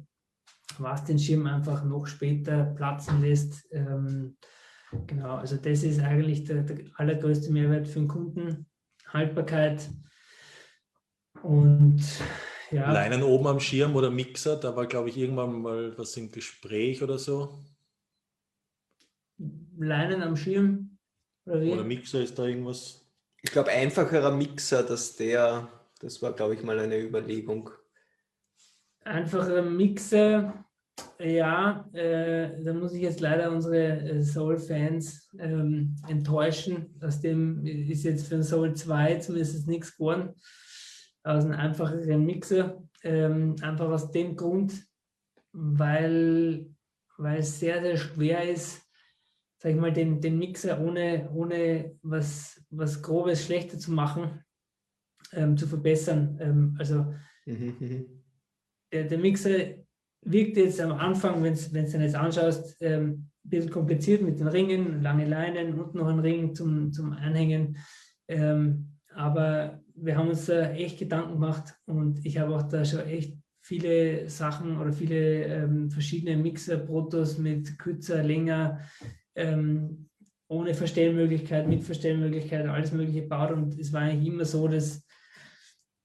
[0.78, 3.64] was den Schirm einfach noch später platzen lässt.
[3.72, 4.36] Ähm,
[5.06, 8.66] Genau, also das ist eigentlich der, der allergrößte Mehrwert für den Kunden.
[9.12, 9.88] Haltbarkeit
[11.42, 12.00] und
[12.70, 12.92] ja.
[12.92, 17.02] Leinen oben am Schirm oder Mixer, da war, glaube ich, irgendwann mal was im Gespräch
[17.02, 17.58] oder so.
[19.76, 20.98] Leinen am Schirm?
[21.46, 21.70] Oder, wie?
[21.72, 23.04] oder Mixer ist da irgendwas?
[23.42, 25.68] Ich glaube, einfacherer Mixer, dass der,
[25.98, 27.70] das war, glaube ich, mal eine Überlegung.
[29.02, 30.64] Einfacherer Mixer,
[31.18, 36.94] ja, äh, da muss ich jetzt leider unsere äh, Soul-Fans ähm, enttäuschen.
[37.02, 40.34] Aus dem ist jetzt für den Soul 2 zumindest nichts geworden.
[41.22, 42.82] Aus einem einfacheren Mixer.
[43.02, 44.74] Ähm, einfach aus dem Grund,
[45.52, 46.66] weil,
[47.18, 48.82] weil es sehr, sehr schwer ist,
[49.58, 54.42] sag ich mal, den, den Mixer ohne, ohne was, was Grobes schlechter zu machen,
[55.32, 56.38] ähm, zu verbessern.
[56.40, 57.14] Ähm, also
[57.46, 58.22] mhm, mhm.
[58.92, 59.79] der, der Mixer
[60.22, 64.38] wirkt jetzt am Anfang, wenn du es dann jetzt anschaust, ähm, ein bisschen kompliziert mit
[64.38, 67.78] den Ringen, lange Leinen und noch ein Ring zum, zum Anhängen.
[68.28, 73.00] Ähm, aber wir haben uns da echt Gedanken gemacht und ich habe auch da schon
[73.00, 78.80] echt viele Sachen oder viele ähm, verschiedene Mixer-Protos mit kürzer, länger,
[79.34, 80.08] ähm,
[80.48, 83.52] ohne Verstellmöglichkeit, mit Verstellmöglichkeit, alles Mögliche gebaut.
[83.52, 85.04] Und es war eigentlich immer so, dass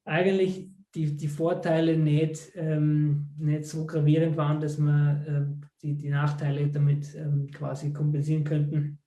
[0.03, 6.09] eigentlich die, die Vorteile nicht, ähm, nicht so gravierend waren, dass wir ähm, die, die
[6.09, 8.99] Nachteile damit ähm, quasi kompensieren könnten.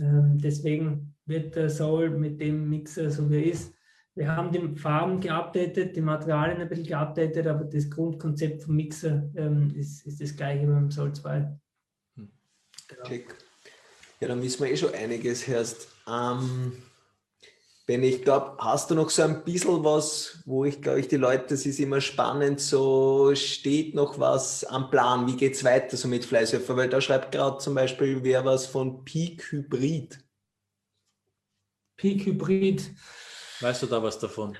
[0.00, 3.74] Ähm, deswegen wird der Soul mit dem Mixer so wie er ist.
[4.14, 9.30] Wir haben die Farben geupdatet, die Materialien ein bisschen geupdatet, aber das Grundkonzept vom Mixer
[9.34, 11.58] ähm, ist, ist das gleiche beim Soul 2.
[12.16, 12.30] Hm.
[12.88, 13.24] Genau.
[14.20, 15.88] Ja, dann wissen wir eh schon einiges, Herst.
[16.06, 16.72] Ähm,
[17.84, 21.16] Ben, ich glaube, hast du noch so ein bisschen was, wo ich glaube, ich die
[21.16, 25.96] Leute, das ist immer spannend, so steht noch was am Plan, wie geht es weiter
[25.96, 26.76] so mit Fleißhöfer?
[26.76, 30.24] Weil da schreibt gerade zum Beispiel wer was von Peak Hybrid.
[31.96, 32.92] Peak Hybrid.
[33.60, 34.56] Weißt du da was davon?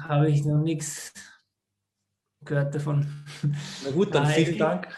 [0.00, 1.12] Habe ich noch nichts
[2.46, 3.06] gehört davon.
[3.84, 4.88] Na gut, dann vielen Dank.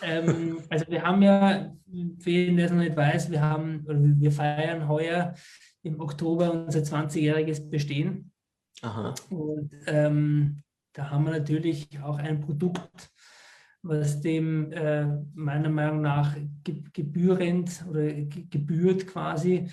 [0.00, 1.74] Ähm, also wir haben ja,
[2.20, 5.34] für jeden, der es noch nicht weiß, wir haben, oder wir feiern heuer
[5.84, 8.32] im Oktober unser 20-jähriges Bestehen.
[8.82, 9.14] Aha.
[9.30, 10.62] Und ähm,
[10.92, 13.10] da haben wir natürlich auch ein Produkt,
[13.82, 16.36] was dem äh, meiner Meinung nach
[16.92, 19.68] gebührend oder gebührt quasi.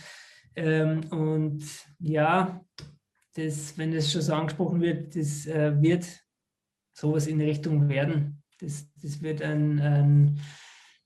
[0.56, 1.64] Ähm, und
[2.00, 2.62] ja,
[3.36, 6.06] das, wenn das schon so angesprochen wird, das äh, wird
[6.94, 8.44] sowas in Richtung werden.
[8.60, 10.40] Das, das wird ein, ein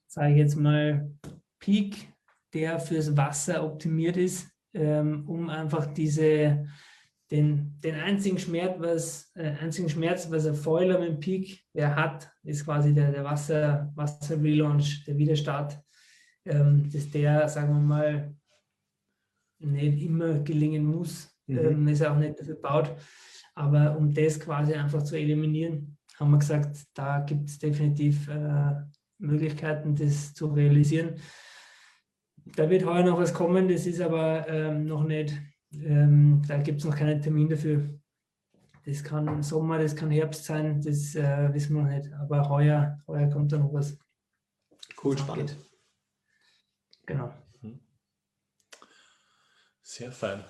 [0.07, 1.11] sage ich jetzt mal,
[1.59, 2.11] Peak,
[2.53, 6.67] der fürs Wasser optimiert ist, ähm, um einfach diese,
[7.31, 11.95] den, den einzigen Schmerz, was, äh, einzigen Schmerz, was ein Foiler mit dem Peak der
[11.95, 15.79] hat, ist quasi der, der Wasser, Wasser Relaunch, der Widerstart,
[16.45, 18.35] ähm, dass der, sagen wir mal,
[19.59, 21.57] nicht immer gelingen muss, mhm.
[21.57, 22.95] ähm, ist auch nicht dafür gebaut.
[23.55, 28.75] Aber um das quasi einfach zu eliminieren, haben wir gesagt, da gibt es definitiv äh,
[29.17, 31.15] Möglichkeiten, das zu realisieren.
[32.45, 35.33] Da wird heuer noch was kommen, das ist aber ähm, noch nicht,
[35.73, 37.89] ähm, da gibt es noch keinen Termin dafür.
[38.85, 42.13] Das kann Sommer, das kann Herbst sein, das äh, wissen wir noch nicht.
[42.13, 43.97] Aber heuer, heuer kommt da noch was.
[45.03, 45.57] Cool, spannend.
[47.05, 47.33] Genau.
[49.81, 50.43] Sehr fein.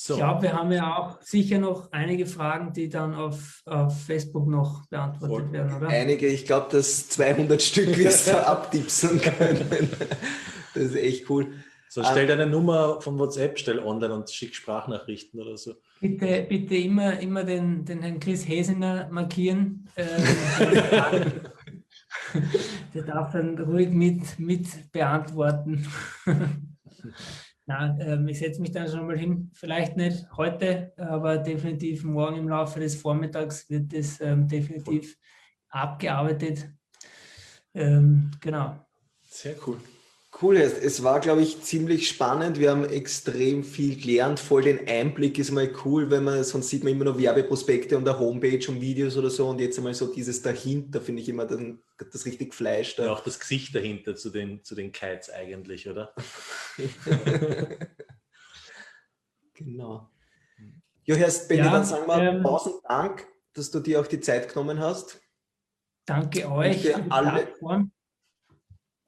[0.00, 0.14] So.
[0.14, 4.46] Ich glaube, wir haben ja auch sicher noch einige Fragen, die dann auf, auf Facebook
[4.46, 5.52] noch beantwortet Voll.
[5.52, 5.88] werden, oder?
[5.88, 9.90] Einige, ich glaube, dass 200 Stück wirst du abtipsen können.
[10.72, 11.52] Das ist echt cool.
[11.88, 15.74] So, stell deine Nummer von WhatsApp, stell online und schick Sprachnachrichten oder so.
[16.00, 19.88] Bitte, bitte immer, immer den, den Herrn Chris Hesinger markieren.
[19.96, 20.06] Äh,
[22.94, 25.88] der darf dann ruhig mit, mit beantworten.
[27.68, 29.50] Na, ähm, ich setze mich dann schon mal hin.
[29.52, 35.18] Vielleicht nicht heute, aber definitiv morgen im Laufe des Vormittags wird das ähm, definitiv
[35.68, 36.66] abgearbeitet.
[37.74, 38.86] Ähm, genau.
[39.22, 39.78] Sehr cool.
[40.40, 42.60] Cool, es war, glaube ich, ziemlich spannend.
[42.60, 44.38] Wir haben extrem viel gelernt.
[44.38, 48.04] Voll den Einblick ist mal cool, wenn man, sonst sieht man immer noch Werbeprospekte und
[48.04, 49.48] der Homepage und Videos oder so.
[49.48, 53.06] Und jetzt einmal so dieses dahinter, finde ich immer dann, das richtig Fleisch da.
[53.06, 56.14] Ja, auch das Gesicht dahinter zu den, zu den Kites eigentlich, oder?
[59.54, 60.08] genau.
[61.02, 64.20] Jo, Herr Benny, ja, dann sagen wir ähm, tausend Dank, dass du dir auch die
[64.20, 65.20] Zeit genommen hast.
[66.04, 66.82] Danke euch.
[66.82, 67.90] für alle, Plattform.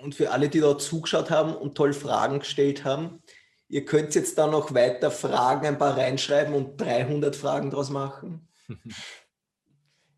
[0.00, 3.22] Und für alle, die dort zugeschaut haben und toll Fragen gestellt haben,
[3.68, 8.48] ihr könnt jetzt da noch weiter Fragen, ein paar reinschreiben und 300 Fragen draus machen.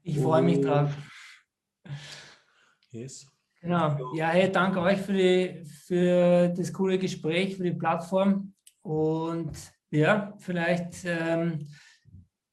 [0.04, 0.90] Ich freue mich drauf.
[2.90, 3.24] Yes.
[3.60, 4.12] Genau.
[4.16, 8.52] Ja, hey, danke euch für, die, für das coole Gespräch, für die Plattform.
[8.82, 9.52] Und
[9.92, 11.68] ja, vielleicht ähm,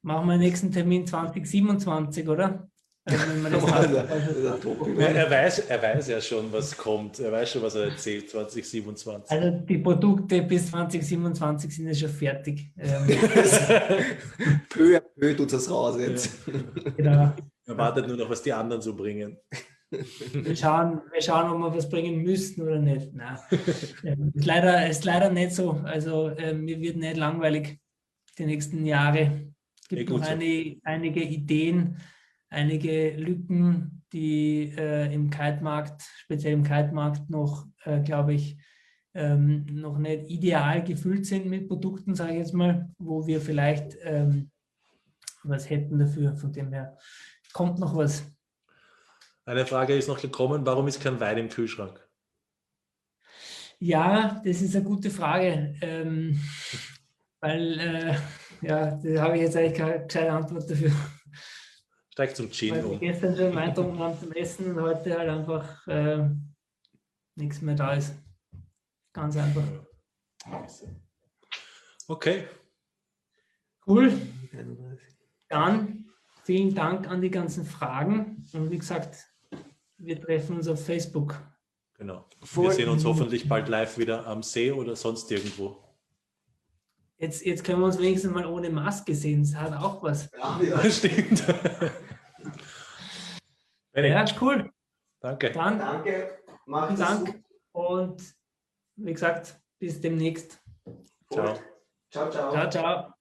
[0.04, 2.69] machen wir den nächsten Termin 2027, oder?
[5.00, 7.20] er, weiß, er weiß ja schon, was kommt.
[7.20, 9.32] Er weiß schon, was er erzählt 2027.
[9.32, 12.72] Also die Produkte bis 2027 sind ja schon fertig.
[12.78, 13.08] Ähm,
[14.70, 16.32] peu à peu tut es raus jetzt.
[16.98, 17.34] Genau.
[17.66, 19.38] Er wartet nur noch, was die anderen so bringen.
[19.90, 23.14] Wir schauen, wir schauen, ob wir was bringen müssten oder nicht.
[23.14, 23.38] Nein.
[24.04, 25.72] Ähm, ist, leider, ist leider nicht so.
[25.84, 27.80] Also ähm, mir wird nicht langweilig
[28.38, 29.52] die nächsten Jahre.
[29.82, 31.98] Es gibt noch eine, einige Ideen,
[32.50, 38.58] einige Lücken, die äh, im Kite-Markt, speziell im Kite-Markt noch, äh, glaube ich,
[39.14, 43.98] ähm, noch nicht ideal gefüllt sind mit Produkten, sage ich jetzt mal, wo wir vielleicht
[44.04, 44.52] ähm,
[45.44, 46.36] was hätten dafür.
[46.36, 46.98] Von dem her
[47.54, 48.24] kommt noch was.
[49.46, 52.08] Eine Frage ist noch gekommen, warum ist kein Wein im Kühlschrank?
[53.80, 56.40] Ja, das ist eine gute Frage, ähm,
[57.40, 58.16] weil, äh,
[58.62, 60.92] ja, da habe ich jetzt eigentlich keine gescheite Antwort dafür.
[62.20, 63.00] Steigt zum Gin Weil um.
[63.00, 66.30] gestern schon Wein haben zum Essen und heute halt einfach äh,
[67.36, 68.14] nichts mehr da ist.
[69.14, 69.64] Ganz einfach.
[72.10, 72.44] Okay.
[73.88, 74.12] Cool.
[75.48, 76.10] Dann
[76.44, 78.46] vielen Dank an die ganzen Fragen.
[78.52, 79.16] Und wie gesagt,
[79.98, 81.42] wir treffen uns auf Facebook.
[81.94, 82.28] Genau.
[82.42, 85.89] Wir sehen uns hoffentlich bald live wieder am See oder sonst irgendwo.
[87.20, 89.42] Jetzt, jetzt können wir uns wenigstens mal ohne Maske sehen.
[89.44, 90.30] Das hat auch was.
[90.32, 90.90] Ja, ja.
[90.90, 91.46] stimmt.
[93.94, 94.72] ja, cool.
[95.20, 95.52] Danke.
[95.52, 96.40] Dann, Danke.
[96.66, 97.44] Mach Dank.
[97.74, 98.24] Und
[98.96, 100.62] wie gesagt, bis demnächst.
[101.32, 101.60] Ciao.
[102.10, 102.52] Ciao, ciao.
[102.52, 103.14] Ciao, ciao.